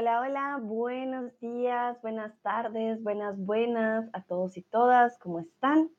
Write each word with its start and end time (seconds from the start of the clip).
Hola, 0.00 0.20
hola, 0.20 0.60
buenos 0.62 1.36
días, 1.40 2.00
buenas 2.02 2.32
tardes, 2.42 3.02
buenas, 3.02 3.36
buenas 3.36 4.08
a 4.12 4.22
todos 4.22 4.56
y 4.56 4.62
todas, 4.62 5.18
¿cómo 5.18 5.40
están? 5.40 5.90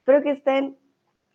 Espero 0.00 0.20
que 0.20 0.32
estén 0.32 0.76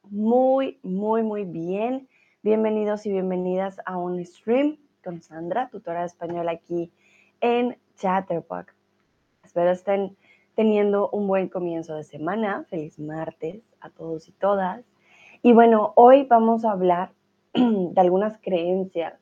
muy, 0.09 0.77
muy, 0.83 1.23
muy 1.23 1.45
bien. 1.45 2.09
Bienvenidos 2.43 3.05
y 3.05 3.13
bienvenidas 3.13 3.77
a 3.85 3.95
un 3.95 4.25
stream 4.25 4.75
con 5.01 5.21
Sandra, 5.21 5.69
tutora 5.69 6.01
de 6.01 6.07
español 6.07 6.49
aquí 6.49 6.91
en 7.39 7.77
Chatterbox. 7.95 8.75
Espero 9.45 9.71
estén 9.71 10.17
teniendo 10.53 11.09
un 11.11 11.27
buen 11.27 11.47
comienzo 11.47 11.95
de 11.95 12.03
semana. 12.03 12.65
Feliz 12.69 12.99
martes 12.99 13.63
a 13.79 13.89
todos 13.89 14.27
y 14.27 14.33
todas. 14.33 14.83
Y 15.43 15.53
bueno, 15.53 15.93
hoy 15.95 16.25
vamos 16.25 16.65
a 16.65 16.71
hablar 16.71 17.13
de 17.53 18.01
algunas 18.01 18.37
creencias 18.39 19.13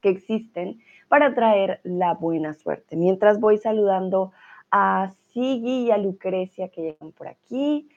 que 0.00 0.08
existen 0.08 0.80
para 1.12 1.34
traer 1.34 1.78
la 1.84 2.14
buena 2.14 2.54
suerte. 2.54 2.96
Mientras 2.96 3.38
voy 3.38 3.58
saludando 3.58 4.32
a 4.70 5.12
Sigi 5.28 5.82
y 5.82 5.90
a 5.90 5.98
Lucrecia 5.98 6.70
que 6.70 6.80
llegan 6.80 7.12
por 7.12 7.28
aquí. 7.28 7.90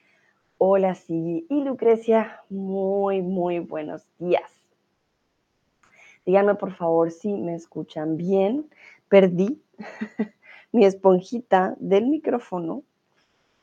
Hola 0.58 0.94
Sigi 0.94 1.46
y 1.48 1.64
Lucrecia, 1.64 2.42
muy, 2.50 3.22
muy 3.22 3.60
buenos 3.60 4.06
días. 4.18 4.52
Díganme 6.26 6.56
por 6.56 6.74
favor 6.74 7.10
si 7.10 7.32
me 7.32 7.54
escuchan 7.54 8.18
bien. 8.18 8.68
Perdí 9.08 9.62
mi 10.72 10.84
esponjita 10.84 11.74
del 11.78 12.08
micrófono 12.08 12.82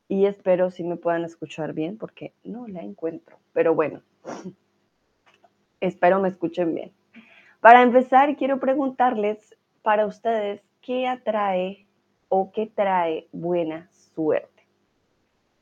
y 0.08 0.26
espero 0.26 0.72
si 0.72 0.84
me 0.84 0.96
puedan 0.96 1.26
escuchar 1.26 1.74
bien 1.74 2.00
porque 2.00 2.34
no 2.44 2.68
la 2.68 2.82
encuentro. 2.82 3.38
Pero 3.54 3.76
bueno, 3.76 4.02
espero 5.80 6.20
me 6.20 6.30
escuchen 6.30 6.74
bien. 6.74 7.03
Para 7.64 7.82
empezar, 7.82 8.36
quiero 8.36 8.60
preguntarles 8.60 9.56
para 9.84 10.06
ustedes 10.06 10.62
qué 10.82 11.08
atrae 11.08 11.88
o 12.28 12.52
qué 12.52 12.68
trae 12.68 13.30
buena 13.32 13.90
suerte. 13.90 14.68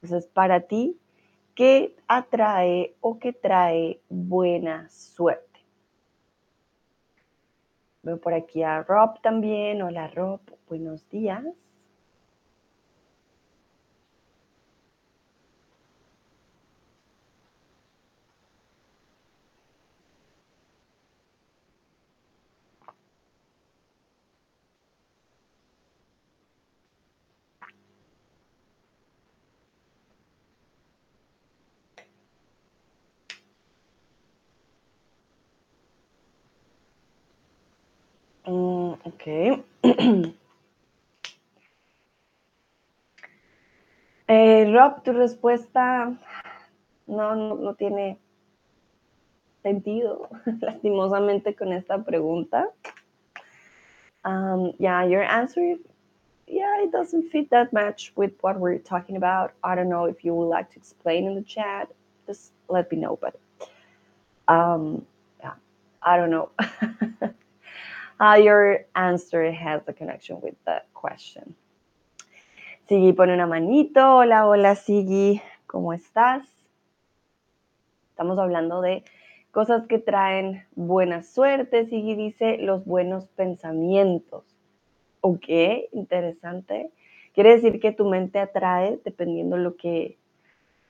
Entonces, 0.02 0.28
para 0.28 0.62
ti, 0.62 0.98
¿qué 1.54 1.96
atrae 2.08 2.96
o 3.02 3.20
qué 3.20 3.34
trae 3.34 4.02
buena 4.10 4.90
suerte? 4.90 5.60
Veo 8.02 8.20
por 8.20 8.34
aquí 8.34 8.64
a 8.64 8.82
Rob 8.82 9.22
también. 9.22 9.84
Hola 9.84 10.08
Rob, 10.08 10.42
buenos 10.68 11.08
días. 11.08 11.46
Rob, 44.74 45.04
tu 45.04 45.12
respuesta 45.12 46.18
no, 47.08 47.36
no, 47.36 47.56
no 47.56 47.74
tiene 47.76 48.20
sentido, 49.64 50.30
lastimosamente, 50.62 51.56
con 51.56 51.74
esta 51.74 51.98
pregunta. 52.04 52.68
Um, 54.24 54.74
yeah, 54.80 55.04
your 55.04 55.24
answer, 55.24 55.76
yeah, 56.48 56.84
it 56.84 56.92
doesn't 56.92 57.32
fit 57.32 57.50
that 57.50 57.74
much 57.74 58.14
with 58.16 58.34
what 58.42 58.60
we're 58.60 58.78
talking 58.78 59.16
about. 59.18 59.54
I 59.64 59.76
don't 59.76 59.90
know 59.90 60.06
if 60.06 60.24
you 60.24 60.34
would 60.34 60.48
like 60.48 60.72
to 60.72 60.78
explain 60.78 61.26
in 61.26 61.36
the 61.36 61.44
chat. 61.44 61.90
Just 62.28 62.52
let 62.70 62.92
me 62.92 62.98
know. 62.98 63.18
But 63.20 63.40
um, 64.48 65.06
yeah, 65.40 65.54
I 66.02 66.18
don't 66.18 66.30
know 66.30 66.50
how 68.20 68.36
your 68.36 68.86
answer 68.96 69.52
has 69.52 69.82
a 69.88 69.94
connection 69.94 70.40
with 70.42 70.56
the 70.66 70.82
question. 70.94 71.56
Sigui 72.92 73.14
pone 73.14 73.34
una 73.34 73.48
manito. 73.48 74.18
Hola, 74.18 74.46
hola, 74.46 74.76
Sigui. 74.76 75.42
¿Cómo 75.66 75.94
estás? 75.94 76.46
Estamos 78.10 78.38
hablando 78.38 78.82
de 78.82 79.06
cosas 79.52 79.88
que 79.88 79.98
traen 79.98 80.66
buena 80.76 81.24
suerte. 81.24 81.86
Sigui 81.86 82.16
dice 82.16 82.58
los 82.58 82.84
buenos 82.84 83.28
pensamientos. 83.28 84.44
Ok, 85.22 85.48
interesante. 85.94 86.92
Quiere 87.34 87.52
decir 87.52 87.80
que 87.80 87.94
tu 87.94 88.10
mente 88.10 88.40
atrae 88.40 89.00
dependiendo 89.06 89.56
lo 89.56 89.78
que 89.78 90.18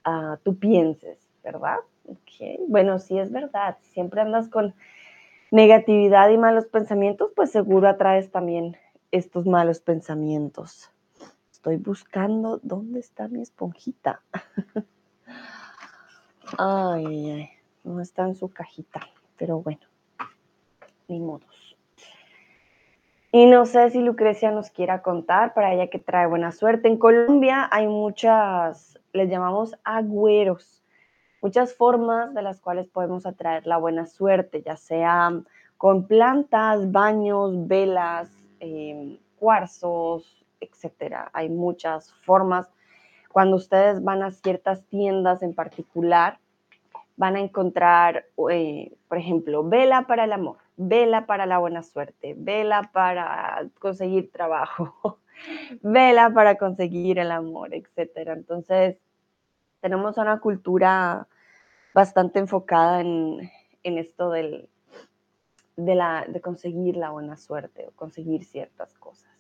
uh, 0.08 0.38
tú 0.42 0.58
pienses, 0.58 1.20
¿verdad? 1.44 1.82
Ok, 2.08 2.62
bueno, 2.68 2.98
sí 2.98 3.20
es 3.20 3.32
verdad. 3.32 3.78
Siempre 3.82 4.22
andas 4.22 4.50
con 4.50 4.74
negatividad 5.52 6.32
y 6.32 6.40
malos 6.40 6.66
pensamientos, 6.66 7.32
pues 7.36 7.52
seguro 7.52 7.88
atraes 7.88 8.32
también 8.32 8.76
estos 9.12 9.46
malos 9.46 9.82
pensamientos. 9.82 10.92
Estoy 11.62 11.78
buscando 11.78 12.60
dónde 12.64 13.00
está 13.00 13.28
mi 13.28 13.40
esponjita. 13.40 14.24
Ay, 16.58 17.30
ay, 17.30 17.50
no 17.84 18.02
está 18.02 18.24
en 18.24 18.34
su 18.34 18.50
cajita, 18.50 19.02
pero 19.38 19.62
bueno, 19.62 19.82
ni 21.08 21.20
modos. 21.20 21.78
Y 23.32 23.46
no 23.46 23.68
sé 23.68 23.92
si 23.92 24.02
Lucrecia 24.02 24.50
nos 24.50 24.72
quiera 24.72 25.04
contar 25.04 25.54
para 25.54 25.72
ella 25.72 25.88
que 25.88 26.00
trae 26.00 26.26
buena 26.26 26.52
suerte. 26.52 26.88
En 26.88 26.98
Colombia 26.98 27.70
hay 27.72 27.86
muchas, 27.88 29.00
les 29.14 29.30
llamamos 29.30 29.76
agüeros, 29.84 30.84
muchas 31.44 31.76
formas 31.76 32.34
de 32.34 32.42
las 32.42 32.60
cuales 32.60 32.88
podemos 32.88 33.28
atraer 33.28 33.68
la 33.68 33.78
buena 33.78 34.08
suerte, 34.08 34.64
ya 34.66 34.78
sea 34.78 35.32
con 35.78 36.08
plantas, 36.08 36.92
baños, 36.92 37.68
velas, 37.68 38.32
eh, 38.60 39.20
cuarzos, 39.38 40.41
etcétera. 40.62 41.30
Hay 41.34 41.50
muchas 41.50 42.14
formas. 42.26 42.70
Cuando 43.32 43.58
ustedes 43.58 44.04
van 44.04 44.24
a 44.24 44.32
ciertas 44.32 44.84
tiendas 44.86 45.42
en 45.42 45.54
particular, 45.54 46.40
van 47.18 47.36
a 47.36 47.40
encontrar, 47.40 48.26
eh, 48.50 48.94
por 49.08 49.18
ejemplo, 49.18 49.68
vela 49.68 50.08
para 50.08 50.24
el 50.24 50.34
amor, 50.34 50.58
vela 50.78 51.26
para 51.26 51.46
la 51.46 51.60
buena 51.60 51.84
suerte, 51.84 52.36
vela 52.38 52.90
para 52.94 53.68
conseguir 53.80 54.32
trabajo, 54.32 55.20
vela 55.82 56.32
para 56.34 56.56
conseguir 56.56 57.20
el 57.20 57.32
amor, 57.32 57.74
etcétera. 57.74 58.34
Entonces, 58.34 58.98
tenemos 59.82 60.18
una 60.18 60.40
cultura 60.40 61.28
bastante 61.94 62.40
enfocada 62.40 63.02
en, 63.02 63.50
en 63.84 63.98
esto 63.98 64.30
del, 64.32 64.70
de, 65.76 65.96
la, 65.96 66.26
de 66.28 66.42
conseguir 66.42 66.98
la 66.98 67.12
buena 67.12 67.38
suerte 67.38 67.88
o 67.88 67.92
conseguir 67.92 68.46
ciertas 68.46 68.94
cosas. 68.96 69.31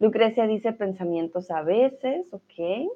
Lucrecia 0.00 0.46
dice 0.46 0.72
pensamientos 0.72 1.50
a 1.50 1.60
veces, 1.62 2.32
ok. 2.32 2.90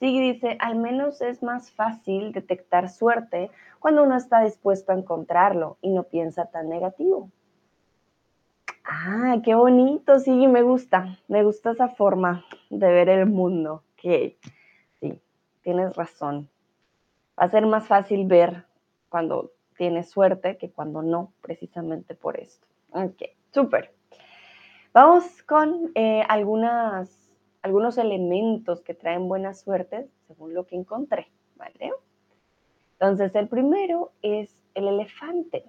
Sigui 0.00 0.32
dice, 0.32 0.58
al 0.60 0.74
menos 0.74 1.20
es 1.20 1.44
más 1.44 1.70
fácil 1.70 2.32
detectar 2.32 2.90
suerte 2.90 3.50
cuando 3.78 4.02
uno 4.02 4.16
está 4.16 4.42
dispuesto 4.42 4.90
a 4.90 4.96
encontrarlo 4.96 5.78
y 5.80 5.90
no 5.90 6.02
piensa 6.02 6.46
tan 6.46 6.68
negativo. 6.68 7.30
Ah, 8.84 9.36
qué 9.44 9.54
bonito, 9.54 10.18
sí, 10.18 10.48
me 10.48 10.62
gusta, 10.62 11.18
me 11.28 11.44
gusta 11.44 11.70
esa 11.70 11.88
forma 11.88 12.44
de 12.68 12.88
ver 12.88 13.08
el 13.08 13.26
mundo. 13.26 13.84
Ok, 13.94 14.34
sí, 15.00 15.20
tienes 15.62 15.94
razón. 15.94 16.50
Va 17.38 17.44
a 17.44 17.50
ser 17.50 17.64
más 17.66 17.86
fácil 17.86 18.26
ver 18.26 18.64
cuando 19.08 19.52
tienes 19.76 20.10
suerte 20.10 20.58
que 20.58 20.70
cuando 20.70 21.00
no, 21.00 21.32
precisamente 21.40 22.16
por 22.16 22.40
esto. 22.40 22.66
Ok, 22.90 23.22
súper. 23.52 23.93
Vamos 24.94 25.42
con 25.42 25.90
eh, 25.96 26.22
algunas, 26.28 27.10
algunos 27.62 27.98
elementos 27.98 28.80
que 28.80 28.94
traen 28.94 29.26
buena 29.26 29.52
suerte, 29.52 30.08
según 30.28 30.54
lo 30.54 30.66
que 30.66 30.76
encontré, 30.76 31.32
¿vale? 31.56 31.90
Entonces, 32.92 33.34
el 33.34 33.48
primero 33.48 34.12
es 34.22 34.56
el 34.74 34.86
elefante. 34.86 35.64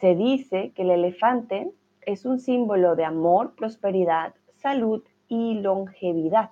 Se 0.00 0.14
dice 0.14 0.72
que 0.74 0.84
el 0.84 0.90
elefante 0.92 1.70
es 2.00 2.24
un 2.24 2.40
símbolo 2.40 2.96
de 2.96 3.04
amor, 3.04 3.54
prosperidad, 3.54 4.34
salud 4.54 5.04
y 5.28 5.60
longevidad. 5.60 6.48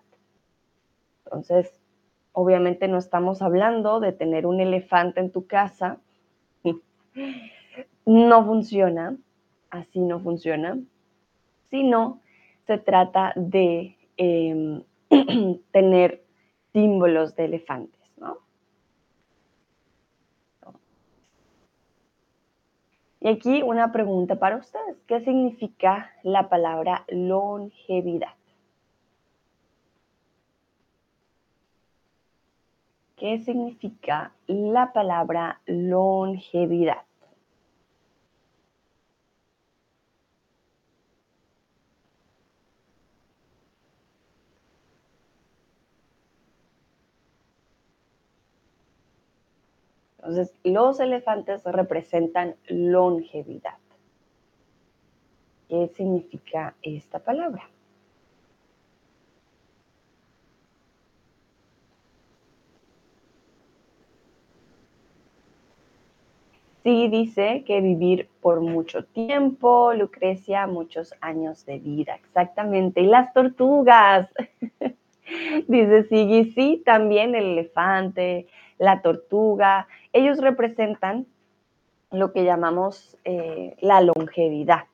Entonces, 1.24 1.80
obviamente 2.32 2.86
no 2.86 2.98
estamos 2.98 3.40
hablando 3.40 3.98
de 4.00 4.12
tener 4.12 4.46
un 4.46 4.60
elefante 4.60 5.20
en 5.20 5.32
tu 5.32 5.46
casa. 5.46 6.00
No 8.04 8.44
funciona, 8.44 9.16
así 9.70 10.00
no 10.00 10.20
funciona 10.20 10.78
sino 11.70 12.20
se 12.66 12.78
trata 12.78 13.32
de 13.36 13.96
em, 14.16 14.82
tener 15.72 16.22
símbolos 16.72 17.34
de 17.36 17.44
elefantes, 17.44 17.96
Y 23.18 23.28
aquí 23.28 23.60
una 23.60 23.90
pregunta 23.90 24.36
para 24.36 24.56
ustedes. 24.56 24.98
¿Qué 25.08 25.18
significa 25.20 26.12
la 26.22 26.48
palabra 26.48 27.04
longevidad? 27.08 28.34
¿Qué 33.16 33.40
significa 33.40 34.32
la 34.46 34.92
palabra 34.92 35.60
longevidad? 35.66 37.02
Entonces, 50.26 50.56
los 50.64 50.98
elefantes 50.98 51.62
representan 51.64 52.56
longevidad. 52.66 53.78
¿Qué 55.68 55.88
significa 55.94 56.74
esta 56.82 57.20
palabra? 57.20 57.70
Sí, 66.82 67.06
dice 67.08 67.62
que 67.64 67.80
vivir 67.80 68.28
por 68.40 68.60
mucho 68.60 69.04
tiempo, 69.04 69.94
Lucrecia, 69.94 70.66
muchos 70.66 71.14
años 71.20 71.64
de 71.66 71.78
vida, 71.78 72.16
exactamente. 72.16 73.00
Y 73.00 73.06
las 73.06 73.32
tortugas, 73.32 74.28
dice 75.68 76.02
Sigui, 76.08 76.52
sí, 76.52 76.82
también 76.84 77.36
el 77.36 77.44
elefante, 77.44 78.48
la 78.78 79.02
tortuga, 79.02 79.88
ellos 80.16 80.38
representan 80.38 81.26
lo 82.10 82.32
que 82.32 82.44
llamamos 82.44 83.18
eh, 83.24 83.76
la 83.80 84.00
longevidad. 84.00 84.84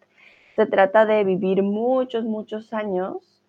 Se 0.56 0.66
trata 0.66 1.06
de 1.06 1.22
vivir 1.22 1.62
muchos, 1.62 2.24
muchos 2.24 2.72
años. 2.72 3.40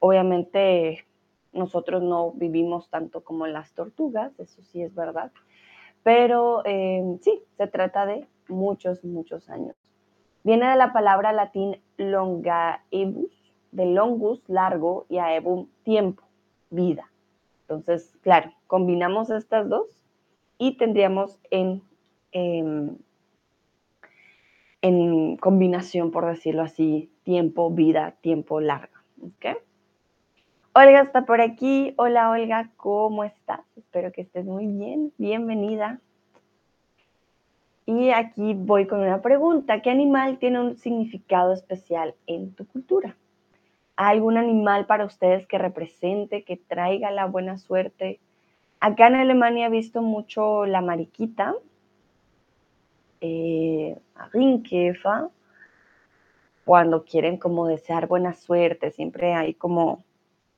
Obviamente 0.00 1.06
nosotros 1.52 2.02
no 2.02 2.32
vivimos 2.32 2.90
tanto 2.90 3.22
como 3.22 3.46
las 3.46 3.72
tortugas, 3.72 4.38
eso 4.38 4.62
sí 4.62 4.82
es 4.82 4.94
verdad, 4.94 5.32
pero 6.02 6.62
eh, 6.64 7.18
sí, 7.22 7.42
se 7.56 7.66
trata 7.66 8.06
de 8.06 8.26
muchos, 8.48 9.04
muchos 9.04 9.48
años. 9.48 9.76
Viene 10.42 10.68
de 10.70 10.76
la 10.76 10.92
palabra 10.92 11.32
latín 11.32 11.80
longaebus, 11.98 13.30
de 13.72 13.86
longus, 13.86 14.42
largo, 14.48 15.06
y 15.08 15.18
aebum, 15.18 15.68
tiempo, 15.82 16.22
vida. 16.70 17.10
Entonces, 17.62 18.16
claro, 18.22 18.52
combinamos 18.66 19.30
estas 19.30 19.68
dos 19.68 19.99
y 20.60 20.72
tendríamos 20.76 21.40
en, 21.50 21.82
em, 22.32 22.98
en, 24.82 25.38
combinación, 25.38 26.10
por 26.10 26.26
decirlo 26.26 26.62
así, 26.62 27.10
tiempo, 27.24 27.70
vida, 27.70 28.14
tiempo 28.20 28.60
largo. 28.60 28.92
Olga 30.74 31.00
está 31.00 31.24
por 31.24 31.40
aquí. 31.40 31.94
Hola 31.96 32.30
Olga, 32.30 32.70
¿cómo 32.76 33.24
estás? 33.24 33.60
Espero 33.74 34.12
que 34.12 34.20
estés 34.20 34.44
muy 34.44 34.66
bien. 34.66 35.12
Bienvenida. 35.16 35.98
Y 37.86 38.10
aquí 38.10 38.52
voy 38.54 38.86
con 38.86 39.00
una 39.00 39.22
pregunta. 39.22 39.80
¿Qué 39.80 39.88
animal 39.88 40.38
tiene 40.38 40.60
un 40.60 40.76
significado 40.76 41.54
especial 41.54 42.14
en 42.26 42.52
tu 42.52 42.66
cultura? 42.66 43.16
¿Hay 43.96 44.18
algún 44.18 44.36
animal 44.36 44.84
para 44.84 45.06
ustedes 45.06 45.46
que 45.46 45.56
represente, 45.56 46.44
que 46.44 46.58
traiga 46.58 47.10
la 47.10 47.24
buena 47.24 47.56
suerte, 47.56 48.20
Acá 48.80 49.08
en 49.08 49.16
Alemania 49.16 49.66
he 49.66 49.70
visto 49.70 50.00
mucho 50.00 50.64
la 50.64 50.80
mariquita, 50.80 51.54
eh, 53.20 53.98
Rinkefa, 54.32 55.28
cuando 56.64 57.04
quieren 57.04 57.36
como 57.36 57.66
desear 57.66 58.06
buena 58.06 58.32
suerte, 58.32 58.90
siempre 58.90 59.34
hay 59.34 59.54
como 59.54 60.02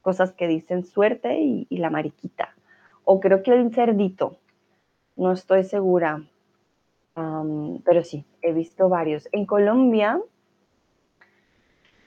cosas 0.02 0.32
que 0.32 0.46
dicen 0.46 0.84
suerte 0.84 1.40
y, 1.40 1.66
la 1.78 1.90
mariquita. 1.90 2.54
O 3.04 3.18
creo 3.18 3.42
que 3.42 3.52
el 3.52 3.74
cerdito, 3.74 4.36
no 5.16 5.32
estoy 5.32 5.64
segura, 5.64 6.24
pero 7.14 8.04
sí, 8.04 8.24
he 8.40 8.52
visto 8.52 8.88
varios. 8.88 9.28
En 9.32 9.46
Colombia, 9.46 10.20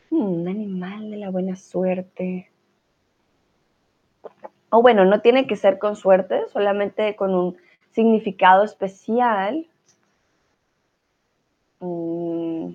hmm, 0.09 0.17
un 0.17 0.47
animal 0.47 1.11
de 1.11 1.17
la 1.17 1.29
buena 1.29 1.55
suerte. 1.55 2.51
O 4.77 4.81
bueno, 4.81 5.05
no 5.05 5.21
tiene 5.21 5.47
que 5.47 5.55
ser 5.55 5.79
con 5.79 5.95
suerte, 5.95 6.49
solamente 6.49 7.15
con 7.15 7.33
un 7.33 7.55
significado 7.91 8.65
especial. 8.65 9.65
Mm, 11.79 12.73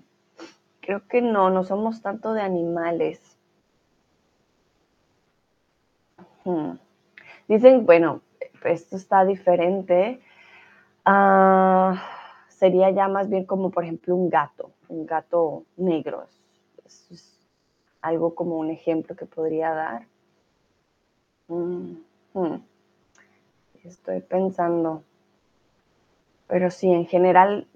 creo 0.81 1.06
que 1.06 1.20
no, 1.20 1.50
no 1.50 1.62
somos 1.62 2.00
tanto 2.00 2.32
de 2.32 2.41
animales. 2.41 3.37
Hmm. 6.44 6.79
Dicen, 7.49 7.85
bueno, 7.85 8.23
esto 8.64 8.97
está 8.97 9.26
diferente. 9.26 10.23
Ah, 11.05 12.02
sería 12.49 12.88
ya 12.93 13.08
más 13.08 13.29
bien 13.29 13.44
como, 13.44 13.70
por 13.70 13.85
ejemplo, 13.85 14.17
un 14.17 14.31
gato, 14.31 14.70
un 14.88 15.05
gato 15.05 15.64
negro. 15.76 16.25
es 16.87 17.47
algo 18.00 18.35
como 18.35 18.56
un 18.56 18.70
ejemplo 18.70 19.14
que 19.14 19.26
podría 19.26 19.75
dar. 19.75 20.06
Estoy 23.85 24.20
pensando. 24.20 25.02
Pero 26.47 26.70
sí, 26.70 26.91
en 26.91 27.06
general 27.06 27.67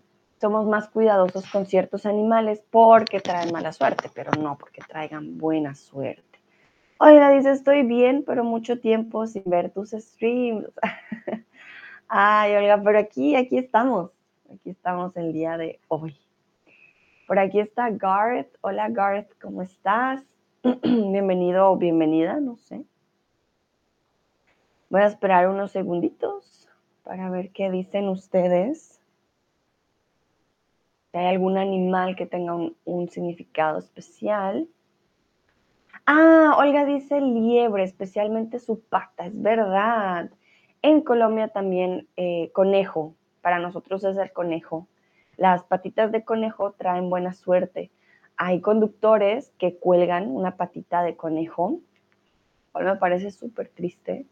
somos 0.41 0.67
más 0.67 0.89
cuidadosos 0.89 1.51
con 1.51 1.67
ciertos 1.67 2.07
animales 2.07 2.63
porque 2.71 3.21
traen 3.21 3.53
mala 3.53 3.73
suerte, 3.73 4.11
pero 4.15 4.31
no 4.41 4.59
porque 4.59 4.83
traigan 4.87 5.39
buena 5.39 5.75
suerte. 5.75 6.23
Oiga, 6.99 7.31
dice, 7.31 7.51
estoy 7.51 7.83
bien, 7.83 8.25
pero 8.27 8.45
mucho 8.45 8.79
tiempo 8.79 9.27
sin 9.27 9.45
ver 9.47 9.71
tus 9.71 9.91
streams. 9.91 10.67
Ay, 12.09 12.55
Olga, 12.55 12.81
pero 12.83 12.99
aquí, 12.99 13.35
aquí 13.37 13.59
estamos. 13.59 14.11
Aquí 14.53 14.71
estamos 14.71 15.17
el 15.17 15.33
día 15.33 15.57
de 15.57 15.81
hoy. 15.89 16.17
Por 17.27 17.39
aquí 17.39 17.59
está 17.59 17.91
Garth. 17.91 18.55
Hola 18.61 18.89
Garth, 18.91 19.31
¿cómo 19.41 19.63
estás? 19.63 20.23
Bienvenido 20.83 21.71
o 21.71 21.77
bienvenida, 21.77 22.39
no 22.39 22.57
sé. 22.57 22.85
Voy 24.95 25.03
a 25.03 25.07
esperar 25.07 25.49
unos 25.49 25.73
segunditos 25.73 26.69
para 27.03 27.29
ver 27.29 27.51
qué 27.51 27.69
dicen 27.69 28.09
ustedes. 28.09 29.01
Si 31.11 31.19
hay 31.19 31.27
algún 31.27 31.59
animal 31.59 32.15
que 32.15 32.27
tenga 32.27 32.55
un, 32.55 33.09
significado 33.09 33.81
especial. 33.81 34.69
Ah, 36.07 36.55
Olga 36.59 36.85
dice 36.85 37.21
liebre, 37.21 37.83
especialmente 37.83 38.61
su 38.61 38.83
pata, 38.83 39.27
es 39.27 39.43
verdad. 39.43 40.31
En 40.81 41.01
Colombia 41.01 41.49
también 41.49 42.07
eh, 42.17 42.53
conejo, 42.53 43.17
para 43.43 43.59
nosotros 43.59 44.05
es 44.05 44.17
el 44.17 44.33
conejo. 44.33 44.87
Las 45.37 45.65
patitas 45.65 46.13
de 46.13 46.25
conejo 46.25 46.71
traen 46.71 47.11
buena 47.11 47.33
suerte. 47.33 47.91
Hay 48.37 48.61
conductores 48.61 49.53
que 49.59 49.75
cuelgan 49.75 50.29
una 50.29 50.57
patita 50.57 51.03
de 51.03 51.17
conejo. 51.17 51.81
Hoy 52.71 52.85
me 52.85 52.95
parece 52.95 53.33
súper 53.33 53.71
triste 53.71 54.29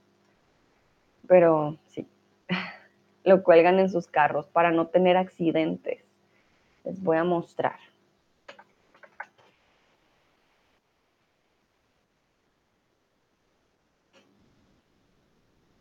pero 1.26 1.78
sí, 1.88 2.06
lo 3.24 3.42
cuelgan 3.42 3.78
en 3.78 3.90
sus 3.90 4.06
carros 4.06 4.46
para 4.46 4.70
no 4.70 4.88
tener 4.88 5.16
accidentes. 5.16 6.04
Les 6.84 7.02
voy 7.02 7.16
a 7.16 7.24
mostrar. 7.24 7.78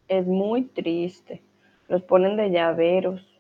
Es 0.07 0.27
muy 0.27 0.63
triste. 0.63 1.41
Los 1.87 2.03
ponen 2.03 2.35
de 2.35 2.51
llaveros. 2.51 3.30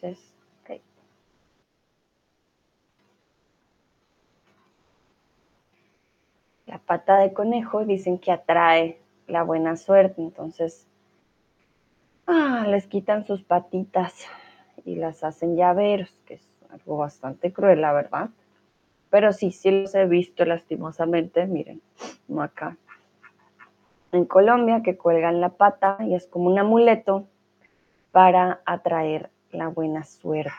Entonces, 0.00 0.32
La 6.66 6.76
pata 6.76 7.16
de 7.18 7.32
conejo 7.32 7.86
dicen 7.86 8.18
que 8.18 8.30
atrae 8.30 9.00
la 9.26 9.42
buena 9.42 9.74
suerte, 9.78 10.20
entonces 10.20 10.86
ah, 12.26 12.66
les 12.68 12.86
quitan 12.86 13.26
sus 13.26 13.42
patitas 13.42 14.26
y 14.84 14.96
las 14.96 15.24
hacen 15.24 15.56
llaveros, 15.56 16.10
que 16.26 16.34
es 16.34 16.46
algo 16.68 16.98
bastante 16.98 17.54
cruel, 17.54 17.80
la 17.80 17.94
verdad. 17.94 18.28
Pero 19.08 19.32
sí, 19.32 19.50
sí 19.50 19.70
los 19.70 19.94
he 19.94 20.04
visto 20.04 20.44
lastimosamente, 20.44 21.46
miren, 21.46 21.80
como 22.26 22.42
acá. 22.42 22.76
En 24.12 24.26
Colombia, 24.26 24.82
que 24.82 24.98
cuelgan 24.98 25.40
la 25.40 25.48
pata 25.48 25.96
y 26.00 26.14
es 26.14 26.26
como 26.26 26.50
un 26.50 26.58
amuleto 26.58 27.26
para 28.12 28.60
atraer 28.66 29.30
la 29.52 29.68
buena 29.68 30.04
suerte. 30.04 30.52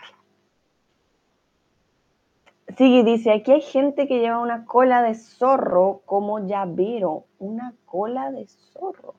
Sigue, 2.78 3.04
dice, 3.04 3.32
aquí 3.32 3.52
hay 3.52 3.62
gente 3.62 4.08
que 4.08 4.20
lleva 4.20 4.40
una 4.40 4.66
cola 4.66 5.02
de 5.02 5.16
zorro 5.16 6.02
como 6.06 6.46
llavero. 6.46 7.26
Una 7.40 7.74
cola 7.86 8.32
de 8.32 8.46
zorro. 8.48 9.16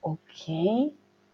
Ok. 0.00 0.92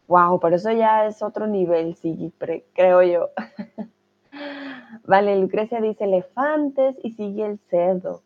Wow, 0.08 0.38
pero 0.38 0.56
eso 0.56 0.70
ya 0.70 1.06
es 1.06 1.22
otro 1.22 1.46
nivel, 1.46 1.96
Sigui, 1.96 2.32
creo 2.74 3.02
yo. 3.02 3.30
vale, 5.04 5.38
Lucrecia 5.40 5.80
dice 5.80 6.04
elefantes 6.04 6.96
y 7.02 7.12
sigue 7.12 7.46
el 7.46 7.58
cerdo. 7.70 8.22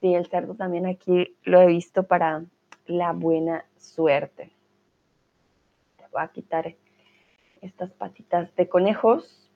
Sí, 0.00 0.14
el 0.14 0.26
cerdo 0.26 0.54
también 0.54 0.86
aquí 0.86 1.36
lo 1.44 1.60
he 1.60 1.66
visto 1.66 2.02
para 2.02 2.44
la 2.86 3.12
buena 3.12 3.64
suerte. 3.78 4.52
Te 5.96 6.04
voy 6.12 6.22
a 6.22 6.28
quitar 6.28 6.74
estas 7.62 7.92
patitas 7.92 8.54
de 8.56 8.68
conejos 8.68 9.50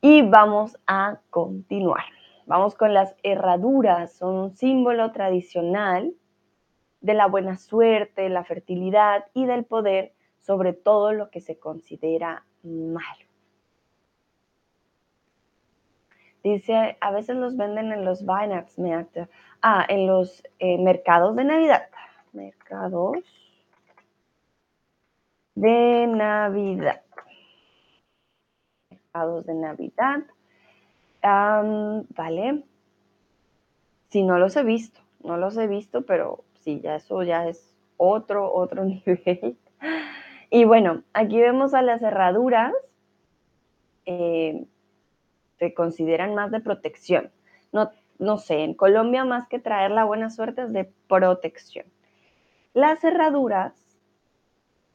y 0.00 0.22
vamos 0.22 0.78
a 0.86 1.20
continuar. 1.30 2.04
Vamos 2.46 2.74
con 2.74 2.94
las 2.94 3.14
herraduras, 3.22 4.12
son 4.12 4.34
un 4.36 4.56
símbolo 4.56 5.12
tradicional 5.12 6.14
de 7.00 7.14
la 7.14 7.26
buena 7.26 7.56
suerte, 7.56 8.28
la 8.28 8.44
fertilidad 8.44 9.26
y 9.34 9.46
del 9.46 9.64
poder 9.64 10.12
sobre 10.38 10.72
todo 10.72 11.12
lo 11.12 11.30
que 11.30 11.40
se 11.40 11.58
considera 11.58 12.44
malo. 12.62 13.28
Dice, 16.42 16.96
a 17.00 17.10
veces 17.10 17.36
los 17.36 17.56
venden 17.56 17.92
en 17.92 18.04
los 18.04 18.22
Weihnachtsmärkte, 18.22 19.28
ah, 19.60 19.84
en 19.88 20.06
los 20.06 20.42
eh, 20.58 20.78
mercados 20.78 21.36
de 21.36 21.44
Navidad. 21.44 21.82
Mercados 22.32 23.18
de 25.60 26.06
Navidad. 26.06 27.02
Mercados 28.90 29.44
de 29.46 29.54
Navidad. 29.54 30.22
vale. 31.22 32.64
Si 34.08 34.22
no 34.22 34.38
los 34.38 34.56
he 34.56 34.62
visto, 34.62 35.00
no 35.22 35.36
los 35.36 35.56
he 35.56 35.66
visto, 35.66 36.02
pero 36.02 36.44
sí, 36.60 36.80
ya 36.80 36.94
eso 36.94 37.24
ya 37.24 37.48
es 37.48 37.76
otro, 37.96 38.54
otro 38.54 38.84
nivel. 38.84 39.58
Y 40.50 40.64
bueno, 40.64 41.02
aquí 41.12 41.40
vemos 41.40 41.74
a 41.74 41.82
las 41.82 42.00
cerraduras, 42.00 42.72
eh, 44.06 44.64
se 45.58 45.74
consideran 45.74 46.36
más 46.36 46.52
de 46.52 46.60
protección. 46.60 47.32
No, 47.72 47.90
no 48.20 48.38
sé, 48.38 48.62
en 48.62 48.74
Colombia 48.74 49.24
más 49.24 49.48
que 49.48 49.58
traer 49.58 49.90
la 49.90 50.04
buena 50.04 50.30
suerte 50.30 50.62
es 50.62 50.72
de 50.72 50.84
protección. 51.08 51.86
Las 52.74 53.00
cerraduras 53.00 53.87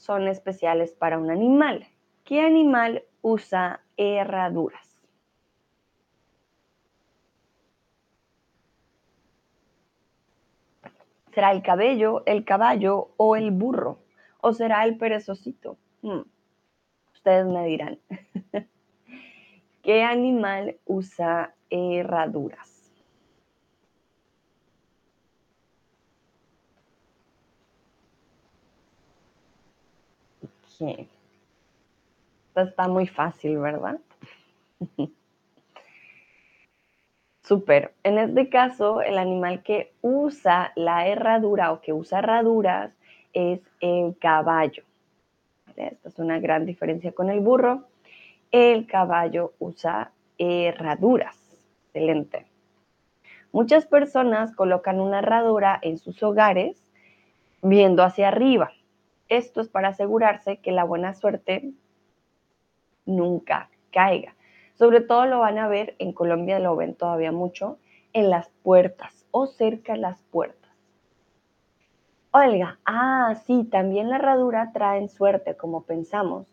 son 0.04 0.28
especiales 0.28 0.92
para 0.94 1.18
un 1.18 1.32
animal. 1.32 1.88
¿Qué 2.26 2.42
animal 2.42 3.04
usa 3.22 3.80
herraduras? 3.96 5.02
¿Será 11.34 11.52
el 11.54 11.64
cabello, 11.64 12.24
el 12.26 12.44
caballo 12.44 13.12
o 13.16 13.38
el 13.38 13.52
burro? 13.52 14.00
¿O 14.42 14.52
será 14.52 14.84
el 14.84 14.98
perezosito? 14.98 15.78
Hmm, 16.02 16.24
ustedes 17.14 17.46
me 17.46 17.66
dirán. 17.66 17.98
¿Qué 19.84 20.04
animal 20.04 20.78
usa 20.86 21.56
herraduras? 21.70 22.73
Está 32.56 32.88
muy 32.88 33.08
fácil, 33.08 33.58
¿verdad? 33.58 34.00
Súper. 37.44 37.94
En 38.04 38.18
este 38.18 38.50
caso, 38.50 39.02
el 39.02 39.18
animal 39.18 39.63
que 39.63 39.92
usa 40.02 40.72
la 40.75 41.08
herradura 41.08 41.72
o 41.74 41.82
que 41.82 41.92
usa 41.92 42.20
herraduras 42.20 42.94
es 43.34 43.60
el 43.82 44.18
caballo. 44.18 44.84
Esta 45.75 46.08
es 46.08 46.20
una 46.20 46.40
gran 46.40 46.66
diferencia 46.66 47.12
con 47.12 47.30
el 47.30 47.42
burro. 47.42 47.86
El 48.52 48.88
caballo 48.88 49.54
usa 49.60 50.12
herraduras. 50.38 51.38
Excelente. 51.88 52.46
Muchas 53.52 53.86
personas 53.86 54.56
colocan 54.56 55.00
una 55.00 55.20
herradura 55.20 55.78
en 55.82 55.98
sus 55.98 56.24
hogares 56.24 56.78
viendo 57.62 58.04
hacia 58.04 58.30
arriba. 58.30 58.72
Esto 59.30 59.62
es 59.62 59.70
para 59.70 59.89
asegurarse 59.89 60.58
que 60.58 60.72
la 60.72 60.84
buena 60.84 61.13
suerte 61.13 61.74
nunca 63.06 63.70
caiga. 63.92 64.36
Sobre 64.75 65.01
todo 65.01 65.25
lo 65.25 65.39
van 65.39 65.58
a 65.60 65.68
ver, 65.68 65.96
en 66.00 66.13
Colombia 66.13 66.60
lo 66.60 66.75
ven 66.75 66.96
todavía 66.96 67.32
mucho, 67.32 67.77
en 68.13 68.30
las 68.30 68.50
puertas 68.63 69.25
o 69.32 69.48
cerca 69.48 69.94
de 69.94 70.00
las 70.00 70.22
puertas. 70.24 70.72
Olga, 72.32 72.80
ah, 72.86 73.36
sí, 73.46 73.63
también 73.63 74.10
la 74.10 74.15
herradura 74.15 74.72
traen 74.74 75.10
suerte, 75.10 75.56
como 75.56 75.84
pensamos. 75.84 76.48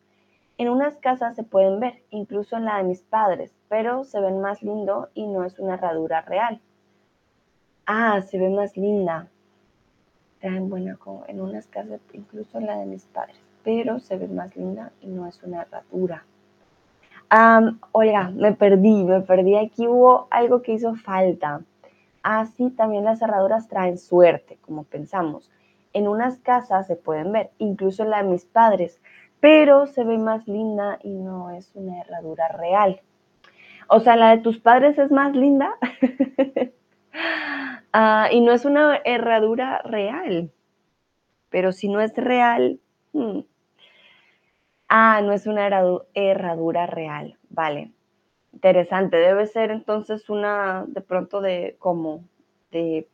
En 0.58 0.68
unas 0.68 0.98
casas 0.98 1.34
se 1.36 1.42
pueden 1.42 1.80
ver, 1.80 2.02
incluso 2.10 2.58
en 2.58 2.66
la 2.66 2.76
de 2.76 2.84
mis 2.84 3.00
padres, 3.00 3.54
pero 3.68 4.04
se 4.04 4.20
ven 4.20 4.42
más 4.42 4.62
lindo 4.62 5.08
y 5.14 5.26
no 5.26 5.44
es 5.44 5.58
una 5.58 5.74
herradura 5.74 6.20
real. 6.20 6.60
Ah, 7.86 8.20
se 8.20 8.38
ve 8.38 8.50
más 8.50 8.76
linda. 8.76 9.30
Traen 10.40 10.70
buena, 10.70 10.98
en 11.28 11.40
unas 11.40 11.66
casas, 11.66 12.00
incluso 12.12 12.60
la 12.60 12.78
de 12.78 12.86
mis 12.86 13.04
padres, 13.04 13.36
pero 13.62 14.00
se 14.00 14.16
ve 14.16 14.26
más 14.28 14.56
linda 14.56 14.92
y 15.00 15.08
no 15.08 15.26
es 15.26 15.42
una 15.42 15.62
herradura. 15.62 16.24
Olga, 17.92 18.30
me 18.30 18.52
perdí, 18.52 19.04
me 19.04 19.20
perdí. 19.20 19.56
Aquí 19.56 19.86
hubo 19.86 20.26
algo 20.30 20.62
que 20.62 20.72
hizo 20.72 20.96
falta. 20.96 21.60
Ah, 22.22 22.46
sí, 22.46 22.70
también 22.70 23.04
las 23.04 23.20
cerraduras 23.20 23.68
traen 23.68 23.98
suerte, 23.98 24.58
como 24.62 24.84
pensamos. 24.84 25.50
En 25.92 26.08
unas 26.08 26.38
casas 26.38 26.86
se 26.86 26.96
pueden 26.96 27.32
ver, 27.32 27.50
incluso 27.58 28.04
la 28.04 28.22
de 28.22 28.28
mis 28.28 28.44
padres, 28.44 29.00
pero 29.40 29.86
se 29.86 30.04
ve 30.04 30.18
más 30.18 30.46
linda 30.48 30.98
y 31.02 31.14
no 31.14 31.50
es 31.50 31.70
una 31.74 32.00
herradura 32.00 32.48
real. 32.48 33.00
O 33.88 34.00
sea, 34.00 34.16
la 34.16 34.30
de 34.30 34.42
tus 34.42 34.58
padres 34.58 34.98
es 34.98 35.10
más 35.10 35.34
linda 35.34 35.74
ah, 37.92 38.28
y 38.32 38.40
no 38.40 38.52
es 38.52 38.64
una 38.64 39.00
herradura 39.04 39.82
real. 39.84 40.52
Pero 41.50 41.72
si 41.72 41.88
no 41.88 42.00
es 42.00 42.14
real, 42.16 42.80
hmm, 43.12 43.40
Ah, 44.88 45.20
no 45.22 45.32
es 45.32 45.46
una 45.46 45.68
herradura 46.14 46.86
real. 46.86 47.38
Vale. 47.48 47.92
Interesante. 48.52 49.16
Debe 49.18 49.46
ser 49.46 49.70
entonces 49.70 50.28
una, 50.28 50.84
de 50.88 51.00
pronto, 51.00 51.40
de 51.40 51.76
como 51.78 52.24
de 52.72 53.08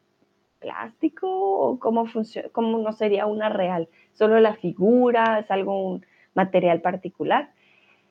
plástico 0.60 1.28
o 1.30 1.78
cómo 1.78 2.06
funciona, 2.06 2.48
cómo 2.50 2.78
no 2.78 2.92
sería 2.92 3.26
una 3.26 3.50
real. 3.50 3.88
Solo 4.14 4.40
la 4.40 4.54
figura, 4.56 5.40
es 5.40 5.50
algo, 5.50 5.86
un 5.86 6.06
material 6.34 6.80
particular. 6.80 7.52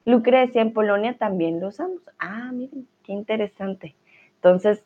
Lucrecia, 0.06 0.62
en 0.62 0.74
Polonia 0.74 1.18
también 1.18 1.60
lo 1.60 1.70
usamos. 1.70 2.02
Ah, 2.20 2.52
miren, 2.54 2.88
qué 3.04 3.14
interesante. 3.14 3.96
Entonces, 4.36 4.84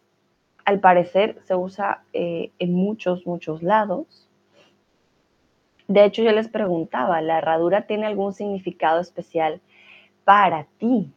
al 0.69 0.79
parecer 0.79 1.39
se 1.45 1.55
usa 1.55 2.03
eh, 2.13 2.51
en 2.59 2.73
muchos, 2.73 3.25
muchos 3.25 3.63
lados. 3.63 4.29
De 5.87 6.05
hecho, 6.05 6.21
yo 6.21 6.31
les 6.31 6.47
preguntaba, 6.47 7.21
¿la 7.21 7.39
herradura 7.39 7.87
tiene 7.87 8.05
algún 8.05 8.33
significado 8.33 9.01
especial 9.01 9.61
para 10.25 10.67
ti? 10.77 11.11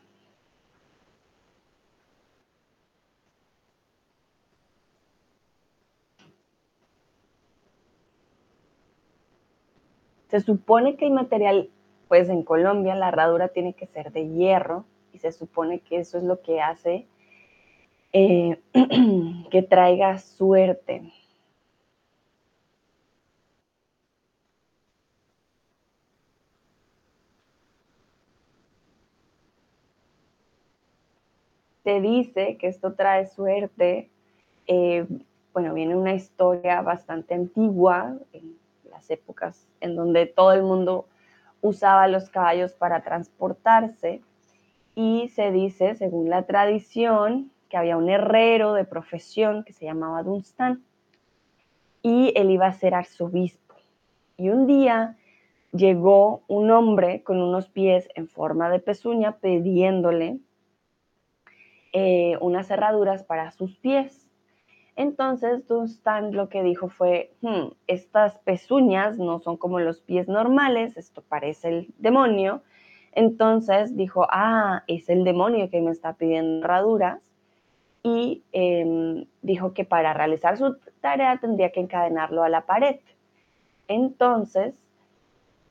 Se 10.28 10.40
supone 10.40 10.96
que 10.96 11.04
el 11.04 11.12
material, 11.12 11.68
pues 12.08 12.30
en 12.30 12.42
Colombia 12.42 12.94
la 12.94 13.08
herradura 13.08 13.48
tiene 13.48 13.74
que 13.74 13.86
ser 13.86 14.12
de 14.12 14.30
hierro 14.30 14.86
y 15.12 15.18
se 15.18 15.30
supone 15.30 15.80
que 15.80 15.98
eso 15.98 16.16
es 16.16 16.24
lo 16.24 16.40
que 16.40 16.62
hace 16.62 17.06
eh, 18.12 18.60
que 19.50 19.62
traiga 19.62 20.18
suerte. 20.18 21.12
te 31.82 32.00
dice 32.00 32.56
que 32.56 32.68
esto 32.68 32.94
trae 32.94 33.26
suerte. 33.26 34.10
Eh, 34.66 35.06
bueno, 35.52 35.74
viene 35.74 35.96
una 35.96 36.14
historia 36.14 36.80
bastante 36.80 37.34
antigua, 37.34 38.16
en 38.32 38.56
las 38.90 39.10
épocas 39.10 39.66
en 39.80 39.96
donde 39.96 40.26
todo 40.26 40.52
el 40.52 40.62
mundo 40.62 41.06
usaba 41.60 42.08
los 42.08 42.30
caballos 42.30 42.72
para 42.72 43.02
transportarse 43.02 44.22
y 44.94 45.28
se 45.28 45.50
dice, 45.50 45.94
según 45.94 46.30
la 46.30 46.44
tradición, 46.44 47.50
que 47.72 47.78
había 47.78 47.96
un 47.96 48.10
herrero 48.10 48.74
de 48.74 48.84
profesión 48.84 49.64
que 49.64 49.72
se 49.72 49.86
llamaba 49.86 50.22
Dunstan 50.22 50.84
y 52.02 52.30
él 52.36 52.50
iba 52.50 52.66
a 52.66 52.74
ser 52.74 52.94
arzobispo. 52.94 53.76
Y 54.36 54.50
un 54.50 54.66
día 54.66 55.16
llegó 55.72 56.42
un 56.48 56.70
hombre 56.70 57.22
con 57.22 57.40
unos 57.40 57.70
pies 57.70 58.10
en 58.14 58.28
forma 58.28 58.68
de 58.68 58.78
pezuña 58.78 59.38
pidiéndole 59.38 60.40
eh, 61.94 62.36
unas 62.42 62.66
cerraduras 62.66 63.24
para 63.24 63.50
sus 63.52 63.78
pies. 63.78 64.28
Entonces 64.94 65.66
Dunstan 65.66 66.36
lo 66.36 66.50
que 66.50 66.62
dijo 66.62 66.90
fue, 66.90 67.32
hmm, 67.40 67.68
estas 67.86 68.36
pezuñas 68.40 69.16
no 69.16 69.38
son 69.38 69.56
como 69.56 69.80
los 69.80 70.02
pies 70.02 70.28
normales, 70.28 70.98
esto 70.98 71.22
parece 71.22 71.68
el 71.70 71.94
demonio. 71.96 72.60
Entonces 73.12 73.96
dijo, 73.96 74.26
ah, 74.28 74.84
es 74.88 75.08
el 75.08 75.24
demonio 75.24 75.70
que 75.70 75.80
me 75.80 75.90
está 75.90 76.12
pidiendo 76.12 76.60
cerraduras. 76.60 77.22
Y 78.02 78.42
em, 78.52 79.26
dijo 79.42 79.74
que 79.74 79.84
para 79.84 80.12
realizar 80.12 80.58
su 80.58 80.76
tarea 81.00 81.38
tendría 81.38 81.70
que 81.70 81.80
encadenarlo 81.80 82.42
a 82.42 82.48
la 82.48 82.66
pared. 82.66 82.96
Entonces, 83.88 84.74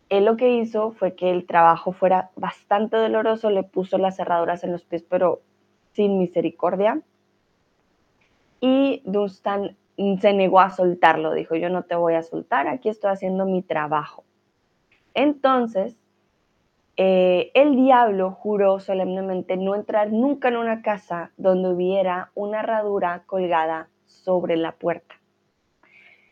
él 0.10 0.26
lo 0.26 0.38
que 0.38 0.56
hizo 0.56 0.92
fue 0.92 1.16
que 1.16 1.32
el 1.32 1.46
trabajo 1.46 1.94
fuera 1.94 2.32
bastante 2.36 2.98
doloroso, 2.98 3.50
le 3.50 3.64
puso 3.64 3.98
las 3.98 4.18
cerraduras 4.18 4.64
en 4.64 4.74
los 4.74 4.84
pies, 4.84 5.04
pero 5.04 5.42
sin 5.94 6.18
misericordia. 6.18 7.02
Y 8.60 9.02
Dunstan 9.06 9.78
se 10.20 10.34
negó 10.34 10.60
a 10.60 10.70
soltarlo, 10.70 11.34
dijo, 11.34 11.56
yo 11.56 11.70
no 11.70 11.84
te 11.84 11.96
voy 11.96 12.16
a 12.16 12.24
soltar, 12.24 12.68
aquí 12.68 12.90
estoy 12.90 13.12
haciendo 13.12 13.46
mi 13.46 13.62
trabajo. 13.62 14.24
Entonces, 15.14 16.01
eh, 16.98 17.52
el 17.54 17.76
diablo 17.76 18.32
juró 18.32 18.80
solemnemente 18.80 19.58
no 19.58 19.76
entrar 19.76 20.12
nunca 20.12 20.50
en 20.50 20.58
una 20.58 20.82
casa 20.82 21.32
donde 21.38 21.70
hubiera 21.70 22.32
una 22.36 22.60
herradura 22.60 23.24
colgada 23.26 23.90
sobre 24.06 24.58
la 24.58 24.74
puerta. 24.74 25.16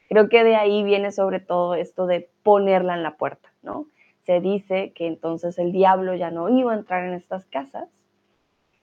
Creo 0.09 0.27
que 0.27 0.43
de 0.43 0.55
ahí 0.55 0.83
viene 0.83 1.11
sobre 1.11 1.39
todo 1.39 1.75
esto 1.75 2.07
de 2.07 2.29
ponerla 2.43 2.95
en 2.95 3.03
la 3.03 3.15
puerta, 3.15 3.53
¿no? 3.61 3.85
Se 4.23 4.41
dice 4.41 4.91
que 4.93 5.07
entonces 5.07 5.57
el 5.59 5.71
diablo 5.71 6.13
ya 6.15 6.31
no 6.31 6.49
iba 6.49 6.73
a 6.73 6.77
entrar 6.77 7.05
en 7.05 7.13
estas 7.13 7.45
casas 7.45 7.89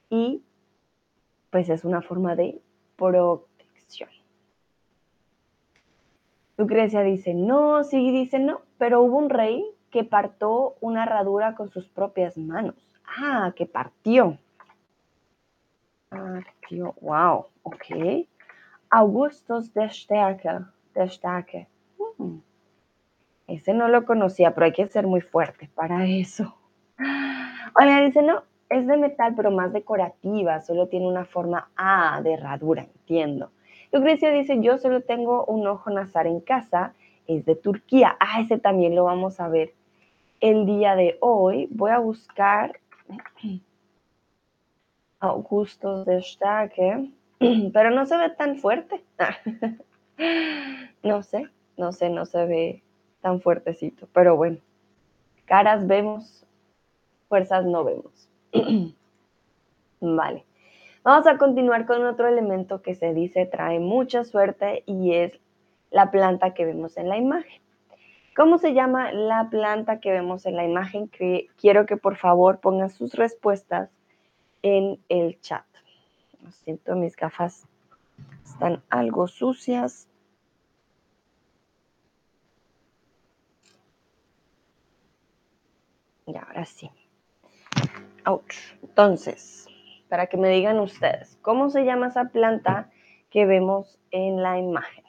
y 0.09 0.43
pues 1.51 1.69
es 1.69 1.85
una 1.85 2.01
forma 2.01 2.37
de 2.37 2.61
protección. 2.97 4.09
Lucrecia 6.57 7.03
dice, 7.03 7.35
no, 7.35 7.85
sí, 7.85 8.11
dice, 8.13 8.39
no, 8.39 8.63
pero 8.79 9.03
hubo 9.03 9.19
un 9.19 9.29
rey 9.29 9.65
que 9.97 10.05
partió 10.05 10.75
una 10.83 11.05
herradura 11.05 11.55
con 11.55 11.71
sus 11.71 11.89
propias 11.89 12.37
manos. 12.37 12.75
Ah, 13.07 13.51
que 13.57 13.65
partió. 13.65 14.37
Partió, 16.11 16.95
wow, 17.01 17.47
ok. 17.63 18.27
Augustus 18.91 19.73
de 19.73 19.89
Stärke 19.89 20.51
destaque. 20.95 21.67
Mm. 22.19 22.41
Ese 23.47 23.73
no 23.73 23.89
lo 23.89 24.05
conocía, 24.05 24.53
pero 24.55 24.67
hay 24.67 24.73
que 24.73 24.87
ser 24.87 25.07
muy 25.07 25.23
fuerte 25.23 25.71
para 25.75 26.05
eso. 26.05 26.55
Oiga, 27.81 28.03
dice, 28.03 28.21
no, 28.21 28.43
es 28.69 28.87
de 28.87 28.99
metal, 28.99 29.33
pero 29.35 29.51
más 29.51 29.73
decorativa, 29.73 30.61
solo 30.61 30.89
tiene 30.89 31.09
una 31.09 31.25
forma 31.25 31.71
A 31.75 32.21
de 32.21 32.35
herradura, 32.35 32.83
entiendo. 32.83 33.51
Lucrecia 33.93 34.31
dice, 34.31 34.61
yo 34.61 34.77
solo 34.77 35.01
tengo 35.01 35.47
un 35.47 35.67
ojo 35.67 35.89
nazar 35.89 36.27
en 36.27 36.41
casa, 36.41 36.93
es 37.27 37.47
de 37.47 37.55
Turquía. 37.55 38.15
Ah, 38.21 38.43
ese 38.43 38.59
también 38.59 38.95
lo 38.95 39.05
vamos 39.05 39.41
a 39.41 39.49
ver 39.49 39.73
el 40.41 40.67
día 40.67 40.97
de 40.97 41.17
hoy. 41.21 41.69
Voy 41.71 41.91
a 41.91 41.99
buscar 41.99 42.81
Augusto 45.21 46.05
de 46.05 46.23
Stake, 46.23 47.11
pero 47.73 47.91
no 47.91 48.07
se 48.07 48.17
ve 48.17 48.31
tan 48.31 48.57
fuerte. 48.57 49.05
No 51.03 51.23
sé, 51.23 51.51
no 51.77 51.93
sé, 51.93 52.09
no 52.09 52.25
se 52.25 52.47
ve 52.47 52.83
tan 53.21 53.41
fuertecito, 53.41 54.09
pero 54.13 54.35
bueno, 54.35 54.59
caras 55.45 55.87
vemos, 55.87 56.47
fuerzas 57.29 57.67
no 57.67 57.85
vemos. 57.85 58.29
vale, 60.01 60.45
vamos 61.03 61.27
a 61.27 61.37
continuar 61.37 61.87
con 61.87 62.05
otro 62.07 62.27
elemento 62.27 62.83
que 62.83 62.95
se 62.95 63.13
dice 63.13 63.47
trae 63.47 63.79
mucha 63.79 64.25
suerte 64.25 64.85
y 64.87 65.13
es 65.13 65.39
la 65.91 66.11
planta 66.11 66.55
que 66.55 66.65
vemos 66.65 66.97
en 66.97 67.09
la 67.09 67.19
imagen. 67.19 67.61
¿Cómo 68.37 68.59
se 68.59 68.75
llama 68.75 69.13
la 69.13 69.49
planta 69.49 69.99
que 69.99 70.13
vemos 70.13 70.45
en 70.45 70.57
la 70.57 70.65
imagen? 70.65 71.11
Quiero 71.57 71.87
que 71.87 71.97
por 71.97 72.17
favor 72.17 72.61
pongan 72.61 72.91
sus 72.91 73.15
respuestas 73.15 73.89
en 74.61 75.01
el 75.09 75.41
chat. 75.41 75.65
Lo 76.43 76.51
siento, 76.53 76.95
mis 76.97 77.17
gafas 77.17 77.67
están 78.45 78.83
algo 78.91 79.27
sucias. 79.27 80.07
Y 86.27 86.37
ahora 86.37 86.67
sí. 86.67 86.91
Ouch. 88.27 88.55
Entonces, 88.83 89.67
para 90.11 90.27
que 90.27 90.37
me 90.37 90.51
digan 90.51 90.79
ustedes, 90.79 91.39
¿cómo 91.41 91.71
se 91.71 91.87
llama 91.87 92.09
esa 92.09 92.27
planta 92.27 92.91
que 93.31 93.47
vemos 93.47 93.99
en 94.11 94.43
la 94.43 94.59
imagen? 94.59 95.06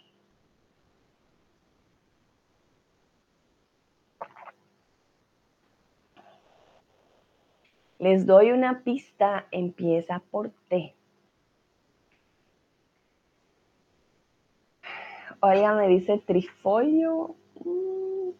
Les 8.00 8.26
doy 8.26 8.52
una 8.52 8.84
pista, 8.84 9.48
empieza 9.52 10.22
por 10.32 10.52
T. 10.70 10.94
Oiga, 15.40 15.76
me 15.76 15.88
dice 15.88 16.18
trifolio. 16.26 17.36
Mm. 17.64 18.32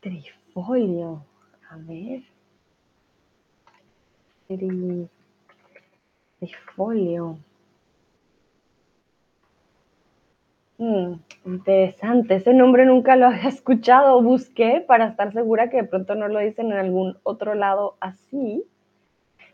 trifolio. 0.00 1.24
A 1.70 1.76
ver. 1.78 2.22
Trifolio. 6.38 7.38
Mm, 10.78 11.14
interesante, 11.44 12.36
ese 12.36 12.54
nombre 12.54 12.86
nunca 12.86 13.16
lo 13.16 13.26
había 13.26 13.48
escuchado. 13.48 14.22
Busqué 14.22 14.82
para 14.86 15.08
estar 15.08 15.32
segura 15.32 15.70
que 15.70 15.78
de 15.78 15.84
pronto 15.84 16.14
no 16.14 16.28
lo 16.28 16.38
dicen 16.40 16.66
en 16.72 16.78
algún 16.78 17.18
otro 17.22 17.54
lado 17.54 17.96
así. 18.00 18.64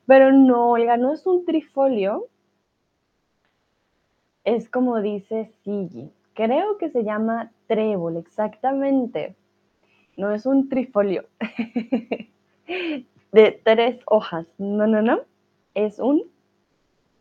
Pero 0.06 0.32
no, 0.32 0.70
oiga, 0.70 0.96
no 0.96 1.12
es 1.12 1.26
un 1.26 1.44
trifolio, 1.44 2.28
es 4.44 4.68
como 4.68 5.00
dice 5.00 5.50
Sigi. 5.64 6.12
Creo 6.34 6.78
que 6.78 6.90
se 6.90 7.02
llama 7.04 7.50
trébol, 7.66 8.16
exactamente. 8.16 9.34
No 10.16 10.32
es 10.32 10.46
un 10.46 10.68
trifolio 10.68 11.26
de 13.32 13.60
tres 13.64 14.00
hojas. 14.06 14.46
No, 14.58 14.87
no, 14.87 15.02
no. 15.02 15.20
Es 15.74 15.98
un 15.98 16.24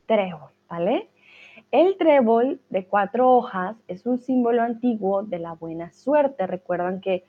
trébol, 0.05 0.49
¿vale? 0.69 1.09
El 1.73 1.97
trébol 1.97 2.61
de 2.69 2.85
cuatro 2.85 3.31
hojas 3.31 3.75
es 3.87 4.05
un 4.05 4.19
símbolo 4.19 4.61
antiguo 4.61 5.23
de 5.23 5.39
la 5.39 5.53
buena 5.53 5.91
suerte. 5.91 6.45
Recuerdan 6.45 7.01
que 7.01 7.25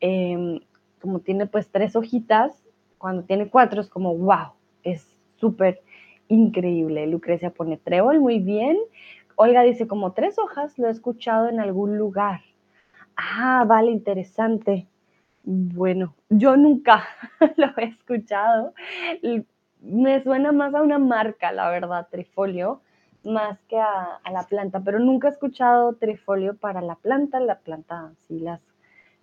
em, 0.00 0.58
como 1.00 1.20
tiene 1.20 1.46
pues 1.46 1.70
tres 1.70 1.94
hojitas, 1.94 2.60
cuando 2.98 3.22
tiene 3.22 3.48
cuatro 3.48 3.80
es 3.80 3.88
como, 3.88 4.16
wow, 4.16 4.54
es 4.82 5.16
súper 5.36 5.80
increíble. 6.26 7.06
Lucrecia 7.06 7.50
pone 7.50 7.76
trébol, 7.76 8.18
muy 8.18 8.40
bien. 8.40 8.76
Olga 9.36 9.62
dice, 9.62 9.86
como 9.86 10.12
tres 10.12 10.40
hojas, 10.40 10.76
lo 10.76 10.88
he 10.88 10.90
escuchado 10.90 11.48
en 11.48 11.60
algún 11.60 11.96
lugar. 11.98 12.40
Ah, 13.14 13.64
vale, 13.64 13.92
interesante. 13.92 14.88
Bueno, 15.44 16.16
yo 16.28 16.56
nunca 16.56 17.04
lo 17.56 17.68
he 17.76 17.84
escuchado. 17.84 18.74
Me 19.80 20.20
suena 20.24 20.50
más 20.50 20.74
a 20.74 20.82
una 20.82 20.98
marca, 20.98 21.52
la 21.52 21.70
verdad, 21.70 22.08
Trifolio, 22.10 22.82
más 23.28 23.58
que 23.68 23.78
a, 23.78 24.20
la 24.32 24.42
planta, 24.44 24.80
pero 24.80 24.98
nunca 24.98 25.28
he 25.28 25.30
escuchado 25.30 25.94
Trifolio 25.94 26.56
para 26.56 26.80
la 26.80 26.96
planta. 26.96 27.38
La 27.40 27.58
planta, 27.58 28.12
sí, 28.26 28.40
las 28.40 28.60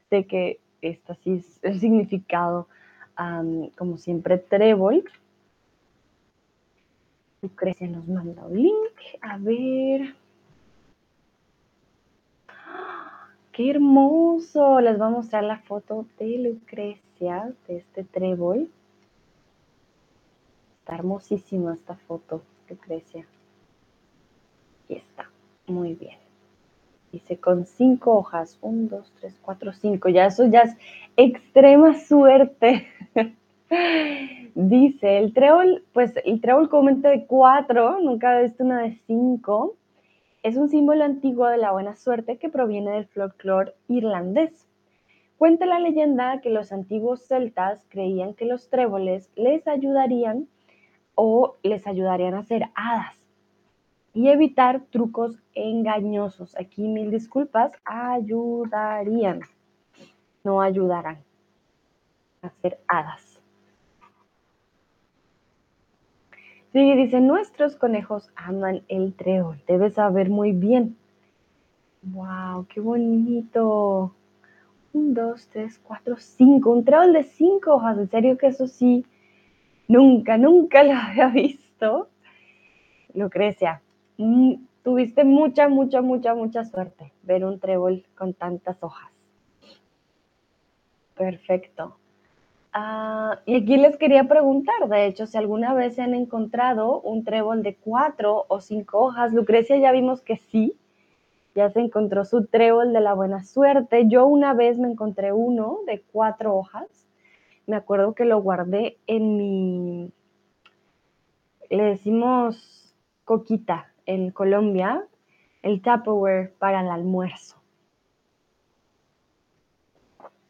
sé 0.10 0.26
que 0.26 0.60
esta 0.82 1.16
sí 1.16 1.34
es 1.36 1.60
el 1.64 1.80
significado, 1.80 2.68
como 3.78 3.98
siempre, 3.98 4.38
trébol. 4.38 5.04
Lucrecia 7.42 7.88
nos 7.88 8.08
manda 8.08 8.46
un 8.46 8.62
link. 8.62 9.00
A 9.22 9.38
ver. 9.38 10.16
¡Qué 13.52 13.70
hermoso! 13.72 14.82
Les 14.82 14.98
voy 14.98 15.08
a 15.08 15.12
mostrar 15.12 15.44
la 15.44 15.60
foto 15.60 16.06
de 16.20 16.38
Lucrecia, 16.38 17.54
de 17.68 17.78
este 17.78 18.04
trébol. 18.04 18.70
Está 20.80 20.96
hermosísima 20.96 21.74
esta 21.74 21.96
foto, 21.96 22.42
Lucrecia. 22.70 23.26
Aquí 24.86 24.96
está. 24.96 25.30
Muy 25.68 25.96
bien. 25.96 26.18
Dice 27.12 27.38
con 27.38 27.66
cinco 27.66 28.18
hojas. 28.18 28.58
Un, 28.62 28.88
dos, 28.88 29.12
tres, 29.20 29.38
cuatro, 29.42 29.74
cinco. 29.74 30.10
Ya 30.10 30.28
eso 30.28 30.46
ya 30.46 30.62
es 30.62 30.78
extrema 31.18 31.96
suerte. 31.96 32.88
Dice, 34.56 35.18
el 35.18 35.34
trébol, 35.34 35.84
pues 35.92 36.14
el 36.24 36.40
trébol 36.40 36.70
comúnmente 36.70 37.10
de 37.10 37.26
cuatro, 37.26 38.00
nunca 38.00 38.40
he 38.40 38.44
visto 38.44 38.64
una 38.64 38.84
de 38.84 38.98
cinco, 39.06 39.76
es 40.44 40.56
un 40.56 40.70
símbolo 40.70 41.04
antiguo 41.04 41.48
de 41.48 41.58
la 41.58 41.72
buena 41.72 41.96
suerte 41.96 42.38
que 42.38 42.48
proviene 42.48 42.92
del 42.92 43.08
folclore 43.08 43.74
irlandés. 43.90 44.66
Cuenta 45.38 45.66
la 45.66 45.80
leyenda 45.80 46.40
que 46.40 46.52
los 46.52 46.72
antiguos 46.72 47.28
celtas 47.28 47.84
creían 47.90 48.34
que 48.34 48.46
los 48.46 48.70
tréboles 48.70 49.30
les 49.36 49.68
ayudarían 49.68 50.48
o 51.16 51.56
les 51.64 51.86
ayudarían 51.86 52.36
a 52.36 52.44
ser 52.44 52.70
hadas 52.76 53.15
y 54.16 54.30
evitar 54.30 54.82
trucos 54.90 55.38
engañosos. 55.54 56.56
Aquí 56.58 56.88
mil 56.88 57.12
disculpas, 57.12 57.74
ayudarían, 57.84 59.42
no 60.44 60.62
ayudarán 60.62 61.20
a 62.42 62.50
ser 62.62 62.80
hadas. 62.88 63.40
Sí, 66.72 66.96
dice, 66.96 67.20
nuestros 67.20 67.76
conejos 67.76 68.32
aman 68.36 68.84
el 68.88 69.14
trébol, 69.14 69.62
debes 69.68 69.96
saber 69.96 70.30
muy 70.30 70.54
bien. 70.54 70.98
¡Wow! 72.02 72.68
¡Qué 72.68 72.80
bonito! 72.80 74.14
Un, 74.94 75.14
dos, 75.14 75.48
tres, 75.50 75.80
cuatro, 75.80 76.16
cinco. 76.18 76.72
Un 76.72 76.86
trébol 76.86 77.12
de 77.14 77.24
cinco 77.24 77.76
hojas. 77.76 77.98
En 77.98 78.10
serio 78.10 78.38
que 78.38 78.48
eso 78.48 78.68
sí, 78.68 79.06
nunca, 79.88 80.38
nunca 80.38 80.84
lo 80.84 80.94
había 80.94 81.28
visto. 81.34 82.10
Lucrecia, 83.14 83.82
tuviste 84.84 85.24
mucha, 85.24 85.68
mucha, 85.68 86.02
mucha, 86.02 86.36
mucha 86.36 86.64
suerte 86.66 87.12
ver 87.24 87.46
un 87.46 87.60
trébol 87.60 88.06
con 88.16 88.34
tantas 88.34 88.82
hojas. 88.84 89.12
Perfecto. 91.16 91.98
Ah, 92.74 93.40
y 93.46 93.56
aquí 93.56 93.78
les 93.78 93.98
quería 93.98 94.26
preguntar, 94.26 94.90
de 94.90 95.06
hecho, 95.06 95.28
si 95.28 95.38
alguna 95.38 95.74
vez 95.74 95.96
se 95.96 96.02
han 96.02 96.14
encontrado 96.14 97.00
un 97.02 97.24
trébol 97.24 97.64
de 97.64 97.76
cuatro 97.76 98.46
o 98.50 98.60
cinco 98.60 99.00
hojas. 99.00 99.34
Lucrecia 99.34 99.78
ya 99.78 99.94
vimos 99.94 100.22
que 100.22 100.38
sí, 100.38 100.78
ya 101.56 101.70
se 101.70 101.80
encontró 101.80 102.26
su 102.26 102.48
trébol 102.48 102.92
de 102.92 103.00
la 103.00 103.14
buena 103.14 103.44
suerte. 103.46 104.08
Yo 104.08 104.26
una 104.28 104.54
vez 104.54 104.78
me 104.78 104.90
encontré 104.90 105.32
uno 105.32 105.80
de 105.88 106.02
cuatro 106.12 106.56
hojas. 106.56 106.88
Me 107.66 107.78
acuerdo 107.78 108.14
que 108.14 108.26
lo 108.26 108.42
guardé 108.42 108.98
en 109.08 109.38
mi, 109.38 110.12
le 111.70 111.84
decimos 111.84 112.94
coquita 113.24 113.95
en 114.06 114.32
Colombia, 114.32 115.06
el 115.62 115.82
Tupperware 115.82 116.54
para 116.60 116.82
el 116.82 116.90
almuerzo. 116.90 117.56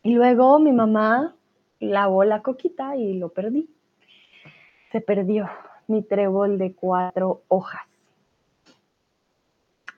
Y 0.04 0.12
luego 0.12 0.60
mi 0.60 0.72
mamá 0.72 1.36
lavó 1.80 2.24
la 2.24 2.41
coquita 2.41 2.96
y 2.96 3.18
lo 3.18 3.30
perdí. 3.30 3.70
Se 4.91 5.02
perdió 5.02 5.50
mi 5.88 6.04
trébol 6.04 6.58
de 6.58 6.74
cuatro 6.74 7.41
hojas. 7.48 7.88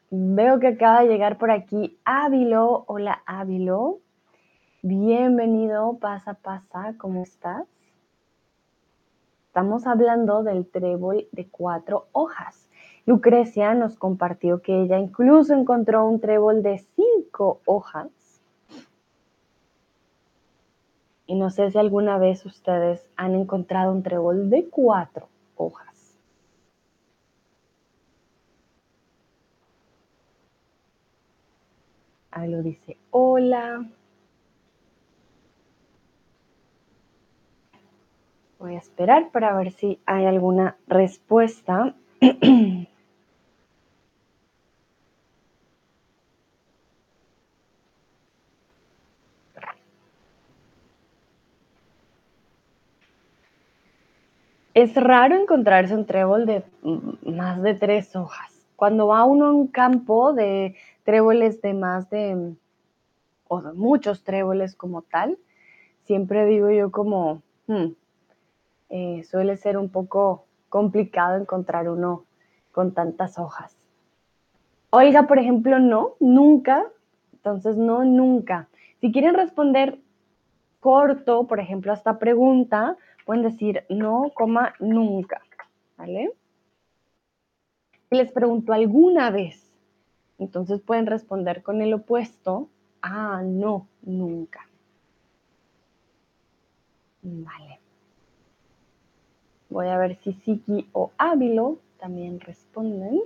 Veo 0.10 0.60
que 0.60 0.68
acaba 0.68 1.02
de 1.02 1.10
llegar 1.10 1.38
por 1.38 1.52
aquí 1.52 2.00
Ávilo. 2.06 2.86
Hola 2.88 3.22
Ávilo. 3.26 4.00
Bienvenido, 4.82 5.98
pasa, 6.00 6.36
pasa, 6.36 6.96
¿cómo 6.98 7.24
estás? 7.24 7.68
Estamos 9.48 9.88
hablando 9.88 10.44
del 10.44 10.70
trébol 10.70 11.28
de 11.34 11.50
cuatro 11.50 12.08
hojas. 12.14 12.67
Lucrecia 13.08 13.74
nos 13.74 13.96
compartió 13.96 14.62
que 14.62 14.84
ella 14.84 15.00
incluso 15.00 15.56
encontró 15.56 16.06
un 16.06 16.20
trébol 16.20 16.62
de 16.62 16.86
cinco 16.96 17.62
hojas 17.66 18.10
Y 21.28 21.36
no 21.36 21.50
sé 21.50 21.70
si 21.70 21.78
alguna 21.78 22.18
vez 22.18 22.46
ustedes 22.46 23.10
han 23.18 23.36
encontrado 23.36 23.92
un 23.92 24.02
trébol 24.02 24.50
de 24.50 24.70
cuatro 24.70 25.28
hojas. 25.58 26.18
Ahí 32.32 32.50
lo 32.50 32.64
dice, 32.64 32.98
hola. 33.12 33.86
Voy 38.60 38.76
a 38.76 38.78
esperar 38.78 39.30
para 39.32 39.56
ver 39.56 39.72
si 39.72 40.00
hay 40.06 40.26
alguna 40.26 40.78
respuesta. 40.88 41.94
Es 54.78 54.94
raro 54.94 55.36
encontrarse 55.36 55.96
un 55.96 56.06
trébol 56.06 56.46
de 56.46 56.64
más 57.24 57.64
de 57.64 57.74
tres 57.74 58.16
hojas. 58.16 58.54
Cuando 58.76 59.08
va 59.08 59.24
uno 59.24 59.48
a 59.48 59.52
un 59.52 59.70
campo 59.70 60.34
de 60.34 60.76
tréboles 61.04 61.64
de 61.64 61.74
más 61.74 62.12
de, 62.12 62.54
o 63.48 63.62
de 63.64 63.74
muchos 63.74 64.24
tréboles 64.24 64.76
como 64.76 65.02
tal, 65.02 65.40
siempre 66.04 66.46
digo 66.46 66.70
yo 66.70 66.92
como, 66.92 67.42
hmm, 67.66 67.88
eh, 68.90 69.24
suele 69.24 69.58
ser 69.58 69.80
un 69.80 69.90
poco 69.90 70.46
complicado 70.70 71.38
encontrar 71.38 71.90
uno 71.90 72.26
con 72.72 72.94
tantas 72.94 73.40
hojas. 73.40 73.76
Oiga, 74.92 75.24
por 75.24 75.40
ejemplo, 75.40 75.80
no, 75.80 76.18
nunca. 76.20 76.86
Entonces, 77.34 77.78
no, 77.78 78.06
nunca. 78.06 78.68
Si 79.02 79.12
quieren 79.12 79.34
responder 79.34 79.98
corto, 80.82 81.48
por 81.48 81.60
ejemplo, 81.60 81.92
a 81.92 81.96
esta 81.96 82.20
pregunta, 82.20 82.96
pueden 83.28 83.44
decir 83.44 83.84
no, 83.90 84.32
coma, 84.34 84.74
nunca, 84.80 85.42
¿vale? 85.98 86.32
Y 88.10 88.16
les 88.16 88.32
pregunto 88.32 88.72
alguna 88.72 89.32
vez, 89.32 89.70
entonces 90.40 90.80
pueden 90.80 91.08
responder 91.08 91.62
con 91.62 91.82
el 91.82 91.94
opuesto, 91.94 92.70
ah, 93.02 93.42
no, 93.44 93.86
nunca. 94.02 94.66
Vale. 97.22 97.82
Voy 99.70 99.88
a 99.88 99.98
ver 99.98 100.18
si 100.24 100.32
Siki 100.32 100.88
o 100.94 101.12
Ávilo 101.18 101.80
también 102.00 102.40
responden. 102.40 103.20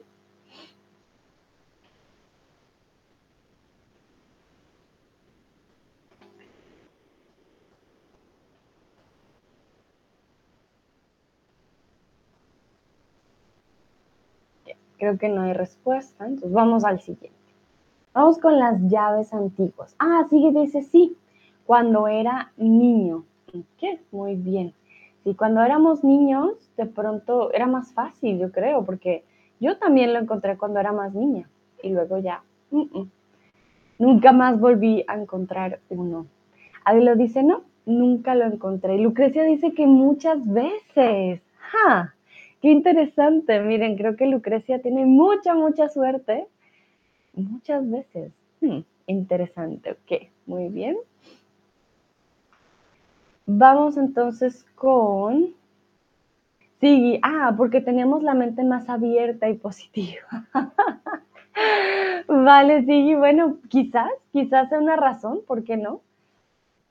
Creo 15.02 15.18
que 15.18 15.30
no 15.30 15.42
hay 15.42 15.54
respuesta, 15.54 16.28
entonces 16.28 16.52
vamos 16.52 16.84
al 16.84 17.00
siguiente. 17.00 17.36
Vamos 18.14 18.38
con 18.38 18.60
las 18.60 18.80
llaves 18.84 19.34
antiguas. 19.34 19.96
Ah, 19.98 20.28
sigue, 20.30 20.52
dice 20.52 20.84
sí, 20.84 21.18
cuando 21.66 22.08
era 22.08 22.52
niño. 22.56 23.26
¿Qué? 23.80 24.00
Muy 24.12 24.36
bien. 24.36 24.76
Sí, 25.24 25.34
cuando 25.34 25.64
éramos 25.64 26.04
niños, 26.04 26.54
de 26.78 26.86
pronto 26.86 27.52
era 27.52 27.66
más 27.66 27.92
fácil, 27.94 28.38
yo 28.38 28.52
creo, 28.52 28.86
porque 28.86 29.24
yo 29.60 29.80
también 29.80 30.14
lo 30.14 30.20
encontré 30.20 30.56
cuando 30.56 30.80
era 30.80 30.92
más 30.92 31.16
niña 31.16 31.50
y 31.82 31.90
luego 31.90 32.20
ya, 32.20 32.44
nunca 33.98 34.32
más 34.32 34.60
volví 34.60 35.04
a 35.08 35.16
encontrar 35.16 35.80
uno. 35.90 36.28
lo 36.94 37.16
dice, 37.16 37.42
no, 37.42 37.64
nunca 37.88 38.36
lo 38.36 38.46
encontré. 38.46 39.00
Lucrecia 39.00 39.46
dice 39.46 39.74
que 39.74 39.88
muchas 39.88 40.48
veces. 40.48 41.42
¡Ja! 41.58 42.14
Qué 42.62 42.70
interesante. 42.70 43.60
Miren, 43.60 43.98
creo 43.98 44.16
que 44.16 44.28
Lucrecia 44.28 44.82
tiene 44.82 45.06
mucha, 45.06 45.56
mucha 45.56 45.90
suerte. 45.90 46.48
Muchas 47.34 47.90
veces. 47.90 48.32
Hmm, 48.62 48.82
interesante. 49.08 49.92
Ok, 49.92 50.30
muy 50.46 50.70
bien. 50.70 50.98
Vamos 53.48 53.98
entonces 53.98 54.66
con... 54.76 55.56
Sí, 56.80 57.20
ah, 57.22 57.54
porque 57.58 57.82
tenemos 57.82 58.24
la 58.24 58.34
mente 58.34 58.64
más 58.64 58.90
abierta 58.90 59.50
y 59.50 59.56
positiva. 59.56 60.48
vale, 62.28 62.86
sí, 62.86 63.14
bueno, 63.14 63.58
quizás, 63.70 64.10
quizás 64.32 64.70
sea 64.70 64.80
una 64.80 64.96
razón, 64.96 65.42
¿por 65.46 65.64
qué 65.64 65.78
no? 65.78 66.02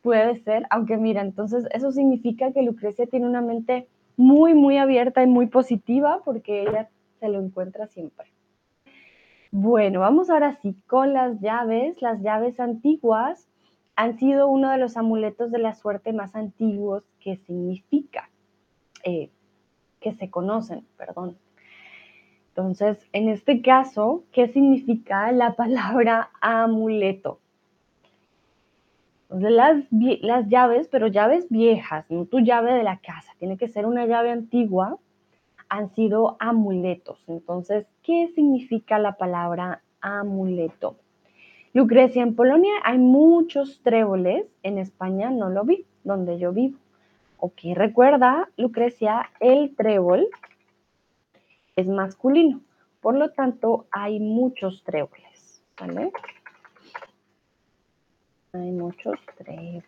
Puede 0.02 0.38
ser, 0.44 0.66
aunque 0.70 0.96
mira, 0.96 1.22
entonces 1.22 1.66
eso 1.72 1.90
significa 1.90 2.52
que 2.52 2.62
Lucrecia 2.62 3.06
tiene 3.06 3.26
una 3.26 3.40
mente 3.40 3.88
muy, 4.20 4.54
muy 4.54 4.76
abierta 4.76 5.22
y 5.22 5.26
muy 5.26 5.46
positiva 5.46 6.20
porque 6.24 6.62
ella 6.62 6.90
se 7.20 7.28
lo 7.28 7.40
encuentra 7.40 7.86
siempre. 7.86 8.26
Bueno, 9.50 10.00
vamos 10.00 10.28
ahora 10.28 10.58
sí 10.60 10.76
con 10.86 11.14
las 11.14 11.40
llaves. 11.40 12.00
Las 12.02 12.20
llaves 12.20 12.60
antiguas 12.60 13.48
han 13.96 14.18
sido 14.18 14.48
uno 14.48 14.70
de 14.70 14.76
los 14.76 14.98
amuletos 14.98 15.50
de 15.50 15.58
la 15.58 15.74
suerte 15.74 16.12
más 16.12 16.36
antiguos 16.36 17.02
que 17.18 17.36
significa, 17.38 18.28
eh, 19.04 19.30
que 20.00 20.12
se 20.12 20.30
conocen, 20.30 20.86
perdón. 20.98 21.38
Entonces, 22.48 22.98
en 23.12 23.30
este 23.30 23.62
caso, 23.62 24.24
¿qué 24.32 24.48
significa 24.48 25.32
la 25.32 25.54
palabra 25.56 26.30
amuleto? 26.42 27.40
Las, 29.30 29.84
las 29.90 30.48
llaves, 30.48 30.88
pero 30.88 31.06
llaves 31.06 31.46
viejas, 31.48 32.04
no 32.10 32.26
tu 32.26 32.40
llave 32.40 32.72
de 32.74 32.82
la 32.82 32.98
casa, 32.98 33.32
tiene 33.38 33.56
que 33.56 33.68
ser 33.68 33.86
una 33.86 34.06
llave 34.06 34.30
antigua, 34.30 34.98
han 35.68 35.94
sido 35.94 36.36
amuletos. 36.40 37.22
Entonces, 37.28 37.86
¿qué 38.02 38.28
significa 38.34 38.98
la 38.98 39.12
palabra 39.12 39.82
amuleto? 40.00 40.96
Lucrecia, 41.72 42.22
en 42.22 42.34
Polonia 42.34 42.72
hay 42.82 42.98
muchos 42.98 43.80
tréboles, 43.82 44.46
en 44.64 44.78
España 44.78 45.30
no 45.30 45.48
lo 45.50 45.64
vi, 45.64 45.86
donde 46.02 46.38
yo 46.38 46.52
vivo. 46.52 46.78
Ok, 47.38 47.60
recuerda, 47.74 48.48
Lucrecia, 48.56 49.30
el 49.38 49.74
trébol 49.76 50.28
es 51.76 51.86
masculino, 51.86 52.60
por 53.00 53.14
lo 53.14 53.30
tanto 53.30 53.86
hay 53.92 54.18
muchos 54.18 54.82
tréboles, 54.82 55.62
¿vale? 55.78 56.10
Hay 58.52 58.72
muchos 58.72 59.18
tréboles. 59.36 59.84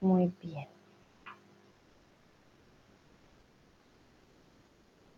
Muy 0.00 0.32
bien. 0.42 0.68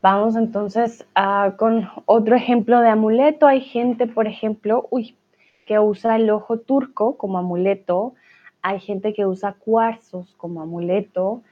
Vamos 0.03 0.35
entonces 0.35 1.07
con 1.59 1.89
otro 2.07 2.35
ejemplo 2.35 2.81
de 2.81 2.89
amuleto. 2.89 3.47
Hay 3.47 3.61
gente, 3.61 4.07
por 4.07 4.27
ejemplo, 4.27 4.89
uy, 4.91 5.17
que 5.67 5.79
usa 5.79 6.17
el 6.17 6.31
ojo 6.31 6.59
turco 6.59 7.19
como 7.19 7.39
amuleto. 7.39 8.15
Hay 8.63 8.81
gente 8.81 9.13
que 9.13 9.27
usa 9.27 9.53
cuarzos 9.53 10.35
como 10.39 10.63
amuleto. 10.63 11.43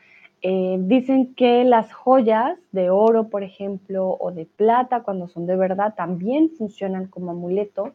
Eh, 0.42 0.76
dicen 0.80 1.34
que 1.34 1.64
las 1.64 1.92
joyas 1.92 2.58
de 2.70 2.90
oro, 2.90 3.28
por 3.28 3.42
ejemplo, 3.42 4.16
o 4.20 4.30
de 4.30 4.46
plata, 4.46 5.02
cuando 5.02 5.26
son 5.28 5.46
de 5.46 5.56
verdad, 5.56 5.94
también 5.96 6.50
funcionan 6.50 7.06
como 7.06 7.32
amuleto. 7.32 7.92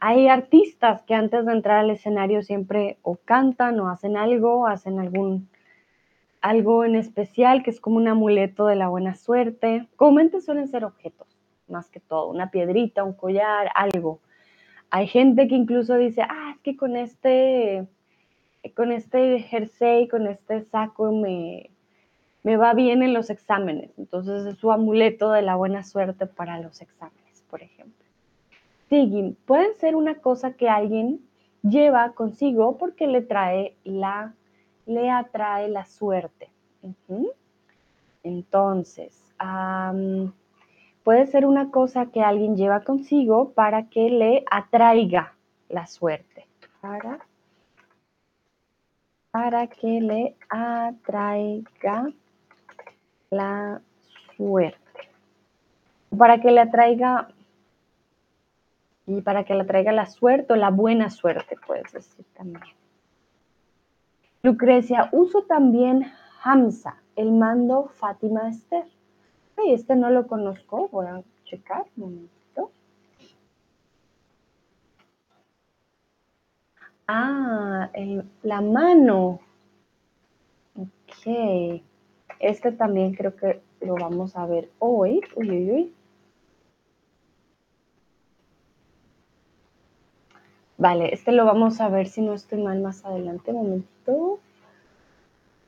Hay 0.00 0.28
artistas 0.28 1.02
que 1.02 1.14
antes 1.14 1.46
de 1.46 1.52
entrar 1.52 1.78
al 1.78 1.90
escenario 1.90 2.42
siempre 2.42 2.98
o 3.02 3.16
cantan 3.16 3.80
o 3.80 3.88
hacen 3.88 4.16
algo, 4.18 4.66
hacen 4.66 4.98
algún 5.00 5.48
algo 6.44 6.84
en 6.84 6.94
especial 6.94 7.62
que 7.62 7.70
es 7.70 7.80
como 7.80 7.96
un 7.96 8.06
amuleto 8.06 8.66
de 8.66 8.76
la 8.76 8.88
buena 8.88 9.14
suerte. 9.14 9.88
Comúnmente 9.96 10.42
suelen 10.42 10.68
ser 10.68 10.84
objetos, 10.84 11.26
más 11.68 11.88
que 11.88 12.00
todo, 12.00 12.28
una 12.28 12.50
piedrita, 12.50 13.02
un 13.02 13.14
collar, 13.14 13.70
algo. 13.74 14.20
Hay 14.90 15.06
gente 15.06 15.48
que 15.48 15.54
incluso 15.54 15.96
dice, 15.96 16.20
ah, 16.20 16.52
es 16.54 16.60
que 16.60 16.76
con 16.76 16.96
este, 16.96 17.86
con 18.72 18.92
este 18.92 19.40
jersey, 19.40 20.08
con 20.08 20.26
este 20.26 20.62
saco 20.62 21.12
me, 21.12 21.70
me 22.42 22.56
va 22.56 22.74
bien 22.74 23.02
en 23.02 23.12
los 23.12 23.30
exámenes. 23.30 23.90
Entonces 23.98 24.46
es 24.46 24.58
su 24.58 24.72
amuleto 24.72 25.32
de 25.32 25.42
la 25.42 25.56
buena 25.56 25.82
suerte 25.82 26.26
para 26.26 26.60
los 26.60 26.80
exámenes, 26.80 27.42
por 27.50 27.62
ejemplo. 27.62 28.04
Siguen, 28.88 29.36
pueden 29.46 29.74
ser 29.74 29.96
una 29.96 30.16
cosa 30.16 30.52
que 30.52 30.68
alguien 30.68 31.20
lleva 31.62 32.12
consigo 32.12 32.76
porque 32.78 33.06
le 33.06 33.22
trae 33.22 33.76
la 33.84 34.34
le 34.86 35.10
atrae 35.10 35.68
la 35.68 35.86
suerte. 35.86 36.50
Entonces, 38.22 39.32
puede 41.02 41.26
ser 41.26 41.46
una 41.46 41.70
cosa 41.70 42.06
que 42.06 42.22
alguien 42.22 42.56
lleva 42.56 42.80
consigo 42.80 43.52
para 43.52 43.88
que 43.88 44.10
le 44.10 44.44
atraiga 44.50 45.34
la 45.68 45.86
suerte. 45.86 46.46
Para 49.34 49.66
que 49.66 50.00
le 50.00 50.36
atraiga 50.48 52.06
la 53.30 53.80
suerte. 54.36 54.78
Para 56.16 56.40
que 56.40 56.52
le 56.52 56.60
atraiga 56.60 57.26
y 59.08 59.22
para 59.22 59.42
que 59.42 59.54
le 59.54 59.62
atraiga 59.62 59.90
la 59.90 60.06
suerte 60.06 60.52
o 60.52 60.56
la 60.56 60.70
buena 60.70 61.10
suerte, 61.10 61.56
puedes 61.66 61.92
decir 61.92 62.24
también. 62.36 62.62
Lucrecia, 64.44 65.08
uso 65.10 65.42
también 65.42 66.12
Hamza, 66.44 67.02
el 67.16 67.32
mando 67.32 67.88
Fátima 67.88 68.48
Esther. 68.48 68.84
Ay, 69.56 69.72
este 69.72 69.96
no 69.96 70.10
lo 70.10 70.28
conozco, 70.28 70.88
voy 70.92 71.06
a 71.06 71.24
checar 71.42 71.82
un 71.96 72.04
momentito. 72.04 72.33
Ah, 77.06 77.90
la 78.42 78.60
mano. 78.60 79.40
Ok. 80.76 81.82
Este 82.40 82.72
también 82.72 83.14
creo 83.14 83.36
que 83.36 83.60
lo 83.80 83.94
vamos 83.94 84.36
a 84.36 84.46
ver 84.46 84.70
hoy. 84.78 85.20
Uy, 85.36 85.50
uy, 85.50 85.70
uy. 85.70 85.94
Vale, 90.76 91.14
este 91.14 91.32
lo 91.32 91.44
vamos 91.44 91.80
a 91.80 91.88
ver 91.88 92.08
si 92.08 92.20
no 92.20 92.34
estoy 92.34 92.62
mal 92.62 92.80
más 92.80 93.04
adelante. 93.04 93.50
Un 93.52 93.56
momentito. 93.56 94.40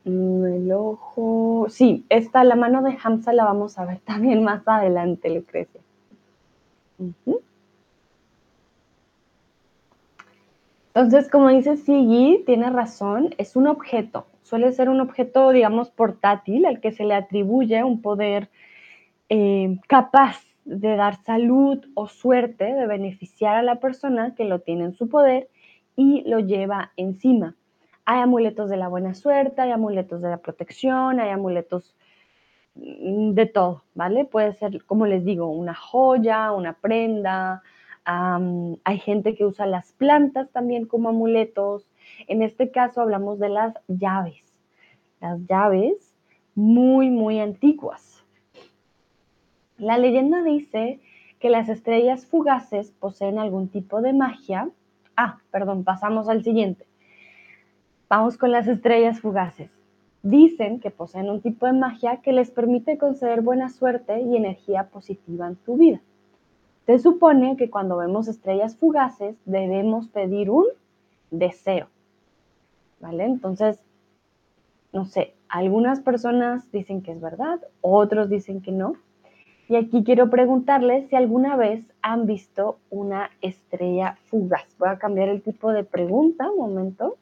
Mm, 0.05 0.45
el 0.47 0.73
ojo. 0.73 1.67
Sí, 1.69 2.05
esta, 2.09 2.45
la 2.45 2.57
mano 2.57 2.83
de 2.83 2.97
Hamza 3.03 3.33
la 3.33 3.45
vamos 3.45 3.79
a 3.79 3.85
ver 3.85 4.01
también 4.05 4.45
más 4.45 4.63
adelante, 4.67 5.31
Lucrecia. 5.31 5.81
Entonces, 10.97 11.29
como 11.29 11.51
dice 11.51 11.77
Sigi, 11.77 12.43
tiene 12.47 12.71
razón, 12.71 13.35
es 13.37 13.55
un 13.55 13.67
objeto. 13.67 14.25
Suele 14.43 14.73
ser 14.73 14.89
un 14.89 15.03
objeto, 15.03 15.51
digamos, 15.51 15.91
portátil, 15.91 16.65
al 16.65 16.81
que 16.81 16.91
se 16.91 17.05
le 17.05 17.13
atribuye 17.13 17.85
un 17.85 18.01
poder 18.01 18.49
eh, 19.29 19.77
capaz 19.89 20.41
de 20.65 20.97
dar 20.97 21.23
salud 21.23 21.85
o 21.93 22.09
suerte, 22.09 22.65
de 22.65 22.87
beneficiar 22.87 23.57
a 23.57 23.63
la 23.63 23.79
persona 23.79 24.35
que 24.35 24.47
lo 24.47 24.61
tiene 24.61 24.85
en 24.85 24.95
su 24.95 25.11
poder 25.11 25.51
y 25.97 26.23
lo 26.27 26.39
lleva 26.39 26.93
encima. 26.97 27.57
Hay 28.07 28.23
amuletos 28.23 28.71
de 28.71 28.79
la 28.79 28.89
buena 28.89 29.13
suerte, 29.13 29.61
hay 29.61 29.73
amuletos 29.73 30.23
de 30.23 30.31
la 30.31 30.39
protección, 30.39 31.21
hay 31.21 31.29
amuletos 31.29 31.95
mm, 32.75 33.33
de 33.33 33.45
todo, 33.45 33.83
¿vale? 33.95 34.25
Puede 34.25 34.55
ser, 34.55 34.83
como 34.87 35.07
les 35.07 35.27
digo, 35.27 35.51
una 35.51 35.75
joya, 35.75 36.53
una 36.53 36.73
prenda. 36.73 37.63
Hay 38.07 38.99
gente 39.01 39.35
que 39.35 39.45
usa 39.45 39.67
las 39.67 39.93
plantas 39.93 40.51
también 40.51 40.87
como 40.87 41.09
amuletos. 41.09 41.91
En 42.29 42.43
este 42.43 42.71
caso 42.71 43.01
hablamos 43.01 43.39
de 43.39 43.49
las 43.49 43.75
llaves. 43.89 44.43
Las 45.21 45.41
llaves 45.47 46.15
muy, 46.55 47.11
muy 47.11 47.41
antiguas 47.41 48.17
la 49.79 49.99
leyenda 49.99 50.43
dice 50.43 51.01
que 51.39 51.51
las 51.51 51.69
estrellas 51.69 52.27
fugaces 52.27 52.93
poseen 52.93 53.39
algún 53.39 53.69
tipo 53.69 54.01
de 54.01 54.13
magia. 54.13 54.71
Ah, 55.17 55.39
perdón, 55.51 55.85
pasamos 55.85 56.29
al 56.29 56.43
siguiente. 56.43 56.87
Vamos 58.09 58.39
con 58.39 58.53
las 58.53 58.67
estrellas 58.69 59.21
fugaces. 59.21 59.71
Dicen 60.23 60.81
que 60.81 60.91
poseen 60.91 61.29
un 61.29 61.43
tipo 61.43 61.67
de 61.67 61.73
magia 61.73 62.23
que 62.23 62.33
les 62.33 62.51
permite 62.51 62.99
conceder 62.99 63.43
buena 63.43 63.69
suerte 63.69 64.21
y 64.21 64.37
energía 64.37 64.89
positiva 64.89 65.47
en 65.47 65.57
tu 65.57 65.77
vida. 65.77 66.01
Se 66.87 66.99
supone 67.01 67.57
que 67.57 67.69
cuando 67.69 67.97
vemos 67.97 68.29
estrellas 68.29 68.77
fugaces 68.77 69.37
debemos 69.45 70.09
pedir 70.09 70.51
un 70.51 70.67
deseo. 71.31 71.89
¿Vale? 73.01 73.25
Entonces, 73.25 73.79
no 74.93 75.05
sé, 75.05 75.35
algunas 75.49 76.01
personas 76.01 76.71
dicen 76.73 77.03
que 77.03 77.13
es 77.13 77.21
verdad, 77.21 77.61
otros 77.81 78.31
dicen 78.31 78.63
que 78.63 78.73
no. 78.73 78.95
Y 79.69 79.77
aquí 79.77 80.05
quiero 80.05 80.31
preguntarles 80.31 81.09
si 81.09 81.17
alguna 81.17 81.57
vez 81.57 81.85
han 82.03 82.27
visto 82.27 82.79
una 82.91 83.31
estrella 83.43 84.17
fugaz. 84.31 84.77
Voy 84.79 84.89
a 84.89 84.99
cambiar 84.99 85.29
el 85.29 85.43
tipo 85.43 85.73
de 85.73 85.85
pregunta, 85.85 86.51
un 86.51 86.59
momento. 86.59 87.17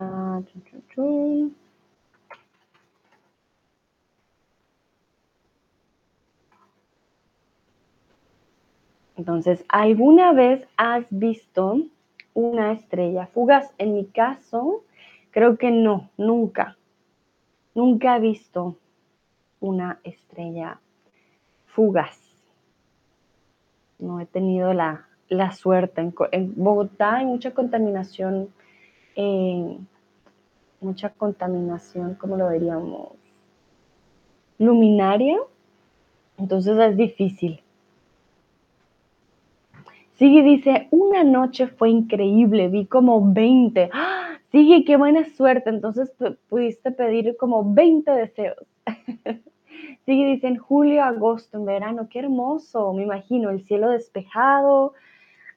Ah, 0.00 0.40
Entonces, 9.16 9.64
¿alguna 9.68 10.32
vez 10.32 10.66
has 10.76 11.04
visto 11.10 11.82
una 12.34 12.72
estrella 12.72 13.26
fugaz? 13.26 13.74
En 13.78 13.94
mi 13.94 14.06
caso, 14.06 14.84
creo 15.32 15.58
que 15.58 15.72
no, 15.72 16.10
nunca. 16.16 16.76
Nunca 17.74 18.16
he 18.16 18.20
visto 18.20 18.76
una 19.60 19.98
estrella 20.04 20.80
fugaz. 21.66 22.20
No 23.98 24.20
he 24.20 24.26
tenido 24.26 24.72
la, 24.72 25.06
suerte. 25.52 26.12
En, 26.32 26.54
Bogotá 26.54 27.16
hay 27.16 27.26
mucha 27.26 27.52
contaminación, 27.52 28.52
mucha 30.80 31.10
contaminación, 31.10 32.14
¿cómo 32.14 32.36
lo 32.36 32.50
diríamos? 32.50 33.12
Luminaria. 34.58 35.38
Entonces 36.36 36.78
es 36.78 36.96
difícil. 36.96 37.60
Sigue 40.14 40.42
dice, 40.42 40.88
una 40.90 41.22
noche 41.22 41.68
fue 41.68 41.90
increíble, 41.90 42.68
vi 42.68 42.86
como 42.86 43.32
20. 43.32 43.90
¡Ah! 43.92 44.38
Sigue, 44.50 44.84
qué 44.84 44.96
buena 44.96 45.24
suerte. 45.24 45.70
Entonces 45.70 46.12
pudiste 46.48 46.90
pedir 46.90 47.36
como 47.36 47.72
20 47.72 48.10
deseos. 48.10 48.66
Sigue 50.06 50.26
dice, 50.26 50.48
en 50.48 50.56
julio, 50.56 51.04
agosto, 51.04 51.58
en 51.58 51.66
verano, 51.66 52.08
qué 52.10 52.20
hermoso, 52.20 52.92
me 52.94 53.02
imagino, 53.02 53.50
el 53.50 53.64
cielo 53.64 53.90
despejado, 53.90 54.94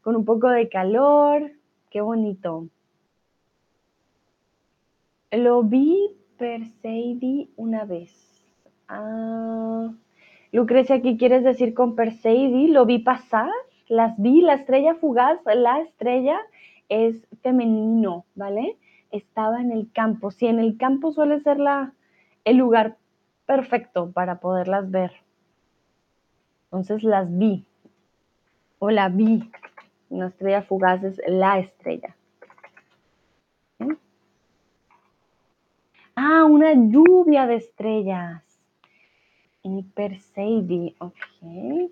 con 0.02 0.16
un 0.16 0.26
poco 0.26 0.50
de 0.50 0.70
calor. 0.70 1.52
Qué 1.90 2.02
bonito. 2.02 2.68
Lo 5.32 5.64
vi 5.64 6.10
Perseidi 6.38 7.50
una 7.56 7.86
vez. 7.86 8.12
Ah, 8.90 9.94
Lucrecia, 10.52 11.02
¿qué 11.02 11.16
quieres 11.16 11.46
decir 11.46 11.74
con 11.74 11.96
Perseidi? 11.96 12.68
Lo 12.68 12.86
vi 12.86 13.00
pasar, 13.00 13.50
las 13.88 14.20
vi, 14.20 14.42
la 14.42 14.56
estrella 14.56 14.96
fugaz, 14.96 15.40
la 15.46 15.80
estrella 15.80 16.38
es 16.90 17.26
femenino, 17.42 18.26
¿vale? 18.36 18.78
Estaba 19.12 19.62
en 19.62 19.72
el 19.72 19.90
campo. 19.94 20.32
Sí, 20.32 20.48
en 20.48 20.60
el 20.60 20.78
campo 20.78 21.14
suele 21.14 21.40
ser 21.40 21.60
la, 21.60 21.94
el 22.44 22.58
lugar 22.58 22.98
perfecto 23.46 24.12
para 24.12 24.42
poderlas 24.42 24.92
ver. 24.92 25.14
Entonces 26.66 27.04
las 27.04 27.38
vi. 27.38 27.66
O 28.80 28.90
la 28.90 29.08
vi. 29.08 29.50
Una 30.10 30.28
estrella 30.28 30.64
fugaz 30.64 31.02
es 31.04 31.22
la 31.26 31.60
estrella. 31.60 32.18
Ah, 36.24 36.46
una 36.46 36.74
lluvia 36.76 37.48
de 37.48 37.56
estrellas. 37.56 38.44
Y 39.64 39.82
Perseidi, 39.82 40.96
ok. 41.00 41.90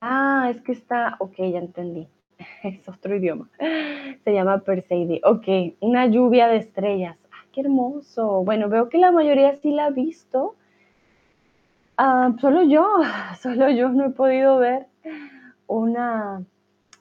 Ah, 0.00 0.48
es 0.50 0.62
que 0.62 0.72
está, 0.72 1.16
ok, 1.18 1.34
ya 1.36 1.58
entendí. 1.58 2.08
Es 2.62 2.88
otro 2.88 3.14
idioma. 3.14 3.50
Se 4.24 4.32
llama 4.32 4.60
Perseidi. 4.60 5.20
Ok, 5.22 5.46
una 5.80 6.06
lluvia 6.06 6.48
de 6.48 6.56
estrellas. 6.56 7.18
Ah, 7.30 7.44
qué 7.52 7.60
hermoso. 7.60 8.42
Bueno, 8.42 8.70
veo 8.70 8.88
que 8.88 8.96
la 8.96 9.12
mayoría 9.12 9.54
sí 9.56 9.70
la 9.70 9.86
ha 9.86 9.90
visto. 9.90 10.56
Ah, 11.98 12.34
solo 12.40 12.62
yo, 12.62 12.86
solo 13.42 13.68
yo 13.68 13.90
no 13.90 14.06
he 14.06 14.10
podido 14.10 14.56
ver 14.56 14.86
una 15.66 16.42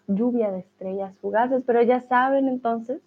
lluvia 0.07 0.51
de 0.51 0.59
estrellas 0.59 1.17
fugaces, 1.19 1.63
pero 1.65 1.81
ya 1.81 2.01
saben 2.01 2.47
entonces, 2.47 3.01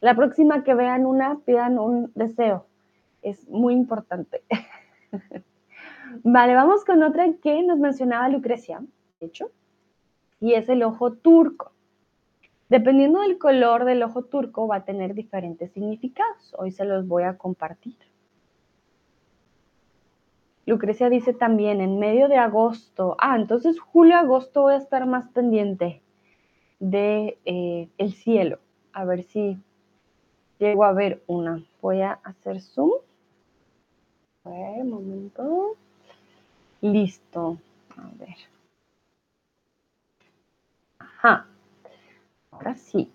la 0.00 0.14
próxima 0.14 0.64
que 0.64 0.74
vean 0.74 1.06
una, 1.06 1.38
pidan 1.44 1.78
un 1.78 2.12
deseo. 2.14 2.66
Es 3.22 3.48
muy 3.48 3.74
importante. 3.74 4.42
vale, 6.22 6.54
vamos 6.54 6.84
con 6.84 7.02
otra 7.02 7.26
que 7.42 7.62
nos 7.62 7.78
mencionaba 7.78 8.28
Lucrecia 8.28 8.82
hecho, 9.20 9.50
y 10.40 10.54
es 10.54 10.68
el 10.68 10.82
ojo 10.82 11.12
turco. 11.12 11.72
Dependiendo 12.68 13.20
del 13.20 13.38
color 13.38 13.84
del 13.84 14.02
ojo 14.02 14.24
turco 14.24 14.66
va 14.66 14.76
a 14.76 14.84
tener 14.84 15.14
diferentes 15.14 15.72
significados. 15.72 16.54
Hoy 16.58 16.70
se 16.70 16.84
los 16.84 17.06
voy 17.06 17.22
a 17.22 17.38
compartir. 17.38 17.96
Lucrecia 20.66 21.10
dice 21.10 21.34
también 21.34 21.80
en 21.80 21.98
medio 21.98 22.28
de 22.28 22.36
agosto. 22.36 23.16
Ah, 23.18 23.36
entonces 23.36 23.78
julio-agosto 23.80 24.62
voy 24.62 24.74
a 24.74 24.78
estar 24.78 25.06
más 25.06 25.28
pendiente 25.28 26.02
de 26.90 27.38
eh, 27.46 27.88
el 27.96 28.12
cielo. 28.12 28.58
A 28.92 29.04
ver 29.04 29.22
si 29.22 29.58
llego 30.58 30.84
a 30.84 30.92
ver 30.92 31.22
una. 31.26 31.62
Voy 31.80 32.02
a 32.02 32.12
hacer 32.22 32.60
zoom. 32.60 32.92
A 34.44 34.50
ver, 34.50 34.82
un 34.82 34.90
momento. 34.90 35.76
Listo. 36.82 37.58
A 37.96 38.10
ver. 38.18 38.36
Ahora 42.50 42.76
sí. 42.76 43.10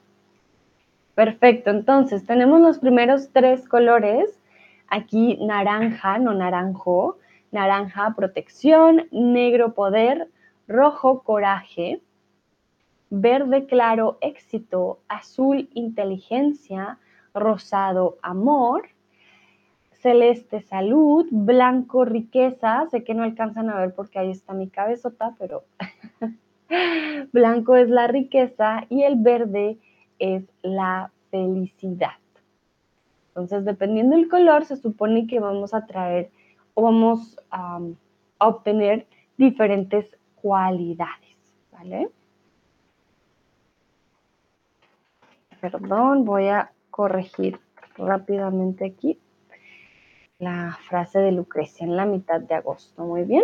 Perfecto. 1.13 1.69
Entonces, 1.69 2.25
tenemos 2.25 2.59
los 2.61 2.79
primeros 2.79 3.29
tres 3.31 3.67
colores. 3.67 4.39
Aquí 4.87 5.37
naranja, 5.45 6.17
no 6.17 6.33
naranjo. 6.33 7.19
Naranja, 7.51 8.15
protección. 8.15 9.07
Negro, 9.11 9.75
poder. 9.75 10.27
Rojo, 10.67 11.21
coraje. 11.21 12.01
Verde 13.09 13.65
claro, 13.65 14.17
éxito. 14.21 14.99
Azul, 15.07 15.69
inteligencia. 15.73 16.99
Rosado, 17.33 18.17
amor 18.21 18.89
celeste 20.01 20.61
salud, 20.61 21.27
blanco 21.29 22.05
riqueza, 22.05 22.87
sé 22.89 23.03
que 23.03 23.13
no 23.13 23.23
alcanzan 23.23 23.69
a 23.69 23.77
ver 23.77 23.93
porque 23.93 24.17
ahí 24.17 24.31
está 24.31 24.53
mi 24.53 24.69
cabezota, 24.69 25.35
pero 25.37 25.63
Blanco 27.33 27.75
es 27.75 27.89
la 27.89 28.07
riqueza 28.07 28.85
y 28.89 29.03
el 29.03 29.15
verde 29.17 29.77
es 30.19 30.43
la 30.61 31.11
felicidad. 31.31 32.17
Entonces, 33.29 33.65
dependiendo 33.65 34.15
del 34.15 34.27
color, 34.27 34.65
se 34.65 34.77
supone 34.77 35.27
que 35.27 35.39
vamos 35.39 35.73
a 35.73 35.85
traer 35.85 36.29
o 36.73 36.83
vamos 36.83 37.39
a 37.51 37.79
obtener 38.39 39.07
diferentes 39.37 40.05
cualidades, 40.35 41.37
¿vale? 41.71 42.09
Perdón, 45.61 46.25
voy 46.25 46.47
a 46.47 46.71
corregir 46.89 47.59
rápidamente 47.97 48.85
aquí 48.85 49.19
la 50.39 50.77
frase 50.87 51.19
de 51.19 51.33
Lucrecia 51.33 51.85
en 51.85 51.97
la 51.97 52.05
mitad 52.05 52.39
de 52.39 52.55
agosto. 52.55 53.03
Muy 53.03 53.23
bien. 53.23 53.43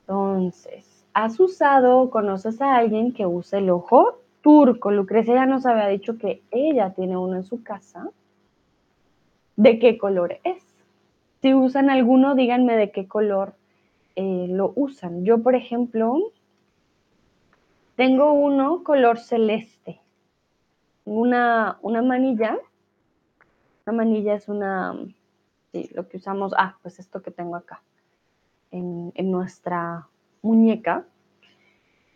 Entonces, 0.00 1.06
¿has 1.14 1.38
usado 1.40 1.98
o 1.98 2.10
conoces 2.10 2.60
a 2.60 2.76
alguien 2.76 3.12
que 3.12 3.26
use 3.26 3.58
el 3.58 3.70
ojo 3.70 4.18
turco? 4.42 4.90
Lucrecia 4.90 5.34
ya 5.34 5.46
nos 5.46 5.66
había 5.66 5.88
dicho 5.88 6.18
que 6.18 6.42
ella 6.50 6.94
tiene 6.94 7.16
uno 7.16 7.36
en 7.36 7.44
su 7.44 7.62
casa. 7.62 8.08
¿De 9.56 9.78
qué 9.78 9.98
color 9.98 10.38
es? 10.44 10.62
Si 11.40 11.54
usan 11.54 11.90
alguno, 11.90 12.34
díganme 12.34 12.76
de 12.76 12.90
qué 12.90 13.06
color 13.06 13.54
eh, 14.16 14.46
lo 14.48 14.72
usan. 14.76 15.24
Yo, 15.24 15.42
por 15.42 15.54
ejemplo, 15.54 16.18
tengo 17.98 18.32
uno 18.32 18.84
color 18.84 19.18
celeste. 19.18 20.00
Una, 21.04 21.80
una 21.82 22.00
manilla. 22.00 22.56
Una 23.84 23.96
manilla 23.96 24.34
es 24.34 24.48
una, 24.48 24.94
sí, 25.72 25.90
lo 25.94 26.08
que 26.08 26.18
usamos, 26.18 26.54
ah, 26.56 26.78
pues 26.80 27.00
esto 27.00 27.22
que 27.22 27.32
tengo 27.32 27.56
acá 27.56 27.82
en, 28.70 29.12
nuestra 29.32 30.06
muñeca 30.42 31.08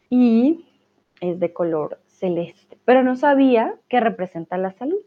y 0.08 0.64
es 1.20 1.40
de 1.40 1.52
color 1.52 2.00
celeste, 2.06 2.78
pero 2.84 3.02
no 3.02 3.16
sabía 3.16 3.74
que 3.88 3.98
representa 3.98 4.58
la 4.58 4.70
salud. 4.70 5.02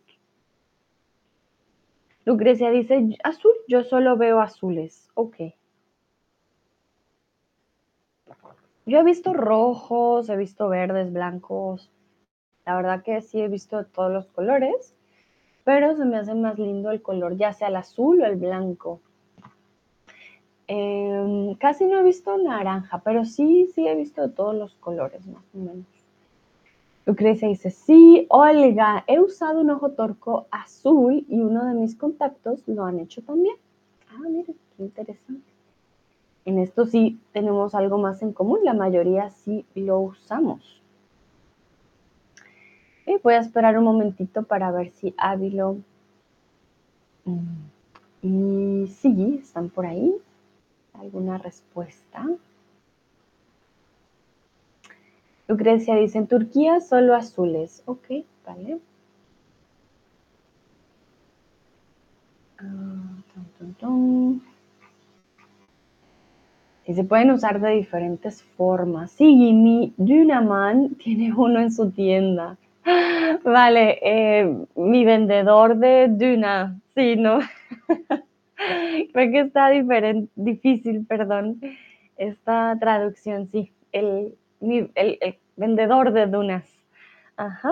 Lucrecia 2.26 2.70
dice, 2.70 3.16
azul, 3.24 3.54
yo 3.70 3.84
solo 3.86 4.18
veo 4.18 4.42
azules. 4.42 5.10
Ok. 5.14 5.38
Yo 8.86 9.00
he 9.00 9.04
visto 9.04 9.34
rojos, 9.34 10.30
he 10.30 10.38
visto 10.38 10.70
verdes, 10.70 11.12
blancos. 11.12 11.90
La 12.66 12.76
verdad 12.76 13.04
que 13.04 13.22
sí 13.22 13.42
he 13.42 13.48
visto 13.48 13.86
todos 13.86 14.12
los 14.12 14.28
colores, 14.28 14.96
pero 15.64 15.96
se 15.96 16.06
me 16.06 16.18
hace 16.18 16.36
más 16.36 16.60
lindo 16.60 16.92
el 16.92 17.02
color, 17.02 17.36
ya 17.36 17.54
sea 17.54 17.70
el 17.70 17.76
azul 17.76 18.22
o 18.22 18.26
el 18.26 18.36
blanco. 18.36 19.02
Em, 20.68 21.54
casi 21.56 21.86
no 21.86 22.00
he 22.00 22.04
visto 22.04 22.38
naranja, 22.38 23.02
pero 23.04 23.26
sí, 23.26 23.72
sí 23.74 23.88
he 23.88 23.96
visto 23.96 24.32
todos 24.32 24.56
los 24.56 24.74
colores, 24.76 25.26
más 25.28 25.44
o 25.54 25.58
menos. 25.58 25.86
Lucrecia 27.06 27.48
dice, 27.48 27.70
sí, 27.70 28.26
Olga, 28.30 29.04
he 29.08 29.20
usado 29.20 29.62
un 29.62 29.70
ojo 29.70 29.92
torco 29.92 30.48
azul 30.50 31.24
y 31.30 31.40
uno 31.40 31.66
de 31.66 31.76
mis 31.76 31.96
contactos 31.96 32.68
lo 32.68 32.84
han 32.84 33.00
hecho 33.00 33.22
también. 33.22 33.56
Ah, 34.10 34.28
mire, 34.28 34.56
qué 34.76 34.84
interesante. 34.84 35.55
En 36.46 36.60
esto 36.60 36.86
sí 36.86 37.20
tenemos 37.34 37.74
algo 37.74 37.98
más 37.98 38.22
en 38.22 38.32
común, 38.32 38.60
la 38.64 38.74
mayoría 38.74 39.32
sí 39.32 39.66
lo 39.74 40.00
usamos. 40.00 40.82
Y 43.08 43.18
voy 43.24 43.34
a 43.34 43.40
esperar 43.40 43.78
un 43.78 43.84
momentito 43.84 44.44
para 44.44 44.72
ver 44.72 44.92
si 44.92 45.14
Ávilo 45.18 45.78
mm, 47.26 47.76
y 48.22 48.88
sí, 48.88 49.40
están 49.42 49.70
por 49.70 49.86
ahí 49.86 50.16
alguna 50.94 51.38
respuesta. 51.38 52.28
Lucrecia 55.48 55.96
dice, 55.96 56.18
en 56.18 56.28
Turquía 56.28 56.80
solo 56.80 57.16
azules. 57.16 57.84
Ok, 57.86 58.08
vale. 58.46 58.80
Ah, 62.58 63.16
y 66.88 66.94
se 66.94 67.04
pueden 67.04 67.32
usar 67.32 67.60
de 67.60 67.72
diferentes 67.72 68.44
formas. 68.44 69.12
Sí, 69.12 69.54
mi 69.54 69.94
Dynaman 69.98 70.96
tiene 71.04 71.34
uno 71.34 71.60
en 71.60 71.72
su 71.72 71.92
tienda. 71.92 72.58
Vale, 73.44 74.00
eh, 74.02 74.66
mi 74.76 75.06
vendedor 75.06 75.78
de 75.78 76.08
Duna, 76.10 76.80
sí, 76.94 77.16
¿no? 77.16 77.40
Creo 79.14 79.32
que 79.32 79.40
está 79.42 79.70
diferente, 79.70 80.32
difícil, 80.36 81.06
perdón, 81.06 81.60
esta 82.18 82.78
traducción, 82.80 83.50
sí. 83.52 83.72
El, 83.92 84.36
el, 84.62 85.38
vendedor 85.58 86.12
de 86.12 86.28
dunas. 86.28 86.66
Ajá. 87.38 87.72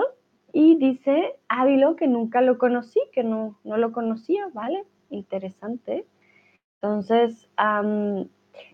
Y 0.52 0.76
dice 0.76 1.34
Ávilo 1.48 1.96
que 1.96 2.06
nunca 2.06 2.40
lo 2.40 2.58
conocí, 2.58 3.00
que 3.12 3.24
no, 3.24 3.58
no 3.64 3.76
lo 3.76 3.92
conocía, 3.92 4.48
¿vale? 4.52 4.84
Interesante. 5.10 6.06
Entonces, 6.80 7.48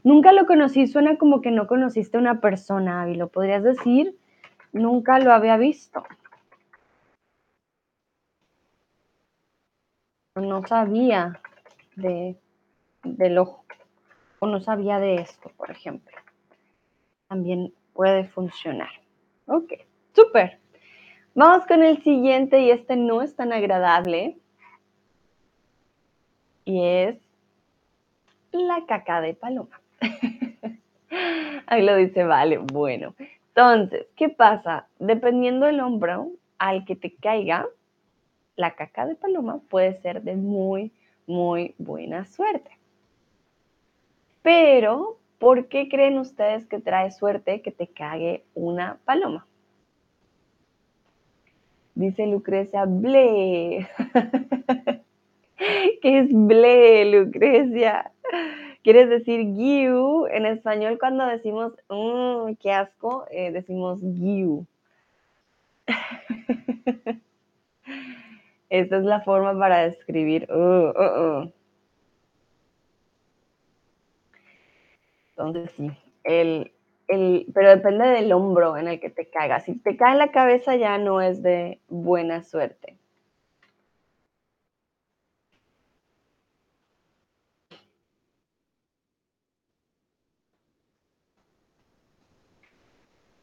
nunca 0.03 0.33
lo 0.33 0.47
conocí, 0.47 0.87
suena 0.87 1.18
como 1.18 1.41
que 1.41 1.51
no 1.51 1.66
conociste 1.66 2.16
a 2.16 2.20
una 2.20 2.41
persona, 2.41 3.09
y 3.09 3.14
lo 3.14 3.28
podrías 3.28 3.62
decir, 3.62 4.16
nunca 4.72 5.18
lo 5.18 5.33
había 5.33 5.57
visto. 5.57 6.05
No 10.37 10.66
sabía 10.66 11.41
de, 11.97 12.37
del 13.03 13.39
ojo, 13.39 13.64
o 14.39 14.47
no 14.47 14.61
sabía 14.61 14.99
de 14.99 15.16
esto, 15.16 15.51
por 15.57 15.70
ejemplo. 15.70 16.16
También 17.28 17.72
puede 17.93 18.24
funcionar. 18.24 18.91
Ok, 19.47 19.72
súper. 20.14 20.59
Vamos 21.35 21.66
con 21.66 21.83
el 21.83 22.03
siguiente 22.03 22.61
y 22.61 22.70
este 22.70 22.97
no 22.97 23.22
es 23.22 23.37
tan 23.37 23.53
agradable. 23.53 24.37
Y 26.64 26.85
es 26.85 27.18
la 28.53 28.84
caca 28.86 29.20
de 29.20 29.34
paloma. 29.34 29.80
Ahí 31.66 31.82
lo 31.82 31.96
dice, 31.96 32.24
vale, 32.24 32.59
bueno. 32.59 33.14
Entonces, 33.48 34.07
¿qué 34.16 34.28
pasa? 34.28 34.86
Dependiendo 34.98 35.66
del 35.66 35.80
hombro 35.80 36.30
al 36.59 36.84
que 36.84 36.96
te 36.96 37.14
caiga, 37.14 37.66
la 38.57 38.74
caca 38.74 39.07
de 39.07 39.16
paloma 39.16 39.61
puede 39.68 39.94
ser 40.01 40.22
de 40.22 40.36
muy, 40.36 40.92
muy 41.26 41.74
buena 41.78 42.24
suerte. 42.26 42.70
Pero, 44.42 45.18
¿por 45.38 45.68
qué 45.68 45.88
creen 45.88 46.18
ustedes 46.18 46.66
que 46.66 46.80
trae 46.80 47.11
suerte 47.11 47.62
que 47.62 47.72
te 47.72 47.88
cague 47.88 48.44
una 48.55 48.98
paloma? 49.05 49.46
Dice 51.94 52.26
Lucrecia, 52.26 52.84
ble. 52.86 53.88
¿Qué 56.02 56.18
es 56.20 56.28
ble, 56.32 57.04
Lucrecia? 57.11 58.11
¿Quieres 58.82 59.11
decir 59.11 59.54
giu? 59.54 60.26
En 60.26 60.46
español 60.46 60.98
cuando 60.98 61.26
decimos, 61.26 61.74
mmm, 61.90 62.54
qué 62.61 62.72
asco, 62.72 63.26
eh, 63.30 63.52
decimos 63.52 64.00
giu. 64.00 64.66
Esta 68.70 68.96
es 68.96 69.04
la 69.04 69.20
forma 69.20 69.58
para 69.58 69.84
describir. 69.84 70.48
Uh, 70.50 70.92
uh, 70.96 71.42
uh. 71.42 71.52
Entonces 75.30 75.70
sí, 75.76 75.90
el, 76.24 76.72
el, 77.08 77.46
pero 77.52 77.70
depende 77.70 78.06
del 78.06 78.32
hombro 78.32 78.76
en 78.76 78.88
el 78.88 79.00
que 79.00 79.11
te 79.11 79.28
caiga. 79.28 79.61
Si 79.61 79.78
te 79.78 79.96
cae 79.96 80.12
en 80.12 80.18
la 80.18 80.30
cabeza 80.30 80.76
ya 80.76 80.96
no 80.98 81.20
es 81.20 81.42
de 81.42 81.80
buena 81.88 82.42
suerte. 82.44 82.99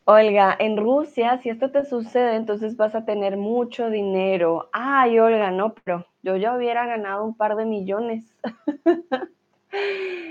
Olga, 0.09 0.55
en 0.57 0.77
Rusia, 0.77 1.37
si 1.43 1.49
esto 1.49 1.69
te 1.69 1.83
sucede, 1.83 2.37
entonces 2.37 2.77
vas 2.77 2.95
a 2.95 3.03
tener 3.03 3.35
mucho 3.35 3.89
dinero. 3.89 4.69
Ay, 4.71 5.19
Olga, 5.19 5.51
no, 5.51 5.73
pero 5.73 6.05
yo 6.23 6.37
ya 6.37 6.55
hubiera 6.55 6.85
ganado 6.85 7.25
un 7.25 7.35
par 7.35 7.57
de 7.57 7.65
millones. 7.65 8.23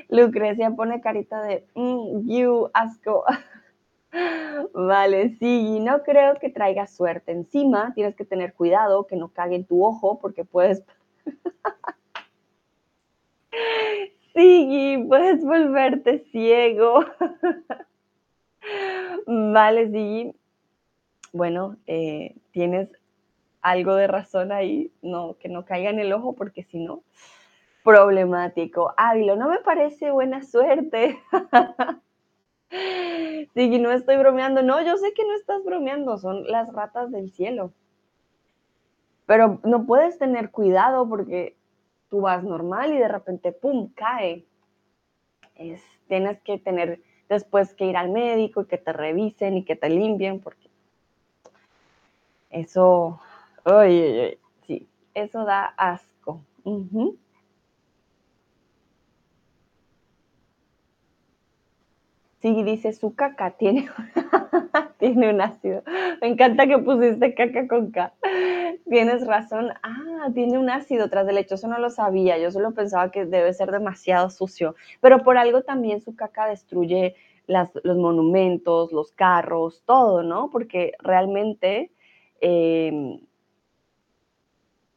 Lucrecia 0.08 0.70
pone 0.70 1.02
carita 1.02 1.42
de, 1.42 1.66
mm, 1.74 2.26
you, 2.26 2.70
asco. 2.72 3.24
Vale, 4.72 5.36
sí, 5.38 5.78
no 5.80 6.02
creo 6.04 6.36
que 6.36 6.48
traiga 6.48 6.86
suerte. 6.86 7.32
Encima, 7.32 7.92
tienes 7.94 8.16
que 8.16 8.24
tener 8.24 8.54
cuidado 8.54 9.06
que 9.06 9.16
no 9.16 9.28
cague 9.28 9.56
en 9.56 9.66
tu 9.66 9.84
ojo 9.84 10.18
porque 10.18 10.46
puedes... 10.46 10.82
sí, 14.34 15.04
puedes 15.06 15.44
volverte 15.44 16.20
ciego. 16.32 17.04
Vale, 19.26 19.90
sí. 19.90 20.32
Bueno, 21.32 21.76
eh, 21.86 22.36
tienes 22.52 22.88
algo 23.60 23.94
de 23.96 24.06
razón 24.06 24.52
ahí, 24.52 24.92
no, 25.02 25.36
que 25.38 25.48
no 25.48 25.64
caiga 25.64 25.90
en 25.90 25.98
el 25.98 26.12
ojo, 26.12 26.34
porque 26.34 26.62
si 26.62 26.78
no, 26.78 27.02
problemático. 27.82 28.94
Ávilo, 28.96 29.36
no 29.36 29.48
me 29.48 29.58
parece 29.58 30.12
buena 30.12 30.42
suerte. 30.42 31.18
sí, 33.54 33.78
no 33.78 33.90
estoy 33.90 34.16
bromeando. 34.16 34.62
No, 34.62 34.80
yo 34.82 34.96
sé 34.96 35.12
que 35.12 35.24
no 35.24 35.34
estás 35.34 35.64
bromeando, 35.64 36.18
son 36.18 36.46
las 36.46 36.72
ratas 36.72 37.10
del 37.10 37.32
cielo. 37.32 37.72
Pero 39.26 39.60
no 39.64 39.86
puedes 39.86 40.18
tener 40.18 40.52
cuidado 40.52 41.08
porque 41.08 41.56
tú 42.08 42.20
vas 42.20 42.44
normal 42.44 42.94
y 42.94 42.98
de 42.98 43.08
repente, 43.08 43.50
¡pum!, 43.50 43.92
cae. 43.94 44.46
Es, 45.56 45.82
tienes 46.06 46.40
que 46.42 46.58
tener 46.58 47.00
después 47.28 47.74
que 47.74 47.86
ir 47.86 47.96
al 47.96 48.10
médico 48.10 48.62
y 48.62 48.66
que 48.66 48.78
te 48.78 48.92
revisen 48.92 49.56
y 49.56 49.64
que 49.64 49.76
te 49.76 49.88
limpien, 49.88 50.40
porque 50.40 50.68
eso, 52.50 53.20
oye, 53.64 54.38
sí, 54.66 54.88
eso 55.14 55.44
da 55.44 55.64
asco. 55.76 56.42
Sí, 62.40 62.62
dice 62.62 62.92
su 62.92 63.14
caca 63.14 63.50
tiene, 63.52 63.88
tiene 64.98 65.30
un 65.30 65.40
ácido. 65.40 65.82
Me 66.20 66.28
encanta 66.28 66.66
que 66.66 66.78
pusiste 66.78 67.34
caca 67.34 67.68
con 67.68 67.90
K. 67.90 68.12
Tienes 68.88 69.26
razón. 69.26 69.72
Ah, 69.82 70.28
tiene 70.34 70.58
un 70.58 70.70
ácido 70.70 71.08
tras 71.10 71.26
del 71.26 71.38
hecho. 71.38 71.56
Eso 71.56 71.68
no 71.68 71.78
lo 71.78 71.90
sabía. 71.90 72.38
Yo 72.38 72.50
solo 72.50 72.72
pensaba 72.72 73.10
que 73.10 73.26
debe 73.26 73.52
ser 73.52 73.70
demasiado 73.70 74.30
sucio. 74.30 74.74
Pero 75.00 75.22
por 75.22 75.38
algo 75.38 75.62
también 75.62 76.00
su 76.00 76.16
caca 76.16 76.46
destruye 76.46 77.14
los 77.46 77.96
monumentos, 77.96 78.92
los 78.92 79.12
carros, 79.12 79.82
todo, 79.86 80.22
¿no? 80.22 80.50
Porque 80.50 80.92
realmente 80.98 81.92
em, 82.40 83.20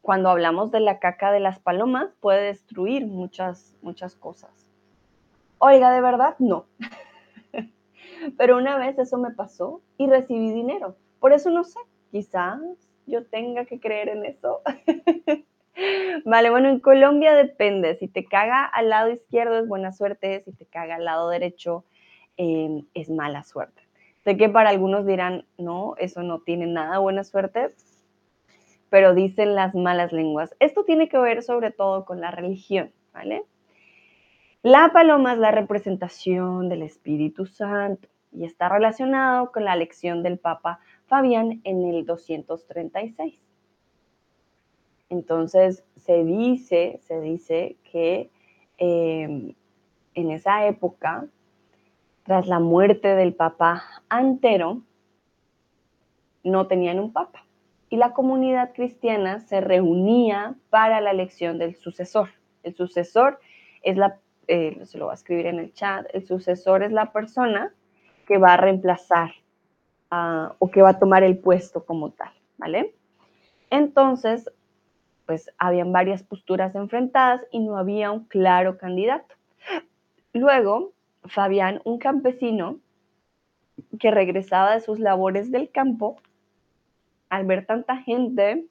cuando 0.02 0.30
hablamos 0.30 0.72
de 0.72 0.80
la 0.80 1.00
caca 1.00 1.32
de 1.32 1.40
las 1.40 1.60
palomas 1.60 2.10
puede 2.20 2.44
destruir 2.44 3.06
muchas, 3.06 3.76
muchas 3.82 4.16
cosas. 4.16 4.72
Oiga, 5.60 5.92
de 5.92 6.02
verdad, 6.02 6.36
no. 6.40 6.66
Pero 8.38 8.58
una 8.58 8.78
vez 8.78 8.98
eso 8.98 9.18
me 9.18 9.32
pasó 9.32 9.82
y 9.98 10.08
recibí 10.08 10.52
dinero. 10.52 10.96
Por 11.20 11.34
eso 11.34 11.50
no 11.50 11.64
sé, 11.64 11.80
quizás 12.12 12.60
yo 13.06 13.26
tenga 13.26 13.66
que 13.66 13.80
creer 13.80 14.10
en 14.10 14.26
eso. 14.26 14.62
vale, 16.26 16.50
bueno, 16.50 16.70
en 16.70 16.80
Colombia 16.80 17.34
depende. 17.34 17.96
Si 17.96 18.08
te 18.08 18.26
caga 18.26 18.66
al 18.66 18.90
lado 18.90 19.10
izquierdo 19.10 19.60
es 19.60 19.68
buena 19.68 19.92
suerte, 19.92 20.42
si 20.46 20.52
te 20.52 20.66
caga 20.66 20.96
al 20.96 21.06
lado 21.06 21.30
derecho 21.30 21.84
em, 22.38 22.86
es 22.94 23.10
mala 23.10 23.44
suerte. 23.44 23.82
Sé 24.24 24.38
que 24.38 24.50
para 24.50 24.70
algunos 24.70 25.06
dirán, 25.06 25.46
no, 25.58 25.96
eso 25.98 26.24
no 26.24 26.40
tiene 26.40 26.68
nada 26.68 27.00
buena 27.00 27.24
suerte, 27.24 27.74
pero 28.90 29.14
dicen 29.14 29.56
las 29.56 29.76
malas 29.76 30.12
lenguas. 30.12 30.56
Esto 30.60 30.84
tiene 30.84 31.10
que 31.10 31.18
ver 31.18 31.42
sobre 31.42 31.72
todo 31.72 32.06
con 32.06 32.20
la 32.22 32.32
religión, 32.32 32.92
¿vale? 33.14 33.44
La 34.62 34.92
paloma 34.92 35.32
es 35.32 35.40
la 35.40 35.52
representación 35.52 36.68
del 36.68 36.82
Espíritu 36.82 37.46
Santo 37.46 38.10
y 38.34 38.44
está 38.44 38.68
relacionado 38.68 39.54
con 39.54 39.64
la 39.64 39.74
elección 39.74 40.22
del 40.22 40.38
Papa 40.38 40.82
Fabián 41.06 41.62
en 41.64 41.86
el 41.86 42.06
236. 42.06 43.42
Entonces 45.08 45.86
se 45.96 46.26
dice, 46.26 47.00
se 47.04 47.22
dice 47.22 47.78
que 47.90 48.32
em, 48.78 49.56
en 50.14 50.32
esa 50.32 50.68
época, 50.68 51.26
tras 52.24 52.46
la 52.46 52.60
muerte 52.60 53.16
del 53.16 53.34
Papa 53.34 53.82
Antero, 54.10 54.82
no 56.44 56.68
tenían 56.68 57.00
un 57.00 57.14
Papa 57.14 57.46
y 57.90 57.96
la 57.96 58.12
comunidad 58.12 58.74
cristiana 58.74 59.40
se 59.40 59.62
reunía 59.62 60.56
para 60.70 61.00
la 61.00 61.12
elección 61.12 61.60
del 61.60 61.78
sucesor. 61.78 62.28
El 62.64 62.76
sucesor 62.76 63.40
es 63.84 63.96
la 63.96 64.20
eh, 64.52 64.84
se 64.84 64.98
lo 64.98 65.06
va 65.06 65.12
a 65.12 65.16
escribir 65.16 65.46
en 65.46 65.60
el 65.60 65.74
chat, 65.74 66.08
el 66.12 66.26
sucesor 66.26 66.82
es 66.82 66.92
la 66.92 67.12
persona 67.12 67.72
que 68.26 68.40
va 68.40 68.54
a 68.54 68.58
reemplazar 68.58 69.30
o 70.58 70.72
que 70.72 70.82
va 70.82 70.90
a 70.90 71.00
tomar 71.00 71.22
el 71.22 71.38
puesto 71.38 71.86
como 71.86 72.10
tal, 72.10 72.32
¿vale? 72.58 72.96
Entonces, 73.70 74.52
pues 75.28 75.52
habían 75.60 75.92
varias 75.92 76.24
posturas 76.24 76.74
enfrentadas 76.74 77.46
y 77.52 77.60
no 77.60 77.78
había 77.78 78.10
un 78.10 78.24
claro 78.24 78.80
candidato. 78.80 79.36
Luego, 80.34 80.94
Fabián, 81.26 81.80
un 81.86 82.00
campesino 82.00 82.80
que 84.00 84.10
regresaba 84.10 84.74
de 84.74 84.82
sus 84.82 84.98
labores 84.98 85.52
del 85.52 85.70
campo, 85.70 86.20
al 87.30 87.46
ver 87.46 87.68
tanta 87.68 87.98
gente 87.98 88.66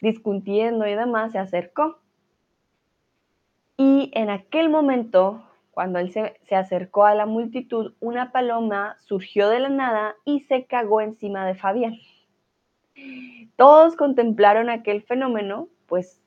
discutiendo 0.00 0.86
y 0.86 0.94
demás, 0.94 1.32
se 1.32 1.38
acercó 1.38 1.98
y 3.76 4.10
en 4.14 4.30
aquel 4.30 4.68
momento, 4.70 5.42
cuando 5.70 5.98
él 5.98 6.10
se, 6.10 6.38
acercó 6.54 7.04
a 7.04 7.14
la 7.14 7.26
multitud, 7.26 7.94
una 8.00 8.32
paloma 8.32 8.96
surgió 9.00 9.48
de 9.50 9.60
la 9.60 9.68
nada 9.68 10.16
y 10.24 10.40
se 10.40 10.64
cagó 10.64 11.02
encima 11.02 11.46
de 11.46 11.54
Fabián. 11.54 11.94
Todos 13.56 13.96
contemplaron 13.96 14.70
aquel 14.70 15.02
fenómeno, 15.02 15.68
pues 15.86 16.22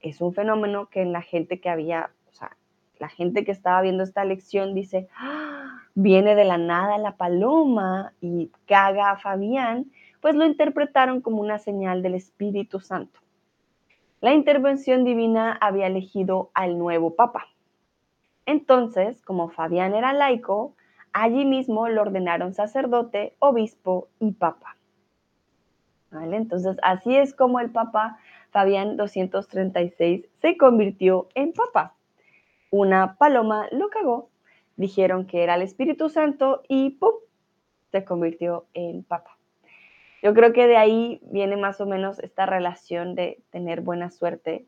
es 0.00 0.20
un 0.20 0.34
fenómeno 0.34 0.88
que 0.88 1.02
en 1.02 1.12
la 1.12 1.22
gente 1.22 1.60
que 1.60 1.68
había, 1.68 2.10
o 2.28 2.32
sea, 2.32 2.56
la 2.98 3.08
gente 3.08 3.44
que 3.44 3.52
estaba 3.52 3.80
viendo 3.82 4.02
esta 4.02 4.24
lección 4.24 4.74
dice, 4.74 5.08
¡Ah! 5.16 5.82
viene 5.94 6.34
de 6.34 6.44
la 6.44 6.58
nada 6.58 6.98
la 6.98 7.16
paloma 7.16 8.12
y 8.20 8.50
caga 8.66 9.10
a 9.10 9.18
Fabián, 9.18 9.90
pues 10.20 10.34
lo 10.34 10.44
interpretaron 10.44 11.20
como 11.20 11.40
una 11.40 11.58
señal 11.58 12.02
del 12.02 12.14
Espíritu 12.14 12.80
Santo. 12.80 13.20
La 14.20 14.34
intervención 14.34 15.04
divina 15.04 15.56
había 15.62 15.86
elegido 15.86 16.50
al 16.52 16.78
nuevo 16.78 17.14
papa. 17.14 17.46
Entonces, 18.44 19.22
como 19.22 19.48
Fabián 19.48 19.94
era 19.94 20.12
laico, 20.12 20.74
allí 21.14 21.46
mismo 21.46 21.88
lo 21.88 22.02
ordenaron 22.02 22.52
sacerdote, 22.52 23.34
obispo 23.38 24.08
y 24.18 24.32
papa. 24.32 24.76
¿Vale? 26.10 26.36
Entonces, 26.36 26.76
así 26.82 27.16
es 27.16 27.34
como 27.34 27.60
el 27.60 27.70
papa 27.70 28.18
Fabián 28.50 28.98
236 28.98 30.26
se 30.42 30.56
convirtió 30.58 31.28
en 31.34 31.52
papa. 31.54 31.94
Una 32.70 33.16
paloma 33.16 33.68
lo 33.72 33.88
cagó, 33.88 34.28
dijeron 34.76 35.26
que 35.26 35.42
era 35.42 35.54
el 35.54 35.62
Espíritu 35.62 36.10
Santo 36.10 36.62
y 36.68 36.90
¡pum! 36.90 37.14
se 37.90 38.04
convirtió 38.04 38.66
en 38.74 39.02
papa. 39.02 39.39
Yo 40.22 40.34
creo 40.34 40.52
que 40.52 40.66
de 40.66 40.76
ahí 40.76 41.20
viene 41.22 41.56
más 41.56 41.80
o 41.80 41.86
menos 41.86 42.18
esta 42.18 42.46
relación 42.46 43.14
de 43.14 43.42
tener 43.50 43.80
buena 43.80 44.10
suerte 44.10 44.66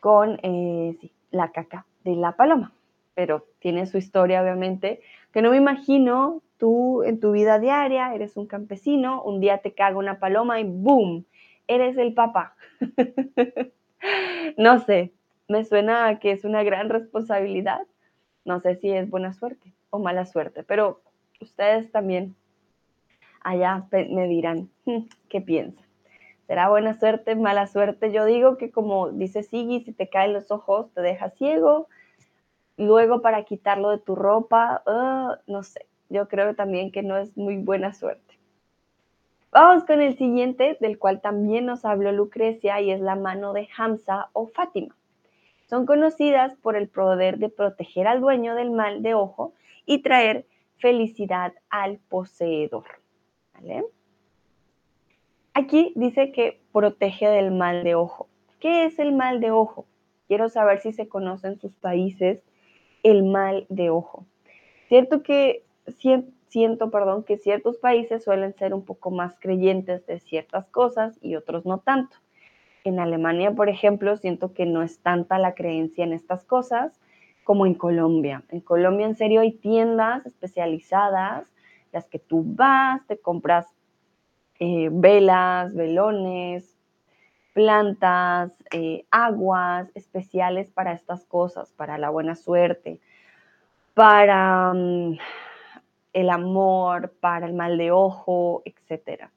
con 0.00 0.38
eh, 0.42 0.96
la 1.30 1.50
caca 1.50 1.86
de 2.04 2.14
la 2.14 2.32
paloma. 2.36 2.72
Pero 3.14 3.46
tiene 3.58 3.86
su 3.86 3.98
historia, 3.98 4.42
obviamente, 4.42 5.00
que 5.32 5.42
no 5.42 5.50
me 5.50 5.56
imagino 5.56 6.42
tú 6.58 7.02
en 7.02 7.18
tu 7.20 7.32
vida 7.32 7.58
diaria, 7.58 8.14
eres 8.14 8.36
un 8.36 8.46
campesino, 8.46 9.22
un 9.22 9.40
día 9.40 9.58
te 9.58 9.72
caga 9.72 9.96
una 9.96 10.18
paloma 10.20 10.60
y 10.60 10.64
¡boom! 10.64 11.24
Eres 11.66 11.96
el 11.98 12.14
papá. 12.14 12.54
no 14.56 14.78
sé, 14.80 15.12
me 15.48 15.64
suena 15.64 16.18
que 16.18 16.32
es 16.32 16.44
una 16.44 16.62
gran 16.62 16.88
responsabilidad. 16.88 17.82
No 18.44 18.60
sé 18.60 18.76
si 18.76 18.90
es 18.90 19.10
buena 19.10 19.32
suerte 19.32 19.72
o 19.90 19.98
mala 19.98 20.24
suerte, 20.24 20.62
pero 20.62 21.00
ustedes 21.40 21.90
también 21.90 22.34
allá 23.42 23.86
me 23.90 24.26
dirán 24.26 24.68
hmm, 24.84 25.08
qué 25.28 25.40
piensan. 25.40 25.84
¿Será 26.46 26.70
buena 26.70 26.98
suerte, 26.98 27.34
mala 27.34 27.66
suerte? 27.66 28.10
Yo 28.10 28.24
digo 28.24 28.56
que 28.56 28.70
como 28.70 29.10
dice 29.10 29.42
Sigi, 29.42 29.80
si 29.80 29.92
te 29.92 30.08
caen 30.08 30.32
los 30.32 30.50
ojos 30.50 30.90
te 30.94 31.02
deja 31.02 31.30
ciego. 31.30 31.88
Luego 32.78 33.20
para 33.20 33.44
quitarlo 33.44 33.90
de 33.90 33.98
tu 33.98 34.14
ropa, 34.14 34.82
uh, 34.86 35.50
no 35.50 35.62
sé. 35.62 35.86
Yo 36.08 36.26
creo 36.28 36.54
también 36.54 36.90
que 36.90 37.02
no 37.02 37.18
es 37.18 37.36
muy 37.36 37.58
buena 37.58 37.92
suerte. 37.92 38.38
Vamos 39.50 39.84
con 39.84 40.00
el 40.00 40.16
siguiente, 40.16 40.76
del 40.80 40.98
cual 40.98 41.20
también 41.20 41.66
nos 41.66 41.84
habló 41.84 42.12
Lucrecia, 42.12 42.80
y 42.80 42.90
es 42.92 43.00
la 43.00 43.16
mano 43.16 43.52
de 43.52 43.68
Hamza 43.76 44.28
o 44.32 44.46
Fátima. 44.46 44.94
Son 45.68 45.84
conocidas 45.84 46.54
por 46.62 46.76
el 46.76 46.88
poder 46.88 47.38
de 47.38 47.48
proteger 47.48 48.06
al 48.06 48.20
dueño 48.20 48.54
del 48.54 48.70
mal 48.70 49.02
de 49.02 49.14
ojo 49.14 49.52
y 49.84 49.98
traer 50.02 50.46
felicidad 50.78 51.52
al 51.68 51.98
poseedor. 52.08 52.84
Aquí 55.54 55.92
dice 55.96 56.32
que 56.32 56.60
protege 56.72 57.28
del 57.28 57.50
mal 57.50 57.82
de 57.84 57.94
ojo. 57.94 58.28
¿Qué 58.60 58.84
es 58.84 58.98
el 58.98 59.12
mal 59.12 59.40
de 59.40 59.50
ojo? 59.50 59.86
Quiero 60.26 60.48
saber 60.48 60.80
si 60.80 60.92
se 60.92 61.08
conoce 61.08 61.48
en 61.48 61.58
sus 61.58 61.74
países 61.74 62.44
el 63.02 63.22
mal 63.22 63.66
de 63.68 63.90
ojo. 63.90 64.26
Cierto 64.88 65.22
que 65.22 65.64
siento, 66.48 66.90
perdón, 66.90 67.24
que 67.24 67.38
ciertos 67.38 67.78
países 67.78 68.24
suelen 68.24 68.54
ser 68.54 68.74
un 68.74 68.84
poco 68.84 69.10
más 69.10 69.36
creyentes 69.38 70.06
de 70.06 70.20
ciertas 70.20 70.68
cosas 70.68 71.18
y 71.22 71.36
otros 71.36 71.66
no 71.66 71.78
tanto. 71.78 72.16
En 72.84 73.00
Alemania, 73.00 73.52
por 73.52 73.68
ejemplo, 73.68 74.16
siento 74.16 74.54
que 74.54 74.64
no 74.64 74.82
es 74.82 75.00
tanta 75.00 75.38
la 75.38 75.54
creencia 75.54 76.04
en 76.04 76.12
estas 76.12 76.44
cosas 76.44 77.00
como 77.44 77.66
en 77.66 77.74
Colombia. 77.74 78.44
En 78.50 78.60
Colombia, 78.60 79.06
en 79.06 79.16
serio, 79.16 79.40
hay 79.40 79.52
tiendas 79.52 80.24
especializadas 80.26 81.46
las 81.92 82.06
que 82.08 82.18
tú 82.18 82.42
vas, 82.44 83.06
te 83.06 83.18
compras 83.18 83.66
eh, 84.60 84.88
velas, 84.90 85.74
velones, 85.74 86.76
plantas, 87.52 88.52
eh, 88.72 89.04
aguas 89.10 89.88
especiales 89.94 90.70
para 90.70 90.92
estas 90.92 91.24
cosas, 91.24 91.72
para 91.72 91.98
la 91.98 92.10
buena 92.10 92.34
suerte, 92.34 93.00
para 93.94 94.72
mm, 94.72 95.18
el 96.12 96.30
amor, 96.30 97.12
para 97.20 97.46
el 97.46 97.54
mal 97.54 97.78
de 97.78 97.90
ojo, 97.90 98.62
etc. 98.64 99.28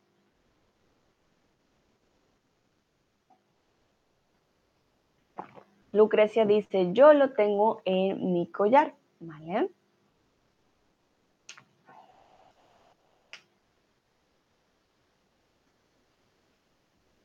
Lucrecia 5.92 6.46
dice, 6.46 6.94
yo 6.94 7.14
lo 7.14 7.32
tengo 7.32 7.82
en 7.86 8.34
mi 8.34 8.48
collar, 8.48 8.94
¿vale? 9.20 9.70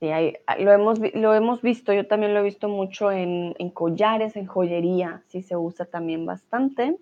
Sí, 0.06 0.36
lo, 0.58 0.72
hemos, 0.72 1.00
lo 1.14 1.34
hemos 1.34 1.62
visto, 1.62 1.92
yo 1.92 2.06
también 2.06 2.32
lo 2.32 2.40
he 2.40 2.44
visto 2.44 2.68
mucho 2.68 3.10
en, 3.10 3.54
collares, 3.70 4.36
en 4.36 4.46
joyería, 4.46 5.22
sí 5.26 5.42
se 5.42 5.56
usa 5.56 5.86
también 5.86 6.24
bastante. 6.26 6.96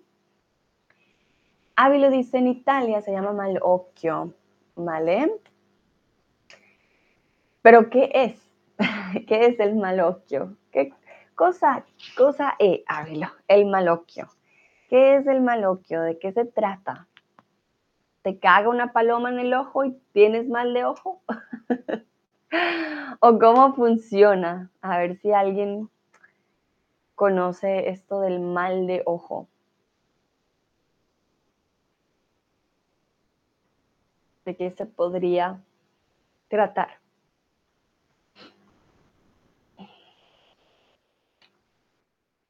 Avi 1.75 1.99
lo 1.99 2.09
dice 2.09 2.39
en 2.39 2.47
Italia, 2.47 3.01
se 3.01 3.11
llama 3.11 3.33
malocchio, 3.33 4.33
¿vale? 4.75 5.31
Pero 7.61 7.89
¿qué 7.91 8.09
es? 8.13 8.41
¿Qué 9.27 9.45
es 9.47 9.59
el 9.59 9.75
malocchio? 9.75 10.57
¿Qué 10.71 10.91
cosa, 11.35 11.85
cosa 12.17 12.55
es, 12.57 12.81
Ávilo, 12.87 13.27
el 13.47 13.67
malocchio? 13.67 14.29
¿Qué 14.89 15.17
es 15.17 15.27
el 15.27 15.41
malocchio? 15.41 16.01
¿De 16.01 16.17
qué 16.17 16.31
se 16.31 16.45
trata? 16.45 17.07
¿Te 18.23 18.39
caga 18.39 18.69
una 18.69 18.93
paloma 18.93 19.29
en 19.29 19.39
el 19.39 19.53
ojo 19.53 19.83
y 19.83 19.95
tienes 20.11 20.47
mal 20.49 20.73
de 20.73 20.85
ojo? 20.85 21.21
o 23.19 23.39
cómo 23.39 23.73
funciona. 23.73 24.71
A 24.81 24.97
ver 24.97 25.17
si 25.17 25.31
alguien 25.31 25.89
conoce 27.15 27.89
esto 27.89 28.21
del 28.21 28.39
mal 28.39 28.87
de 28.87 29.01
ojo. 29.05 29.47
¿De 34.45 34.55
qué 34.55 34.69
se 34.71 34.85
podría 34.85 35.59
tratar? 36.49 36.99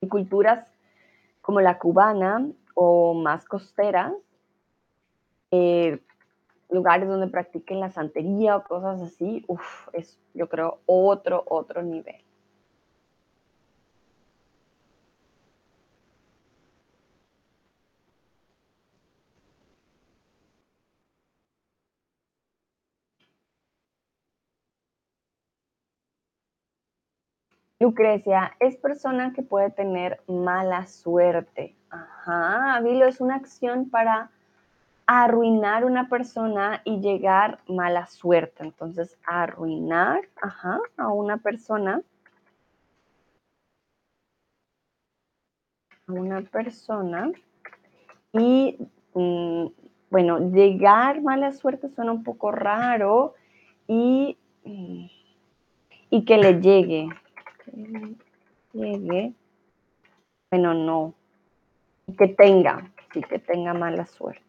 En 0.02 0.10
culturas 0.10 0.68
como 1.42 1.62
la 1.62 1.78
cubana 1.78 2.50
o 2.74 3.14
más 3.14 3.46
costeras, 3.46 4.14
eh, 5.52 6.05
lugares 6.76 7.08
donde 7.10 7.28
practiquen 7.28 7.80
la 7.80 7.90
santería 7.92 8.58
o 8.58 8.64
cosas 8.64 9.02
así, 9.02 9.44
uff, 9.48 9.88
es 9.94 10.20
yo 10.36 10.50
creo 10.50 10.80
otro, 10.86 11.44
otro 11.48 11.82
nivel. 11.82 12.26
Lucrecia, 27.80 28.54
es 28.60 28.78
persona 28.78 29.34
que 29.34 29.42
puede 29.44 29.70
tener 29.70 30.22
mala 30.28 30.88
suerte. 30.88 31.76
Ajá, 31.90 32.80
Vilo, 32.82 33.06
es 33.06 33.22
una 33.22 33.36
acción 33.36 33.90
para 33.90 34.32
arruinar 35.08 35.86
una 35.86 36.10
persona 36.10 36.82
y 36.84 37.00
llegar 37.00 37.60
mala 37.68 38.08
suerte. 38.08 38.64
Entonces, 38.64 39.18
arruinar 39.26 40.22
a 40.98 41.10
una 41.10 41.38
persona. 41.38 42.02
A 46.08 46.12
una 46.14 46.42
persona. 46.42 47.32
Y, 48.34 48.78
mm, 49.14 49.66
bueno, 50.10 50.52
llegar 50.52 51.22
mala 51.22 51.52
suerte 51.54 51.90
suena 51.90 52.12
un 52.12 52.24
poco 52.24 52.52
raro. 52.52 53.36
Y, 53.88 54.38
mm, 54.64 55.06
y 56.10 56.26
que 56.26 56.38
le 56.38 56.62
llegue. 56.62 57.10
Que 57.66 58.80
llegue. 58.80 59.34
Bueno, 60.52 60.74
no. 60.74 61.14
Que 62.18 62.28
tenga, 62.28 62.92
sí, 63.14 63.22
que 63.24 63.40
tenga 63.40 63.74
mala 63.74 64.06
suerte. 64.06 64.45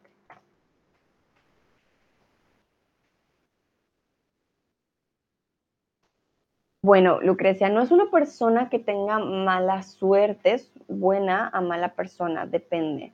Bueno, 6.87 7.21
Lucrecia, 7.21 7.69
no 7.69 7.83
es 7.83 7.91
una 7.91 8.13
persona 8.13 8.69
que 8.69 8.79
tenga 8.79 9.19
mala 9.19 9.83
suerte, 9.83 10.53
es 10.53 10.71
buena 10.87 11.49
a 11.53 11.61
mala 11.61 11.97
persona, 11.97 12.47
depende. 12.47 13.13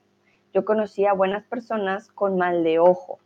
Yo 0.53 0.67
conocí 0.67 1.07
a 1.07 1.15
buenas 1.15 1.45
personas 1.45 2.09
con 2.13 2.37
mal 2.37 2.65
de 2.65 2.79
ojo. 2.79 3.19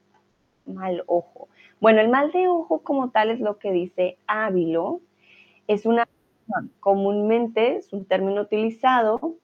Mal 0.65 1.03
ojo. 1.09 1.49
Bueno, 1.81 2.01
el 2.01 2.09
mal 2.11 2.31
de 2.31 2.47
ojo 2.47 2.85
como 2.85 3.11
tal 3.11 3.31
es 3.31 3.41
lo 3.41 3.59
que 3.59 3.73
dice 3.73 4.19
Ávilo. 4.29 5.01
Es 5.67 5.85
una 5.85 6.07
Comúnmente 6.79 7.79
es 7.79 7.93
un 7.93 8.05
término 8.05 8.43
utilizado 8.43 9.35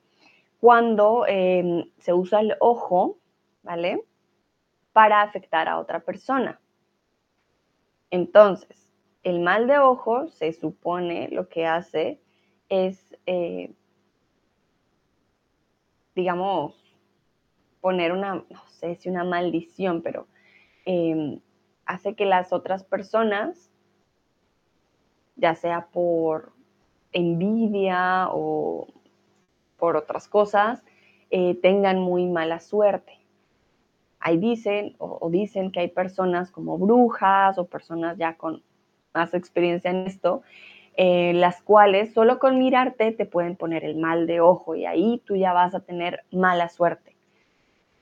cuando 0.60 1.26
em, 1.26 1.90
se 1.98 2.12
usa 2.12 2.42
el 2.42 2.54
ojo, 2.60 3.18
¿vale? 3.64 4.04
Para 4.92 5.22
afectar 5.22 5.66
a 5.68 5.80
otra 5.80 5.98
persona. 5.98 6.60
Entonces, 8.12 8.81
el 9.22 9.40
mal 9.40 9.66
de 9.66 9.78
ojo 9.78 10.28
se 10.28 10.52
supone 10.52 11.28
lo 11.30 11.48
que 11.48 11.66
hace 11.66 12.20
es, 12.68 13.16
eh, 13.26 13.72
digamos, 16.14 16.74
poner 17.80 18.12
una, 18.12 18.34
no 18.34 18.62
sé 18.68 18.96
si 18.96 19.08
una 19.08 19.24
maldición, 19.24 20.02
pero 20.02 20.26
em, 20.84 21.40
hace 21.86 22.14
que 22.14 22.24
las 22.24 22.52
otras 22.52 22.84
personas, 22.84 23.70
ya 25.36 25.54
sea 25.54 25.88
por 25.92 26.52
envidia 27.12 28.28
o 28.30 28.88
por 29.76 29.96
otras 29.96 30.28
cosas, 30.28 30.82
eh, 31.30 31.54
tengan 31.60 31.98
muy 31.98 32.26
mala 32.26 32.60
suerte. 32.60 33.18
Ahí 34.20 34.38
dicen 34.38 34.94
o, 34.98 35.28
dicen 35.30 35.72
que 35.72 35.80
hay 35.80 35.88
personas 35.88 36.50
como 36.50 36.78
brujas 36.78 37.58
o 37.58 37.66
personas 37.66 38.16
ya 38.18 38.36
con 38.36 38.62
más 39.14 39.34
experiencia 39.34 39.90
en 39.90 40.06
esto, 40.06 40.42
eh, 40.96 41.32
las 41.34 41.62
cuales 41.62 42.12
solo 42.12 42.38
con 42.38 42.58
mirarte 42.58 43.12
te 43.12 43.24
pueden 43.24 43.56
poner 43.56 43.84
el 43.84 43.96
mal 43.96 44.26
de 44.26 44.40
ojo 44.40 44.74
y 44.74 44.84
ahí 44.84 45.22
tú 45.24 45.36
ya 45.36 45.52
vas 45.52 45.74
a 45.74 45.80
tener 45.80 46.24
mala 46.30 46.68
suerte. 46.68 47.16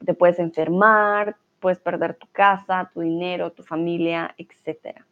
Te 0.05 0.15
puedes 0.15 0.39
enfermar, 0.39 1.37
puedes 1.61 1.79
perder 1.79 2.15
tu 2.15 2.27
casa, 2.33 2.91
tu 2.93 3.01
dinero, 3.01 3.53
tu 3.53 3.63
familia, 3.63 4.35
etc. 4.39 5.05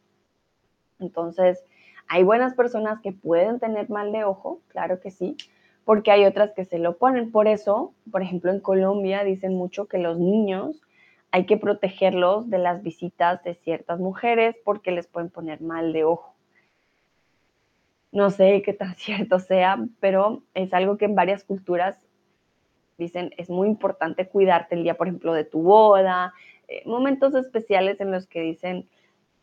Entonces, 0.99 1.63
hay 2.09 2.25
buenas 2.25 2.55
personas 2.55 3.01
que 3.01 3.13
pueden 3.13 3.61
tener 3.61 3.91
mal 3.91 4.13
de 4.13 4.25
ojo, 4.25 4.61
claro 4.69 4.99
que 4.99 5.11
sí, 5.11 5.37
porque 5.85 6.11
hay 6.11 6.25
otras 6.25 6.53
que 6.53 6.65
se 6.65 6.79
lo 6.79 6.97
ponen. 6.97 7.31
Por 7.31 7.47
eso, 7.47 7.95
por 8.11 8.23
ejemplo, 8.23 8.51
en 8.51 8.61
Colombia 8.61 9.25
dicen 9.25 9.55
mucho 9.55 9.87
que 9.87 9.99
los 9.99 10.19
niños 10.19 10.83
hay 11.31 11.47
que 11.47 11.57
protegerlos 11.57 12.49
de 12.49 12.59
las 12.59 12.83
visitas 12.83 13.43
de 13.45 13.55
ciertas 13.55 13.99
mujeres 14.01 14.57
porque 14.65 14.91
les 14.91 15.07
pueden 15.07 15.31
poner 15.31 15.61
mal 15.61 15.93
de 15.93 16.05
ojo. 16.05 16.35
No 18.13 18.31
sé 18.31 18.63
qué 18.63 18.73
tan 18.73 18.95
cierto 18.97 19.39
sea, 19.39 19.79
pero 20.01 20.43
es 20.55 20.73
algo 20.73 20.97
que 20.97 21.05
en 21.05 21.15
varias 21.15 21.45
culturas 21.45 21.99
dicen 22.97 23.33
es 23.37 23.49
muy 23.49 23.69
importante 23.69 24.29
cuidarte 24.29 24.75
el 24.75 24.83
día, 24.83 24.97
por 24.97 25.07
ejemplo, 25.07 25.33
de 25.33 25.45
tu 25.45 25.63
boda, 25.63 26.35
eh, 26.67 26.83
momentos 26.85 27.35
especiales 27.35 28.01
en 28.01 28.11
los 28.11 28.27
que 28.27 28.41
dicen 28.41 28.89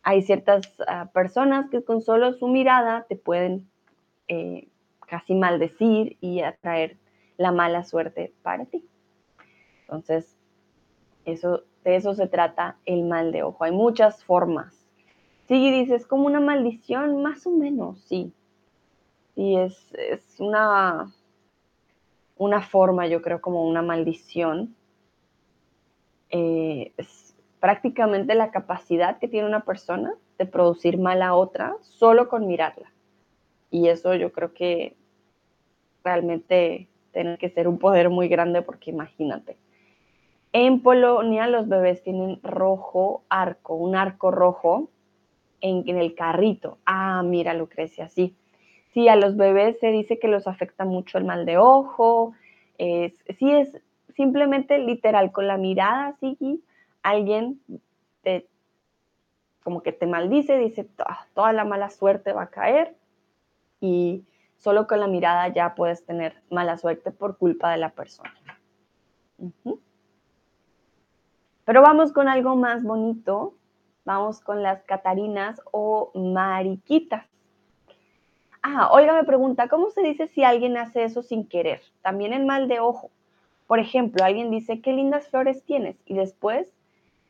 hay 0.04 0.22
ciertas 0.22 0.72
ah, 0.88 1.10
personas 1.14 1.70
que 1.70 1.84
con 1.84 2.02
solo 2.02 2.34
su 2.34 2.48
mirada 2.48 3.06
te 3.10 3.16
pueden 3.16 3.68
eh, 4.28 4.68
casi 5.08 5.34
maldecir 5.34 6.18
y 6.22 6.42
atraer 6.42 6.98
la 7.38 7.52
mala 7.52 7.84
suerte 7.84 8.34
para 8.44 8.66
ti. 8.66 8.86
Entonces, 9.82 10.38
eso, 11.26 11.64
de 11.86 11.96
eso 11.96 12.16
se 12.16 12.28
trata 12.28 12.78
el 12.86 13.04
mal 13.04 13.32
de 13.32 13.44
ojo. 13.44 13.64
Hay 13.64 13.72
muchas 13.72 14.24
formas. 14.24 14.86
Sí, 15.48 15.72
dices, 15.72 16.08
como 16.08 16.26
una 16.26 16.40
maldición, 16.40 17.22
más 17.22 17.46
o 17.46 17.52
menos, 17.52 18.02
sí. 18.02 18.34
Y 19.36 19.58
es, 19.58 19.94
es 19.94 20.40
una, 20.40 21.14
una 22.38 22.62
forma, 22.62 23.06
yo 23.06 23.22
creo, 23.22 23.40
como 23.40 23.64
una 23.68 23.84
maldición. 23.84 24.76
Eh, 26.32 26.92
es 26.98 27.36
prácticamente 27.60 28.34
la 28.34 28.50
capacidad 28.50 29.20
que 29.20 29.28
tiene 29.28 29.48
una 29.48 29.64
persona 29.64 30.16
de 30.40 30.48
producir 30.48 30.98
mal 30.98 31.22
a 31.22 31.36
otra 31.36 31.76
solo 31.82 32.28
con 32.28 32.48
mirarla. 32.48 32.92
Y 33.70 33.90
eso 33.90 34.16
yo 34.16 34.32
creo 34.32 34.54
que 34.54 34.96
realmente 36.04 36.88
tiene 37.14 37.38
que 37.38 37.50
ser 37.50 37.68
un 37.68 37.78
poder 37.78 38.10
muy 38.10 38.28
grande 38.28 38.64
porque 38.64 38.90
imagínate. 38.90 39.58
En 40.58 40.82
Polonia 40.82 41.48
los 41.48 41.68
bebés 41.68 42.02
tienen 42.02 42.40
rojo 42.42 43.24
arco, 43.28 43.76
un 43.76 43.96
arco 43.96 44.32
rojo 44.32 44.90
en, 45.60 45.98
el 45.98 46.16
carrito. 46.16 46.78
Ah, 46.86 47.24
mira, 47.24 47.54
Lucrecia, 47.54 48.08
sí 48.08 48.36
sí, 48.96 49.10
a 49.10 49.18
los 49.18 49.36
bebés 49.36 49.78
se 49.80 49.88
dice 49.88 50.18
que 50.18 50.30
los 50.30 50.48
afecta 50.48 50.86
mucho 50.86 51.18
el 51.18 51.26
mal 51.26 51.46
de 51.46 51.58
ojo. 51.58 52.34
Sí, 52.78 53.52
es 53.52 53.82
simplemente 54.16 54.80
literal, 54.80 55.34
con 55.34 55.48
la 55.48 55.58
mirada, 55.58 56.16
sí, 56.22 56.64
alguien 57.04 57.60
te, 58.24 58.48
como 59.62 59.84
que 59.84 59.92
te 59.92 60.08
maldice, 60.08 60.58
dice, 60.58 60.88
toda 61.34 61.52
la 61.52 61.66
mala 61.66 61.90
suerte 61.90 62.32
va 62.32 62.44
a 62.44 62.50
caer 62.50 62.96
y 63.82 64.24
solo 64.58 64.88
con 64.88 65.02
la 65.02 65.08
mirada 65.08 65.50
ya 65.50 65.76
puedes 65.76 66.06
tener 66.06 66.42
mala 66.50 66.78
suerte 66.78 67.12
por 67.12 67.38
culpa 67.38 67.72
de 67.72 67.78
la 67.78 67.90
persona. 67.90 68.34
Pero 71.66 71.82
vamos 71.82 72.14
con 72.14 72.28
algo 72.28 72.56
más 72.56 72.84
bonito. 72.84 73.54
Vamos 74.06 74.40
con 74.40 74.62
las 74.62 74.84
catarinas 74.84 75.60
o 75.72 76.12
mariquitas. 76.14 77.26
Ah, 78.62 78.90
Olga 78.92 79.14
me 79.14 79.24
pregunta, 79.24 79.68
¿cómo 79.68 79.90
se 79.90 80.02
dice 80.02 80.28
si 80.28 80.44
alguien 80.44 80.78
hace 80.78 81.04
eso 81.04 81.22
sin 81.22 81.48
querer? 81.48 81.82
También 82.02 82.34
el 82.34 82.46
mal 82.46 82.68
de 82.68 82.80
ojo. 82.80 83.12
Por 83.68 83.80
ejemplo, 83.80 84.24
alguien 84.24 84.52
dice, 84.52 84.82
qué 84.82 84.94
lindas 84.94 85.28
flores 85.28 85.64
tienes, 85.66 85.98
y 86.06 86.16
después 86.16 86.68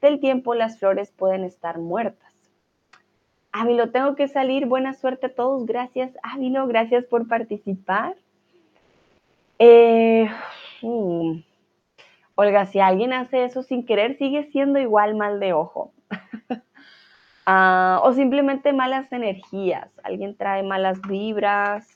del 0.01 0.19
tiempo 0.19 0.53
las 0.53 0.79
flores 0.79 1.11
pueden 1.11 1.43
estar 1.43 1.77
muertas. 1.77 2.31
Ávilo, 3.51 3.89
tengo 3.91 4.15
que 4.15 4.27
salir. 4.27 4.65
Buena 4.65 4.93
suerte 4.93 5.27
a 5.27 5.33
todos. 5.33 5.65
Gracias, 5.65 6.11
Ávilo. 6.23 6.67
Gracias 6.67 7.05
por 7.05 7.27
participar. 7.27 8.15
Eh, 9.59 10.29
mm, 10.81 11.39
Olga, 12.36 12.65
si 12.65 12.79
alguien 12.79 13.13
hace 13.13 13.45
eso 13.45 13.63
sin 13.63 13.86
querer, 13.86 14.17
sigue 14.17 14.43
siendo 14.51 14.77
igual 14.79 15.15
mal 15.15 15.39
de 15.39 15.53
ojo. 15.53 15.93
Ah, 17.47 18.01
o 18.03 18.11
simplemente 18.11 18.73
malas 18.73 19.11
energías. 19.11 19.91
Alguien 20.03 20.36
trae 20.36 20.63
malas 20.63 20.99
vibras 21.03 21.88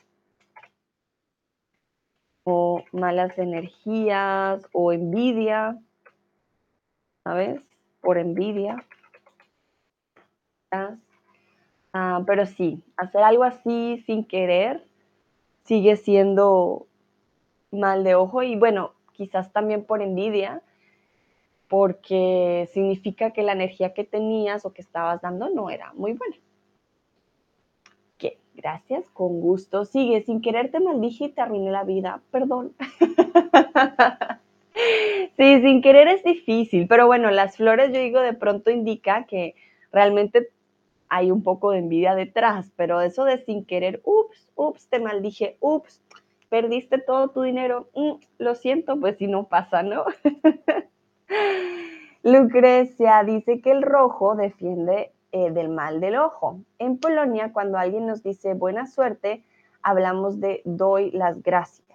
o 2.43 2.83
malas 2.91 3.35
energías 3.35 4.61
o 4.73 4.91
envidia, 4.93 5.75
¿sabes? 7.23 7.63
Por 8.01 8.19
envidia. 8.19 8.85
Ah, 11.93 12.21
pero 12.27 12.45
sí, 12.45 12.83
hacer 12.95 13.23
algo 13.23 13.43
así 13.43 14.03
sin 14.05 14.23
querer 14.23 14.85
sigue 15.63 15.95
siendo 15.95 16.85
mal 17.71 18.03
de 18.03 18.13
ojo 18.15 18.43
y 18.43 18.55
bueno, 18.55 18.93
quizás 19.19 19.51
también 19.51 19.83
por 19.83 20.01
envidia, 20.01 20.61
porque 21.67 22.69
significa 22.73 23.31
que 23.31 23.43
la 23.43 23.51
energía 23.51 23.93
que 23.93 24.05
tenías 24.05 24.65
o 24.65 24.73
que 24.73 24.81
estabas 24.81 25.21
dando 25.21 25.49
no 25.49 25.69
era 25.69 25.93
muy 25.93 26.13
buena. 26.13 26.37
Gracias, 28.61 29.09
con 29.11 29.39
gusto. 29.39 29.85
Sigue, 29.85 30.21
sin 30.23 30.41
querer 30.41 30.69
te 30.69 30.81
maldije 30.81 31.25
y 31.25 31.29
te 31.29 31.39
arruiné 31.39 31.71
la 31.71 31.85
vida, 31.85 32.21
perdón. 32.29 32.73
sí, 35.37 35.61
sin 35.61 35.81
querer 35.81 36.09
es 36.09 36.25
difícil, 36.25 36.85
pero 36.89 37.07
bueno, 37.07 37.31
las 37.31 37.55
flores 37.55 37.93
yo 37.93 38.01
digo 38.01 38.19
de 38.19 38.33
pronto 38.33 38.69
indica 38.69 39.25
que 39.27 39.55
realmente 39.93 40.49
hay 41.07 41.31
un 41.31 41.41
poco 41.41 41.71
de 41.71 41.79
envidia 41.79 42.15
detrás, 42.15 42.69
pero 42.75 42.99
eso 42.99 43.23
de 43.23 43.37
sin 43.45 43.63
querer, 43.63 44.01
ups, 44.03 44.49
ups, 44.55 44.89
te 44.89 44.99
maldije, 44.99 45.55
ups, 45.61 46.01
perdiste 46.49 46.99
todo 46.99 47.29
tu 47.29 47.43
dinero, 47.43 47.89
mm, 47.95 48.13
lo 48.39 48.55
siento, 48.55 48.99
pues 48.99 49.17
si 49.17 49.27
no 49.27 49.47
pasa, 49.47 49.83
¿no? 49.83 50.05
Lucrecia 52.23 53.23
dice 53.23 53.61
que 53.61 53.71
el 53.71 53.81
rojo 53.81 54.35
defiende 54.35 55.13
eh, 55.31 55.51
del 55.51 55.69
mal 55.69 56.01
del 56.01 56.17
ojo. 56.17 56.61
En 56.79 56.97
Polonia, 56.97 57.53
cuando 57.53 57.77
alguien 57.77 58.07
nos 58.07 58.23
dice 58.23 58.55
buena 58.55 58.87
suerte, 58.87 59.43
hablamos 59.81 60.39
de 60.39 60.61
doy 60.65 61.11
las 61.11 61.41
gracias. 61.41 61.85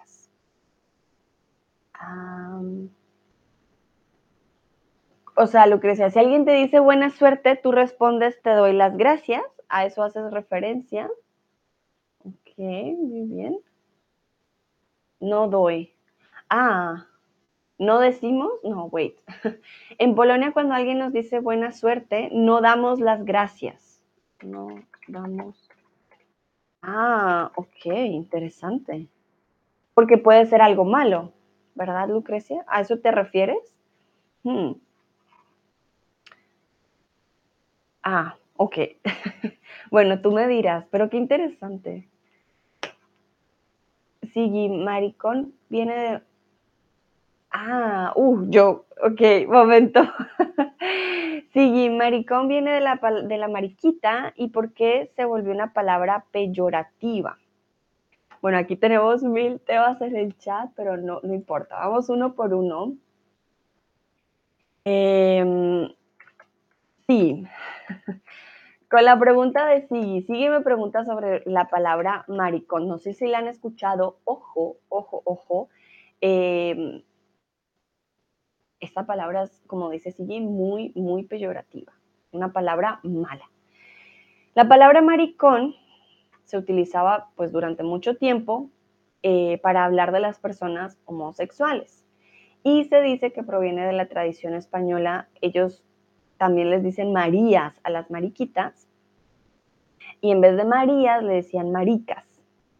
o 5.35 5.47
sea, 5.47 5.65
Lucrecia, 5.65 6.11
si 6.11 6.19
alguien 6.19 6.45
te 6.45 6.51
dice 6.51 6.79
buena 6.79 7.09
suerte, 7.09 7.55
tú 7.55 7.71
respondes 7.71 8.39
te 8.41 8.51
doy 8.51 8.73
las 8.73 8.95
gracias. 8.95 9.43
A 9.69 9.85
eso 9.85 10.03
haces 10.03 10.31
referencia. 10.31 11.09
Ok, 12.23 12.57
muy 12.57 13.27
bien. 13.27 13.57
No 15.25 15.47
doy. 15.47 15.91
Ah, 16.51 17.07
no 17.79 17.99
decimos, 17.99 18.51
no, 18.63 18.85
wait. 18.85 19.17
En 19.97 20.13
Polonia 20.13 20.51
cuando 20.51 20.75
alguien 20.75 20.99
nos 20.99 21.13
dice 21.13 21.39
buena 21.39 21.71
suerte, 21.71 22.29
no 22.31 22.61
damos 22.61 22.99
las 22.99 23.25
gracias. 23.25 24.03
No 24.43 24.67
damos. 25.07 25.67
Ah, 26.83 27.51
ok, 27.55 27.85
interesante. 27.85 29.07
Porque 29.95 30.19
puede 30.19 30.45
ser 30.45 30.61
algo 30.61 30.85
malo, 30.85 31.33
¿verdad, 31.73 32.07
Lucrecia? 32.07 32.63
¿A 32.67 32.81
eso 32.81 32.99
te 32.99 33.09
refieres? 33.09 33.75
Hmm. 34.43 34.73
Ah, 38.03 38.37
ok. 38.57 38.77
bueno, 39.89 40.21
tú 40.21 40.31
me 40.31 40.47
dirás, 40.47 40.85
pero 40.91 41.09
qué 41.09 41.17
interesante. 41.17 42.07
Sigui, 44.35 44.67
maricón 44.67 45.53
viene 45.69 45.95
de... 45.95 46.21
Ah, 47.51 48.11
uh, 48.17 48.45
yo, 48.49 48.85
ok, 49.01 49.47
momento. 49.47 50.01
Sigui, 51.53 51.89
maricón 51.89 52.49
viene 52.49 52.73
de 52.73 52.81
la, 52.81 52.99
de 53.23 53.37
la 53.37 53.47
mariquita 53.47 54.33
y 54.35 54.49
por 54.49 54.73
qué 54.73 55.09
se 55.15 55.23
volvió 55.23 55.53
una 55.53 55.71
palabra 55.71 56.25
peyorativa. 56.31 57.37
Bueno, 58.41 58.57
aquí 58.57 58.75
tenemos 58.75 59.23
mil 59.23 59.61
temas 59.61 60.01
en 60.01 60.17
el 60.17 60.37
chat, 60.37 60.69
pero 60.75 60.97
no, 60.97 61.21
no 61.23 61.33
importa. 61.33 61.77
Vamos 61.77 62.09
uno 62.09 62.33
por 62.33 62.53
uno. 62.53 62.93
Em, 64.83 65.87
sí. 67.07 67.47
Con 68.95 69.03
la 69.03 69.19
pregunta 69.19 69.65
de 69.65 69.81
Sigui, 69.89 70.21
Sigui 70.21 70.47
me 70.47 70.61
pregunta 70.61 71.03
sobre 71.03 71.43
la 71.45 71.67
palabra 71.67 72.23
maricón. 72.29 72.87
No 72.87 72.97
sé 72.97 73.13
si 73.13 73.27
la 73.27 73.39
han 73.39 73.49
escuchado. 73.49 74.19
Ojo, 74.23 74.77
ojo, 74.87 75.21
ojo. 75.25 75.67
Em, 76.21 77.03
esta 78.79 79.05
palabra 79.05 79.43
es, 79.43 79.61
como 79.67 79.89
dice 79.89 80.13
Sigui, 80.13 80.39
muy, 80.39 80.93
muy 80.95 81.23
peyorativa. 81.23 81.91
Una 82.31 82.53
palabra 82.53 83.01
mala. 83.03 83.51
La 84.53 84.69
palabra 84.69 85.01
maricón 85.01 85.75
se 86.45 86.57
utilizaba 86.57 87.31
pues 87.35 87.51
durante 87.51 87.83
mucho 87.83 88.15
tiempo 88.15 88.69
eh, 89.23 89.59
para 89.61 89.83
hablar 89.83 90.13
de 90.13 90.21
las 90.21 90.39
personas 90.39 90.97
homosexuales. 91.03 92.05
Y 92.63 92.85
se 92.85 93.01
dice 93.01 93.33
que 93.33 93.43
proviene 93.43 93.85
de 93.85 93.91
la 93.91 94.07
tradición 94.07 94.53
española. 94.53 95.27
Ellos 95.41 95.83
también 96.37 96.69
les 96.69 96.81
dicen 96.81 97.11
Marías 97.11 97.77
a 97.83 97.89
las 97.89 98.09
mariquitas. 98.09 98.84
Y 100.25 100.31
en 100.31 100.41
vez 100.41 100.57
de 100.57 100.65
Marías 100.65 101.21
le 101.21 101.35
decían 101.35 101.71
maricas, 101.71 102.25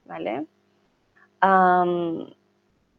¿vale? 0.05 0.47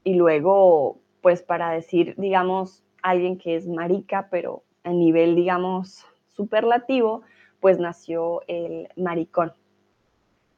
y 0.04 0.14
luego, 0.14 1.00
pues 1.20 1.42
para 1.42 1.72
decir, 1.72 2.14
digamos, 2.16 2.84
alguien 3.02 3.38
que 3.38 3.56
es 3.56 3.66
marica, 3.66 4.28
pero 4.30 4.62
a 4.84 4.90
nivel, 4.90 5.34
digamos, 5.34 6.06
superlativo, 6.28 7.22
pues 7.58 7.80
nació 7.80 8.42
el 8.46 8.88
maricón, 8.94 9.52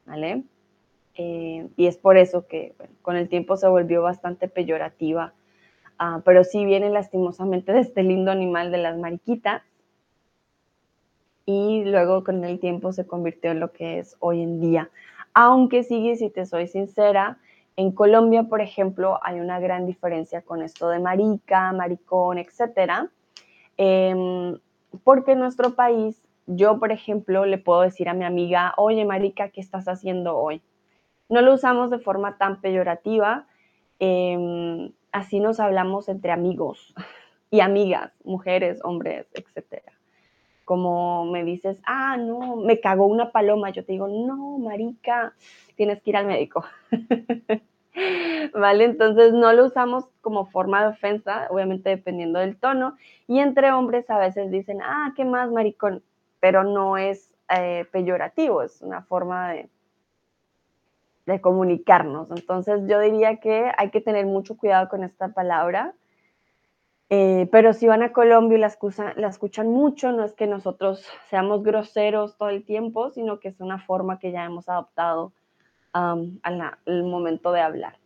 ¿vale? 0.04 0.42
Eh, 1.14 1.66
y 1.78 1.86
es 1.86 1.96
por 1.96 2.18
eso 2.18 2.46
que 2.46 2.74
con 3.00 3.16
el 3.16 3.30
tiempo 3.30 3.56
se 3.56 3.68
volvió 3.68 4.02
bastante 4.02 4.48
peyorativa, 4.48 5.32
ah, 5.98 6.20
pero 6.26 6.44
sí 6.44 6.66
viene 6.66 6.90
lastimosamente 6.90 7.72
de 7.72 7.80
este 7.80 8.02
lindo 8.02 8.30
animal 8.32 8.70
de 8.70 8.78
las 8.78 8.98
mariquitas, 8.98 9.62
y 11.48 11.82
luego 11.82 12.24
con 12.24 12.44
el 12.44 12.60
tiempo 12.60 12.92
se 12.92 13.06
convirtió 13.06 13.50
en 13.52 13.58
lo 13.58 13.72
que 13.72 14.00
es 14.00 14.18
hoy 14.20 14.42
en 14.42 14.60
día. 14.60 14.90
Aunque 15.32 15.82
sigue, 15.82 16.14
si 16.16 16.28
te 16.28 16.44
soy 16.44 16.66
sincera, 16.68 17.38
en 17.76 17.90
Colombia, 17.90 18.42
por 18.42 18.60
ejemplo, 18.60 19.18
hay 19.22 19.40
una 19.40 19.58
gran 19.58 19.86
diferencia 19.86 20.42
con 20.42 20.60
esto 20.60 20.90
de 20.90 20.98
marica, 20.98 21.72
maricón, 21.72 22.36
etcétera, 22.36 23.08
em, 23.78 24.58
porque 25.04 25.32
en 25.32 25.38
nuestro 25.38 25.74
país, 25.74 26.22
yo, 26.46 26.78
por 26.78 26.92
ejemplo, 26.92 27.46
le 27.46 27.56
puedo 27.56 27.80
decir 27.80 28.10
a 28.10 28.14
mi 28.14 28.26
amiga, 28.26 28.74
oye, 28.76 29.06
marica, 29.06 29.48
¿qué 29.48 29.62
estás 29.62 29.88
haciendo 29.88 30.36
hoy? 30.36 30.60
No 31.30 31.40
lo 31.40 31.54
usamos 31.54 31.88
de 31.88 31.98
forma 31.98 32.36
tan 32.36 32.60
peyorativa, 32.60 33.46
em, 34.00 34.92
así 35.12 35.40
nos 35.40 35.60
hablamos 35.60 36.10
entre 36.10 36.30
amigos 36.30 36.94
y 37.50 37.60
amigas, 37.60 38.12
mujeres, 38.22 38.80
hombres, 38.84 39.26
etcétera 39.32 39.97
como 40.68 41.24
me 41.24 41.44
dices, 41.44 41.78
ah, 41.86 42.18
no, 42.18 42.56
me 42.56 42.78
cagó 42.78 43.06
una 43.06 43.32
paloma, 43.32 43.70
yo 43.70 43.86
te 43.86 43.92
digo, 43.92 44.06
no, 44.06 44.58
marica, 44.58 45.32
tienes 45.76 46.02
que 46.02 46.10
ir 46.10 46.18
al 46.18 46.26
médico. 46.26 46.62
¿Vale? 48.52 48.84
Entonces 48.84 49.32
no 49.32 49.50
lo 49.54 49.64
usamos 49.64 50.04
como 50.20 50.44
forma 50.44 50.82
de 50.82 50.88
ofensa, 50.88 51.46
obviamente 51.48 51.88
dependiendo 51.88 52.38
del 52.38 52.58
tono. 52.58 52.98
Y 53.26 53.38
entre 53.38 53.72
hombres 53.72 54.10
a 54.10 54.18
veces 54.18 54.50
dicen, 54.50 54.80
ah, 54.82 55.14
¿qué 55.16 55.24
más, 55.24 55.50
maricón? 55.50 56.02
Pero 56.38 56.64
no 56.64 56.98
es 56.98 57.32
eh, 57.48 57.86
peyorativo, 57.90 58.60
es 58.60 58.82
una 58.82 59.00
forma 59.00 59.52
de, 59.52 59.70
de 61.24 61.40
comunicarnos. 61.40 62.30
Entonces 62.30 62.82
yo 62.86 63.00
diría 63.00 63.36
que 63.36 63.72
hay 63.78 63.88
que 63.88 64.02
tener 64.02 64.26
mucho 64.26 64.58
cuidado 64.58 64.90
con 64.90 65.02
esta 65.02 65.28
palabra 65.28 65.94
eh, 67.10 67.48
pero 67.50 67.72
si 67.72 67.86
van 67.86 68.02
a 68.02 68.12
Colombia 68.12 68.58
y 68.58 68.60
la, 68.60 69.28
escuchan 69.28 69.68
mucho, 69.68 70.12
no 70.12 70.24
es 70.24 70.34
que 70.34 70.46
nosotros 70.46 71.06
seamos 71.30 71.62
groseros 71.62 72.36
todo 72.36 72.50
el 72.50 72.64
tiempo, 72.64 73.10
sino 73.10 73.40
que 73.40 73.48
es 73.48 73.60
una 73.60 73.78
forma 73.78 74.18
que 74.18 74.30
ya 74.30 74.44
hemos 74.44 74.68
adoptado 74.68 75.32
al, 75.92 77.04
momento 77.04 77.50
de 77.52 77.60
hablar. 77.60 77.96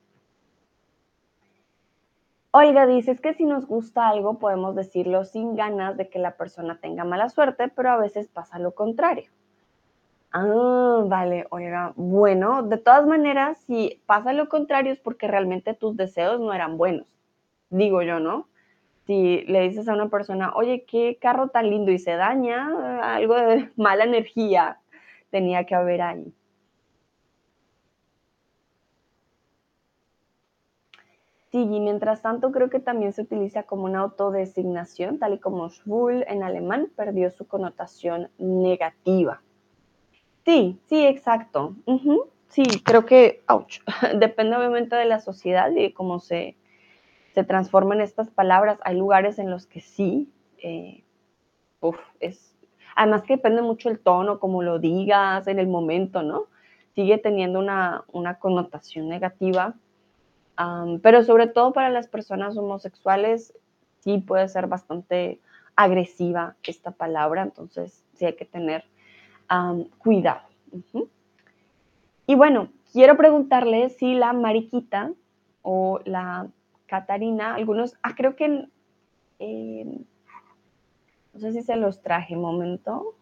Olga 2.52 2.86
dice, 2.86 3.16
que 3.16 3.34
si 3.34 3.44
nos 3.44 3.66
gusta 3.66 4.08
algo 4.08 4.38
podemos 4.38 4.76
decirlo 4.76 5.24
sin 5.24 5.56
ganas 5.56 5.96
de 5.96 6.08
que 6.08 6.18
la 6.18 6.36
persona 6.36 6.78
tenga 6.80 7.02
mala 7.02 7.28
suerte, 7.28 7.68
pero 7.68 7.90
a 7.90 7.96
veces 7.96 8.28
pasa 8.28 8.58
lo 8.58 8.72
contrario. 8.72 9.30
Ah, 10.32 11.02
vale, 11.06 11.46
oiga, 11.50 11.92
bueno, 11.96 12.62
de 12.62 12.78
todas 12.78 13.06
maneras, 13.06 13.58
si 13.66 14.00
pasa 14.06 14.32
lo 14.32 14.48
contrario 14.48 14.92
es 14.92 15.00
porque 15.00 15.28
realmente 15.28 15.74
tus 15.74 15.96
deseos 15.96 16.40
no 16.40 16.54
eran 16.54 16.78
buenos, 16.78 17.06
digo 17.68 18.02
yo, 18.02 18.20
¿no? 18.20 18.46
Si 19.06 19.42
le 19.46 19.62
dices 19.62 19.88
a 19.88 19.94
una 19.94 20.08
persona, 20.08 20.52
oye, 20.54 20.84
qué 20.86 21.18
carro 21.20 21.48
tan 21.48 21.70
lindo 21.70 21.90
y 21.92 21.98
se 21.98 22.12
daña, 22.16 23.14
algo 23.14 23.34
de 23.34 23.70
mala 23.76 24.04
energía 24.04 24.78
tenía 25.30 25.64
que 25.64 25.74
haber 25.74 26.02
ahí. 26.02 26.32
Sí, 31.52 31.58
y 31.60 31.80
mientras 31.80 32.22
tanto 32.22 32.50
creo 32.50 32.70
que 32.70 32.80
también 32.80 33.12
se 33.12 33.22
utiliza 33.22 33.64
como 33.64 33.84
una 33.84 34.00
autodesignación, 34.00 35.18
tal 35.18 35.34
y 35.34 35.38
como 35.38 35.68
schwul 35.68 36.24
en 36.26 36.42
alemán 36.42 36.90
perdió 36.96 37.30
su 37.30 37.46
connotación 37.46 38.30
negativa. 38.38 39.42
Sí, 40.44 40.78
sí, 40.88 41.04
exacto. 41.06 41.76
Sí, 42.48 42.64
creo 42.84 43.06
que, 43.06 43.42
ouch, 43.48 43.80
depende 44.18 44.56
obviamente 44.56 44.96
de 44.96 45.04
la 45.04 45.20
sociedad 45.20 45.70
y 45.70 45.82
de 45.82 45.94
cómo 45.94 46.18
se, 46.20 46.56
se 47.34 47.44
transforman 47.44 48.00
estas 48.00 48.30
palabras. 48.30 48.78
Hay 48.84 48.96
lugares 48.96 49.38
en 49.38 49.50
los 49.50 49.66
que 49.66 49.80
sí, 49.80 50.30
eh, 50.58 51.02
es, 52.20 52.54
además 52.94 53.22
que 53.22 53.36
depende 53.36 53.62
mucho 53.62 53.88
el 53.88 53.98
tono, 53.98 54.38
como 54.38 54.62
lo 54.62 54.78
digas 54.78 55.46
en 55.46 55.58
el 55.58 55.66
momento, 55.66 56.22
¿no? 56.22 56.46
Sigue 56.94 57.18
teniendo 57.18 57.58
una, 57.58 58.04
connotación 58.38 59.08
negativa, 59.08 59.74
pero 61.02 61.24
sobre 61.24 61.46
todo 61.46 61.72
para 61.72 61.88
las 61.90 62.06
personas 62.06 62.56
homosexuales 62.56 63.54
sí 64.00 64.18
puede 64.18 64.48
ser 64.48 64.66
bastante 64.66 65.40
agresiva 65.74 66.54
esta 66.62 66.90
palabra, 66.90 67.42
entonces 67.42 68.04
sí 68.14 68.26
hay 68.26 68.34
que 68.34 68.44
tener 68.44 68.84
cuidado. 69.98 70.42
Y 72.26 72.34
bueno, 72.34 72.68
quiero 72.92 73.16
preguntarle 73.16 73.88
si 73.88 74.14
la 74.14 74.34
mariquita 74.34 75.12
o 75.62 76.00
la 76.04 76.48
Catarina, 76.92 77.54
algunos, 77.54 77.96
ah, 78.02 78.14
creo 78.14 78.36
que, 78.36 78.68
no 81.32 81.40
sé 81.40 81.52
si 81.54 81.62
se 81.62 81.76
los 81.76 82.02
traje, 82.02 82.36
momento. 82.36 83.14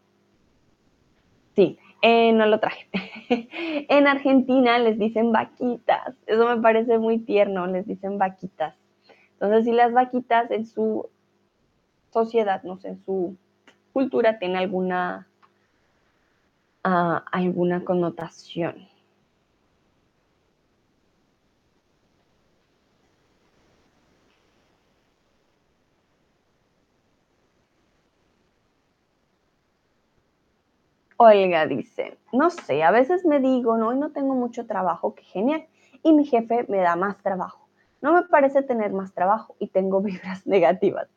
Sí, 1.54 1.78
eh, 2.02 2.32
no 2.32 2.46
lo 2.46 2.58
traje. 2.58 2.88
en 3.88 4.08
Argentina 4.08 4.76
les 4.80 4.98
dicen 4.98 5.30
vaquitas, 5.30 6.16
eso 6.26 6.48
me 6.48 6.60
parece 6.60 6.98
muy 6.98 7.20
tierno, 7.20 7.68
les 7.68 7.86
dicen 7.86 8.18
vaquitas. 8.18 8.74
Entonces, 9.34 9.66
si 9.66 9.70
las 9.70 9.92
vaquitas 9.92 10.50
en 10.50 10.66
su 10.66 11.08
sociedad, 12.12 12.64
no 12.64 12.76
sé, 12.76 12.88
en 12.88 13.04
su 13.04 13.36
cultura 13.92 14.40
tiene 14.40 14.58
alguna, 14.58 15.28
ah, 16.82 17.24
alguna 17.30 17.84
connotación. 17.84 18.89
Olga 31.22 31.66
dice, 31.66 32.16
no 32.32 32.48
sé, 32.48 32.82
a 32.82 32.90
veces 32.90 33.26
me 33.26 33.40
digo, 33.40 33.76
no, 33.76 33.88
hoy 33.88 33.98
no 33.98 34.10
tengo 34.10 34.34
mucho 34.34 34.66
trabajo, 34.66 35.14
qué 35.14 35.22
genial, 35.22 35.66
y 36.02 36.14
mi 36.14 36.24
jefe 36.24 36.64
me 36.70 36.78
da 36.78 36.96
más 36.96 37.18
trabajo. 37.18 37.68
No 38.00 38.14
me 38.14 38.22
parece 38.22 38.62
tener 38.62 38.90
más 38.94 39.12
trabajo 39.12 39.54
y 39.58 39.66
tengo 39.66 40.00
vibras 40.00 40.46
negativas. 40.46 41.08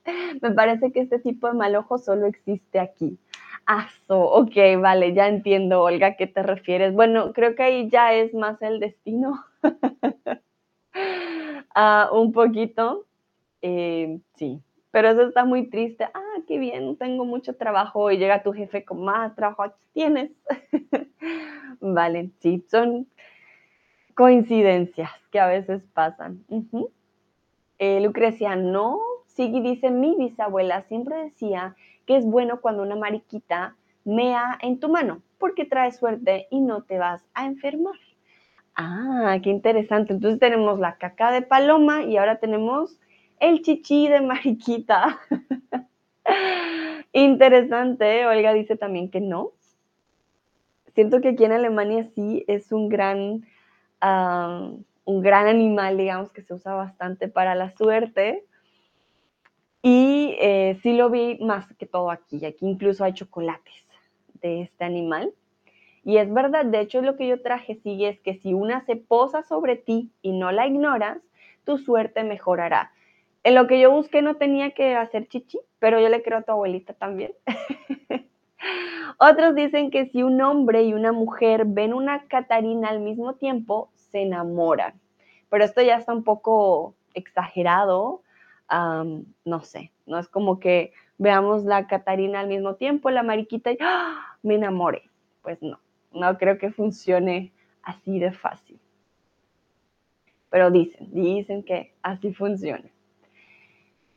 Me 0.41 0.51
parece 0.51 0.91
que 0.91 0.99
este 0.99 1.20
tipo 1.20 1.47
de 1.47 1.54
mal 1.54 1.74
ojo 1.78 1.97
solo 1.97 2.26
existe 2.26 2.82
aquí. 2.82 3.18
Aso, 3.66 4.20
ok, 4.20 4.54
vale, 4.78 5.14
ya 5.14 5.30
entiendo, 5.30 5.84
Olga, 5.84 6.18
qué 6.18 6.28
te 6.28 6.43
refieres. 6.43 6.93
Bueno, 6.93 7.32
creo 7.32 7.56
que 7.56 7.64
ahí 7.64 7.89
ya 7.89 8.14
es 8.14 8.34
más 8.34 8.62
el 8.62 8.82
destino. 8.82 9.41
Ah, 11.76 12.12
un 12.14 12.32
poquito. 12.32 13.08
Eh, 13.64 14.20
sí, 14.36 14.62
pero 14.94 15.10
eso 15.10 15.24
está 15.24 15.44
muy 15.44 15.72
triste. 15.72 16.04
Ah, 16.14 16.38
qué 16.48 16.60
bien, 16.60 16.96
tengo 16.98 17.26
mucho 17.26 17.56
trabajo 17.56 18.12
y 18.12 18.18
llega 18.20 18.44
tu 18.44 18.54
jefe 18.54 18.86
con 18.86 19.04
más 19.04 19.36
trabajo, 19.36 19.64
aquí 19.64 19.82
tienes. 19.91 20.30
vale, 21.82 22.30
sí, 22.38 22.64
son 22.70 23.08
coincidencias 24.14 25.10
que 25.32 25.39
a 25.39 25.48
veces 25.48 25.82
pasan. 25.96 26.46
Eh, 27.80 28.02
Lucrecia, 28.02 28.56
no. 28.56 29.00
Sigui 29.26 29.62
dice, 29.62 29.89
mi 29.89 30.16
bisabuela 30.16 30.84
siempre 30.84 31.24
decía 31.24 31.76
que 32.06 32.16
es 32.16 32.24
bueno 32.24 32.62
cuando 32.62 32.84
una 32.84 32.96
mariquita 32.96 33.76
mea 34.06 34.60
en 34.62 34.80
tu 34.80 34.89
mano, 34.89 35.24
porque 35.39 35.66
trae 35.66 35.91
suerte 35.91 36.46
y 36.52 36.62
no 36.62 36.84
te 36.84 37.00
vas 37.00 37.26
a 37.34 37.48
enfermar. 37.48 37.96
Ah, 38.76 39.39
qué 39.41 39.50
interesante. 39.50 40.14
Entonces 40.14 40.39
tenemos 40.39 40.78
la 40.78 40.98
caca 41.00 41.32
de 41.32 41.41
paloma 41.41 42.04
y 42.04 42.18
ahora 42.18 42.36
tenemos 42.36 43.00
el 43.44 43.62
chichi 43.62 44.08
de 44.08 44.22
mariquita. 44.22 45.20
interesante. 47.12 48.22
¿eh? 48.22 48.26
Olga 48.26 48.54
dice 48.54 48.78
también 48.78 49.10
que 49.10 49.20
no. 49.20 49.52
Siento 50.96 51.20
que 51.20 51.30
aquí 51.30 51.44
en 51.44 51.52
Alemania 51.52 52.08
sí 52.16 52.46
es 52.48 52.72
un 52.72 52.88
gran, 52.88 53.46
un 54.02 55.22
gran 55.22 55.48
animal, 55.48 55.98
digamos, 55.98 56.32
que 56.32 56.41
se 56.41 56.54
usa 56.54 56.74
bastante 56.74 57.28
para 57.28 57.54
la 57.54 57.72
suerte. 57.72 58.46
Y 59.82 60.38
eh, 60.39 60.80
sí 60.82 60.94
lo 60.94 61.10
vi 61.10 61.38
más 61.39 61.68
que 61.74 61.86
todo 61.86 62.12
aquí. 62.12 62.46
Aquí 62.46 62.66
incluso 62.66 63.04
hay 63.04 63.14
chocolates 63.14 63.86
de 64.41 64.62
este 64.62 64.86
animal. 64.86 65.34
Y 66.06 66.18
es 66.18 66.32
verdad, 66.34 66.66
de 66.66 66.80
hecho 66.80 67.02
lo 67.02 67.18
que 67.18 67.28
yo 67.28 67.41
traje 67.41 67.76
sigue 67.76 68.10
es 68.10 68.20
que 68.20 68.36
si 68.36 68.54
una 68.54 68.86
se 68.86 68.96
posa 68.96 69.44
sobre 69.44 69.76
ti 69.76 70.12
y 70.22 70.32
no 70.32 70.52
la 70.52 70.68
ignoras, 70.68 71.18
tu 71.66 71.78
suerte 71.78 72.24
mejorará. 72.24 72.91
En 73.44 73.56
lo 73.56 73.68
que 73.68 73.80
yo 73.80 73.91
busqué 73.91 74.22
no 74.22 74.36
tenía 74.36 74.72
que 74.72 74.96
hacer 74.96 75.28
chichi, 75.28 75.60
pero 75.80 76.00
yo 76.00 76.10
le 76.10 76.24
creo 76.24 76.39
a 76.39 76.41
tu 76.44 76.52
abuelita 76.52 76.94
también. 76.94 77.34
Otros 79.20 79.56
dicen 79.56 79.91
que 79.91 80.06
si 80.08 80.24
un 80.24 80.41
hombre 80.41 80.84
y 80.84 80.94
una 80.94 81.12
mujer 81.12 81.66
ven 81.66 81.94
una 81.94 82.26
Catarina 82.28 82.89
al 82.89 83.00
mismo 83.00 83.36
tiempo, 83.36 83.89
se 83.96 84.22
enamoran. 84.22 85.00
Pero 85.50 85.66
esto 85.66 85.82
ya 85.82 85.98
está 85.98 86.14
un 86.14 86.24
poco 86.24 86.96
exagerado. 87.14 88.22
no 88.70 89.62
sé, 89.62 89.91
no 90.06 90.20
es 90.20 90.28
como 90.28 90.60
que 90.60 90.94
veamos 91.18 91.66
la 91.66 91.88
Catarina 91.88 92.39
al 92.39 92.48
mismo 92.48 92.76
tiempo, 92.76 93.10
la 93.10 93.24
mariquita 93.24 93.72
y 93.72 93.78
¡ah! 93.82 94.38
me 94.41 94.56
enamoré. 94.56 95.04
Pues 95.41 95.62
no 95.62 95.80
no 96.14 96.38
creo 96.38 96.58
que 96.58 96.72
funcione 96.72 97.52
así 97.82 98.20
de 98.20 98.32
fácil. 98.32 98.80
Pero 100.50 100.70
dicen, 100.70 101.10
dicen 101.12 101.64
que 101.64 101.94
así 102.04 102.34
funciona. 102.34 102.89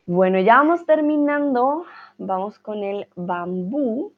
Bueno, 0.09 0.39
ya 0.39 0.59
vamos 0.59 0.87
terminando. 0.87 1.85
Vamos 2.17 2.61
con 2.61 2.85
el 2.85 3.09
bambú. 3.17 4.13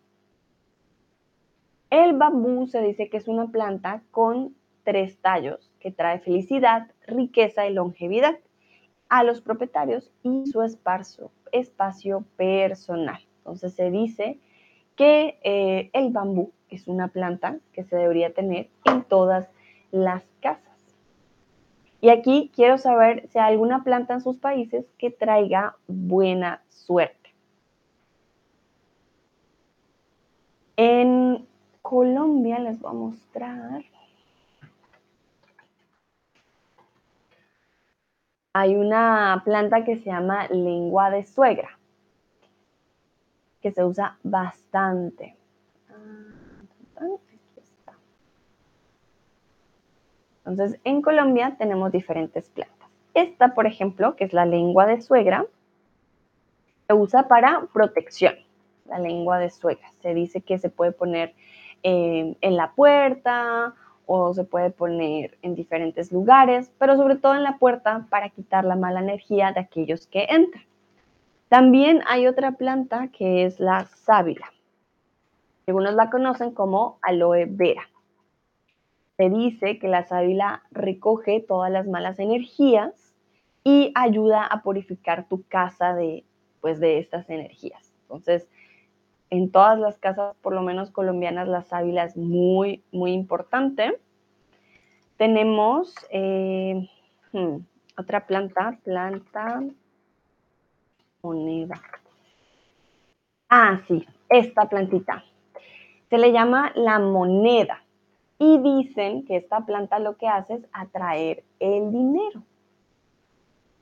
El 1.89 2.13
bambú 2.13 2.67
se 2.67 2.83
dice 2.83 3.09
que 3.09 3.17
es 3.17 3.27
una 3.27 3.47
planta 3.47 4.03
con 4.11 4.55
tres 4.85 5.19
tallos 5.23 5.73
que 5.81 5.91
trae 5.91 6.19
felicidad, 6.19 6.89
riqueza 7.07 7.67
y 7.67 7.73
longevidad 7.73 8.39
a 9.09 9.25
los 9.25 9.41
propietarios 9.41 10.13
y 10.23 10.45
su 10.47 10.61
esparzo, 10.61 11.33
espacio 11.53 12.23
personal. 12.37 13.21
Entonces 13.39 13.73
se 13.73 13.91
dice 13.91 14.39
que 14.95 15.39
eh, 15.43 15.89
el 15.95 16.11
bambú 16.11 16.53
es 16.69 16.87
una 16.87 17.09
planta 17.09 17.61
que 17.73 17.85
se 17.85 17.97
debería 17.97 18.35
tener 18.35 18.69
en 18.85 19.05
todas 19.05 19.49
las 19.91 20.23
casas. 20.43 20.68
Y 22.01 22.11
aquí 22.11 22.53
quiero 22.55 22.79
saber 22.79 23.29
si 23.29 23.39
hay 23.39 23.53
alguna 23.53 23.83
planta 23.83 24.15
en 24.15 24.21
sus 24.21 24.39
países 24.39 24.87
que 24.99 25.11
traiga 25.11 25.77
buena 25.89 26.63
suerte. 26.69 27.35
En 30.77 31.45
Colombia 31.83 32.61
les 32.61 32.79
voy 32.79 32.91
a 32.91 32.95
mostrar. 32.95 33.85
Hay 38.53 38.77
una 38.77 39.43
planta 39.45 39.85
que 39.85 39.97
se 39.97 40.07
llama 40.07 40.47
lengua 40.49 41.11
de 41.11 41.25
suegra, 41.25 41.79
que 43.61 43.73
se 43.73 43.85
usa 43.85 44.19
bastante. 44.23 45.37
Entonces, 50.49 50.81
en 50.85 51.03
Colombia 51.03 51.57
tenemos 51.59 51.93
diferentes 51.93 52.49
plantas. 52.49 52.89
Esta, 53.13 53.55
por 53.55 53.67
ejemplo, 53.67 54.17
que 54.17 54.25
es 54.25 54.33
la 54.33 54.47
lengua 54.47 54.87
de 54.87 55.03
suegra, 55.03 55.45
se 56.87 56.95
usa 56.95 57.29
para 57.29 57.67
protección. 57.73 58.35
La 58.87 58.99
lengua 58.99 59.39
de 59.39 59.51
suegra. 59.51 59.93
Se 60.01 60.15
dice 60.15 60.41
que 60.41 60.59
se 60.59 60.71
puede 60.71 60.93
poner 60.93 61.35
eh, 61.83 62.35
en 62.41 62.57
la 62.57 62.73
puerta 62.73 63.75
o 64.07 64.33
se 64.33 64.45
puede 64.45 64.71
poner 64.71 65.37
en 65.43 65.55
diferentes 65.55 66.11
lugares, 66.11 66.73
pero 66.79 66.97
sobre 66.97 67.17
todo 67.17 67.35
en 67.35 67.43
la 67.43 67.59
puerta 67.59 68.07
para 68.09 68.31
quitar 68.31 68.65
la 68.65 68.77
mala 68.77 69.01
energía 69.01 69.53
de 69.53 69.61
aquellos 69.61 70.07
que 70.07 70.27
entran. 70.31 70.65
También 71.51 72.03
hay 72.07 72.27
otra 72.27 72.53
planta 72.53 73.09
que 73.09 73.45
es 73.45 73.61
la 73.61 73.85
sábila. 73.85 74.51
Algunos 75.67 75.95
la 75.95 76.09
conocen 76.09 76.53
como 76.53 76.99
aloe 77.03 77.45
vera 77.45 77.83
se 79.19 79.29
dice 79.31 79.81
que 79.81 79.89
la 79.89 80.07
sábila 80.07 80.63
recoge 80.71 81.41
todas 81.41 81.73
las 81.73 81.89
malas 81.89 82.21
energías 82.21 83.17
y 83.65 83.91
ayuda 83.97 84.47
a 84.47 84.63
purificar 84.63 85.27
tu 85.29 85.43
casa 85.43 85.93
de, 85.93 86.25
pues, 86.61 86.79
de 86.79 87.01
estas 87.01 87.29
energías. 87.29 87.93
Entonces, 88.03 88.49
en 89.31 89.51
todas 89.51 89.77
las 89.77 89.99
casas, 89.99 90.37
por 90.41 90.55
lo 90.55 90.63
menos 90.63 90.93
colombianas, 90.93 91.49
la 91.49 91.63
sábila 91.63 92.05
es 92.05 92.17
muy, 92.17 92.85
muy 92.93 93.11
importante. 93.11 93.99
Tenemos 95.17 95.93
eh, 96.11 96.89
hmm, 97.33 97.57
otra 97.99 98.25
planta, 98.25 98.79
planta 98.85 99.65
moneda. 101.23 101.83
Ah, 103.49 103.81
sí, 103.89 104.07
esta 104.29 104.69
plantita. 104.69 105.25
Se 106.09 106.19
le 106.19 106.31
llama 106.31 106.71
la 106.77 107.01
moneda 107.01 107.83
y 108.39 108.59
dicen 108.59 109.25
que 109.25 109.37
esta 109.37 109.67
planta 109.67 109.99
lo 109.99 110.17
que 110.17 110.29
hace 110.29 110.55
es 110.55 110.67
atraer 110.73 111.45
el 111.59 111.91
dinero. 111.91 112.43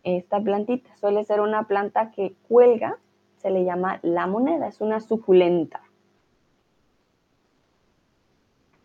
Esta 0.02 0.40
plantita 0.40 0.96
suele 0.96 1.24
ser 1.24 1.40
una 1.40 1.64
planta 1.64 2.10
que 2.12 2.34
cuelga, 2.48 2.98
se 3.38 3.50
le 3.50 3.64
llama 3.64 3.98
la 4.02 4.26
moneda, 4.26 4.68
es 4.68 4.80
una 4.80 5.00
suculenta. 5.00 5.82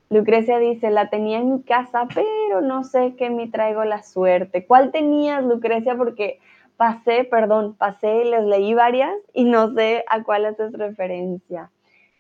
Lucrecia 0.10 0.58
dice, 0.58 0.90
la 0.90 1.10
tenía 1.10 1.38
en 1.40 1.54
mi 1.54 1.62
casa, 1.62 2.06
pero 2.14 2.60
no 2.60 2.84
sé 2.84 3.16
qué 3.18 3.30
me 3.30 3.48
traigo 3.48 3.86
la 3.86 4.04
suerte. 4.04 4.66
¿Cuál 4.66 4.92
tenías, 4.92 5.42
Lucrecia? 5.42 5.96
Porque 5.96 6.40
pasé, 6.76 7.24
perdón, 7.24 7.76
pasé 7.76 8.24
y 8.26 8.30
les 8.30 8.44
leí 8.44 8.74
varias 8.74 9.16
y 9.34 9.46
no 9.46 9.74
sé 9.74 10.04
a 10.10 10.22
cuál 10.24 10.48
haces 10.48 10.74
referencia. 10.74 11.72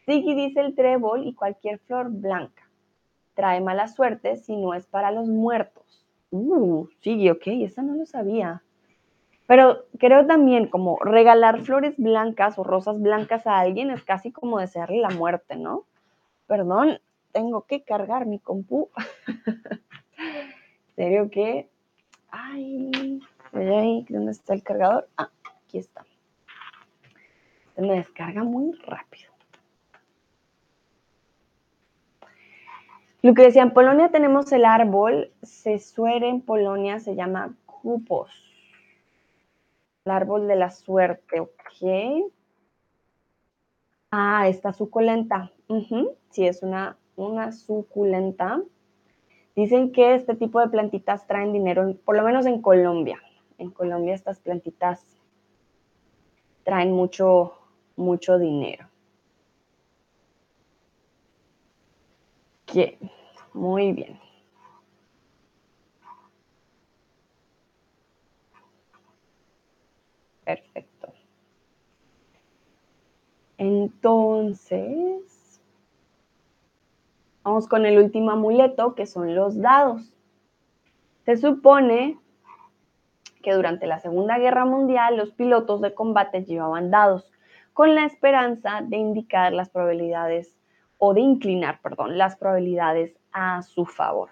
Siki 0.05 0.35
dice 0.35 0.61
el 0.61 0.73
trébol 0.73 1.27
y 1.27 1.33
cualquier 1.33 1.79
flor 1.79 2.09
blanca 2.09 2.60
trae 3.33 3.61
mala 3.61 3.87
suerte 3.87 4.35
si 4.35 4.55
no 4.55 4.73
es 4.73 4.85
para 4.85 5.11
los 5.11 5.27
muertos. 5.27 6.05
Uh, 6.31 6.87
sí, 7.01 7.29
ok, 7.29 7.47
esa 7.47 7.81
no 7.81 7.95
lo 7.95 8.05
sabía. 8.05 8.61
Pero 9.47 9.85
creo 9.99 10.25
también 10.25 10.67
como 10.67 10.97
regalar 10.99 11.61
flores 11.61 11.95
blancas 11.97 12.57
o 12.57 12.63
rosas 12.63 13.01
blancas 13.01 13.45
a 13.47 13.59
alguien 13.59 13.91
es 13.91 14.03
casi 14.03 14.31
como 14.31 14.59
desearle 14.59 14.99
la 14.99 15.09
muerte, 15.09 15.57
¿no? 15.57 15.85
Perdón, 16.47 16.99
tengo 17.33 17.65
que 17.65 17.83
cargar 17.83 18.25
mi 18.25 18.39
compu. 18.39 18.89
¿Serio 20.95 21.29
que? 21.29 21.69
Ay, 22.29 23.19
¿dónde 23.51 24.31
está 24.31 24.53
el 24.53 24.63
cargador? 24.63 25.09
Ah, 25.17 25.29
aquí 25.65 25.79
está. 25.79 26.05
Se 27.75 27.81
me 27.81 27.95
descarga 27.95 28.43
muy 28.43 28.71
rápido. 28.85 29.30
Lo 33.23 33.35
que 33.35 33.43
decía, 33.43 33.61
en 33.61 33.71
Polonia 33.71 34.09
tenemos 34.09 34.51
el 34.51 34.65
árbol, 34.65 35.31
se 35.43 35.77
suere 35.77 36.27
en 36.27 36.41
Polonia, 36.41 36.99
se 36.99 37.15
llama 37.15 37.55
cupos. 37.67 38.31
El 40.05 40.11
árbol 40.11 40.47
de 40.47 40.55
la 40.55 40.71
suerte, 40.71 41.39
ok. 41.39 42.31
Ah, 44.09 44.47
esta 44.47 44.73
suculenta. 44.73 45.51
Sí, 46.31 46.47
es 46.47 46.63
una, 46.63 46.97
una 47.15 47.51
suculenta. 47.51 48.61
Dicen 49.55 49.91
que 49.91 50.15
este 50.15 50.35
tipo 50.35 50.59
de 50.59 50.69
plantitas 50.69 51.27
traen 51.27 51.53
dinero, 51.53 51.95
por 52.03 52.17
lo 52.17 52.23
menos 52.23 52.47
en 52.47 52.61
Colombia. 52.61 53.21
En 53.59 53.69
Colombia 53.69 54.15
estas 54.15 54.39
plantitas 54.39 55.05
traen 56.63 56.91
mucho, 56.91 57.53
mucho 57.95 58.39
dinero. 58.39 58.90
Muy 63.53 63.91
bien. 63.91 64.19
Perfecto. 70.45 71.13
Entonces, 73.57 75.61
vamos 77.43 77.67
con 77.67 77.85
el 77.85 77.99
último 77.99 78.31
amuleto, 78.31 78.95
que 78.95 79.05
son 79.05 79.35
los 79.35 79.59
dados. 79.59 80.13
Se 81.25 81.37
supone 81.37 82.17
que 83.43 83.53
durante 83.53 83.85
la 83.85 83.99
Segunda 83.99 84.37
Guerra 84.37 84.65
Mundial 84.65 85.17
los 85.17 85.31
pilotos 85.31 85.81
de 85.81 85.93
combate 85.93 86.43
llevaban 86.43 86.89
dados 86.89 87.31
con 87.73 87.95
la 87.95 88.05
esperanza 88.05 88.81
de 88.83 88.97
indicar 88.97 89.53
las 89.53 89.69
probabilidades 89.69 90.60
o 91.03 91.15
de 91.15 91.21
inclinar, 91.21 91.81
perdón, 91.81 92.19
las 92.19 92.35
probabilidades 92.35 93.17
a 93.31 93.63
su 93.63 93.85
favor. 93.85 94.29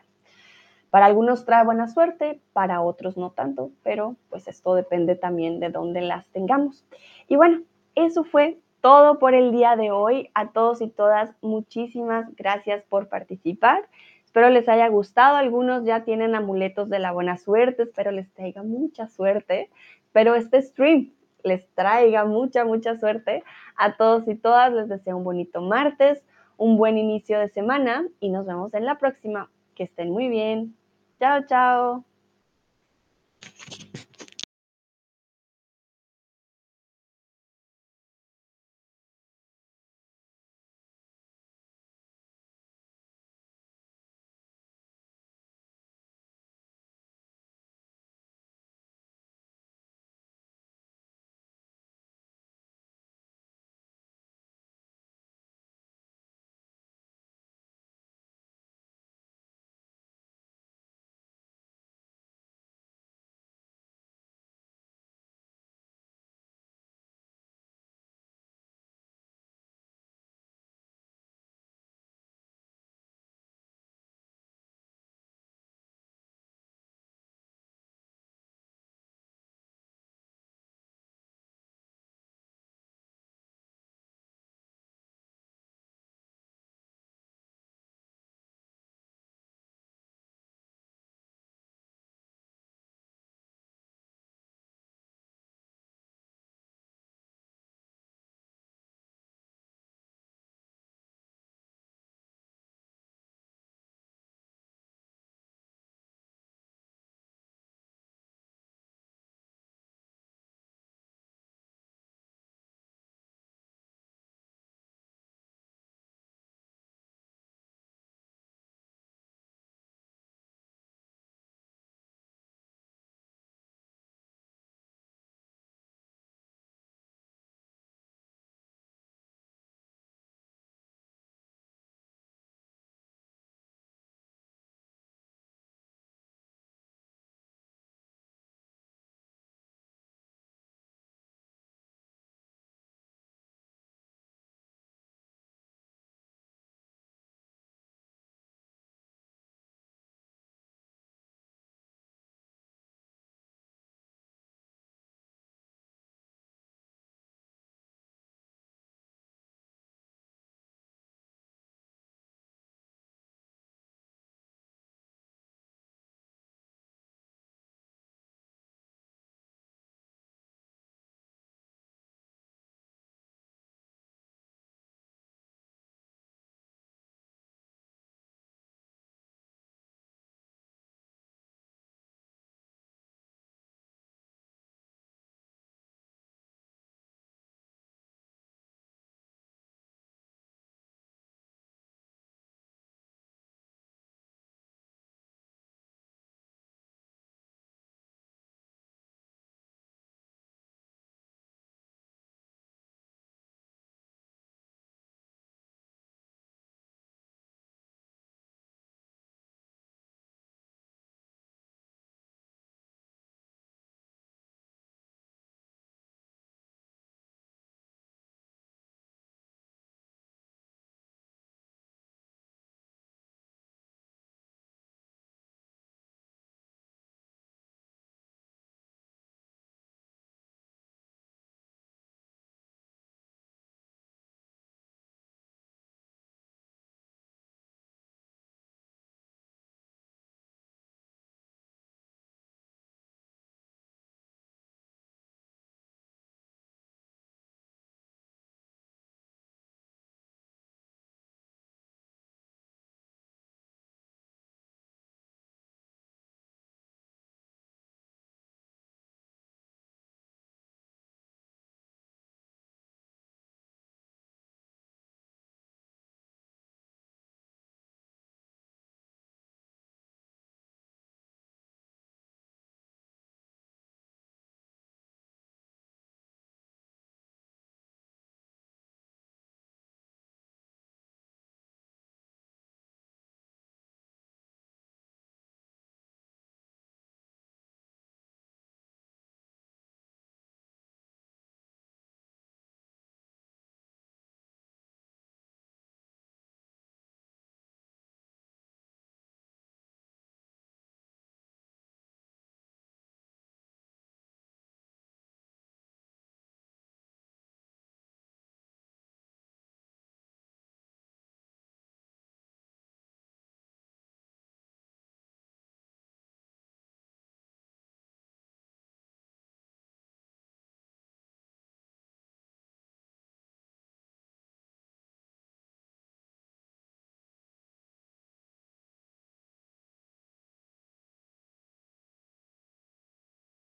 Para 0.91 1.07
algunos 1.07 1.43
trae 1.43 1.65
buena 1.65 1.87
suerte, 1.87 2.41
para 2.53 2.81
otros 2.81 3.17
no 3.17 3.31
tanto, 3.31 3.71
pero 3.81 4.17
pues 4.29 4.47
esto 4.47 4.75
depende 4.75 5.15
también 5.15 5.59
de 5.59 5.69
dónde 5.69 6.01
las 6.01 6.27
tengamos. 6.29 6.85
Y 7.27 7.37
bueno, 7.37 7.63
eso 7.95 8.23
fue 8.23 8.59
todo 8.81 9.17
por 9.17 9.33
el 9.33 9.51
día 9.51 9.75
de 9.77 9.89
hoy. 9.89 10.29
A 10.35 10.51
todos 10.51 10.81
y 10.81 10.89
todas, 10.89 11.33
muchísimas 11.41 12.35
gracias 12.35 12.83
por 12.83 13.09
participar. 13.09 13.89
Espero 14.23 14.51
les 14.51 14.69
haya 14.69 14.89
gustado. 14.89 15.37
Algunos 15.37 15.85
ya 15.85 16.03
tienen 16.03 16.35
amuletos 16.35 16.87
de 16.87 16.99
la 16.99 17.11
buena 17.11 17.37
suerte. 17.37 17.81
Espero 17.81 18.11
les 18.11 18.31
traiga 18.31 18.61
mucha 18.61 19.07
suerte. 19.07 19.71
Espero 20.05 20.35
este 20.35 20.61
stream 20.61 21.13
les 21.43 21.67
traiga 21.73 22.25
mucha, 22.25 22.65
mucha 22.65 22.95
suerte. 22.97 23.43
A 23.75 23.95
todos 23.97 24.27
y 24.27 24.35
todas 24.35 24.71
les 24.73 24.89
deseo 24.89 25.17
un 25.17 25.23
bonito 25.23 25.61
martes, 25.61 26.23
un 26.59 26.77
buen 26.77 26.97
inicio 26.97 27.39
de 27.39 27.49
semana 27.49 28.05
y 28.19 28.29
nos 28.29 28.45
vemos 28.45 28.73
en 28.73 28.85
la 28.85 28.99
próxima. 28.99 29.49
Que 29.75 29.83
estén 29.85 30.11
muy 30.11 30.27
bien. 30.27 30.75
Chao, 31.19 31.45
chao. 31.47 32.05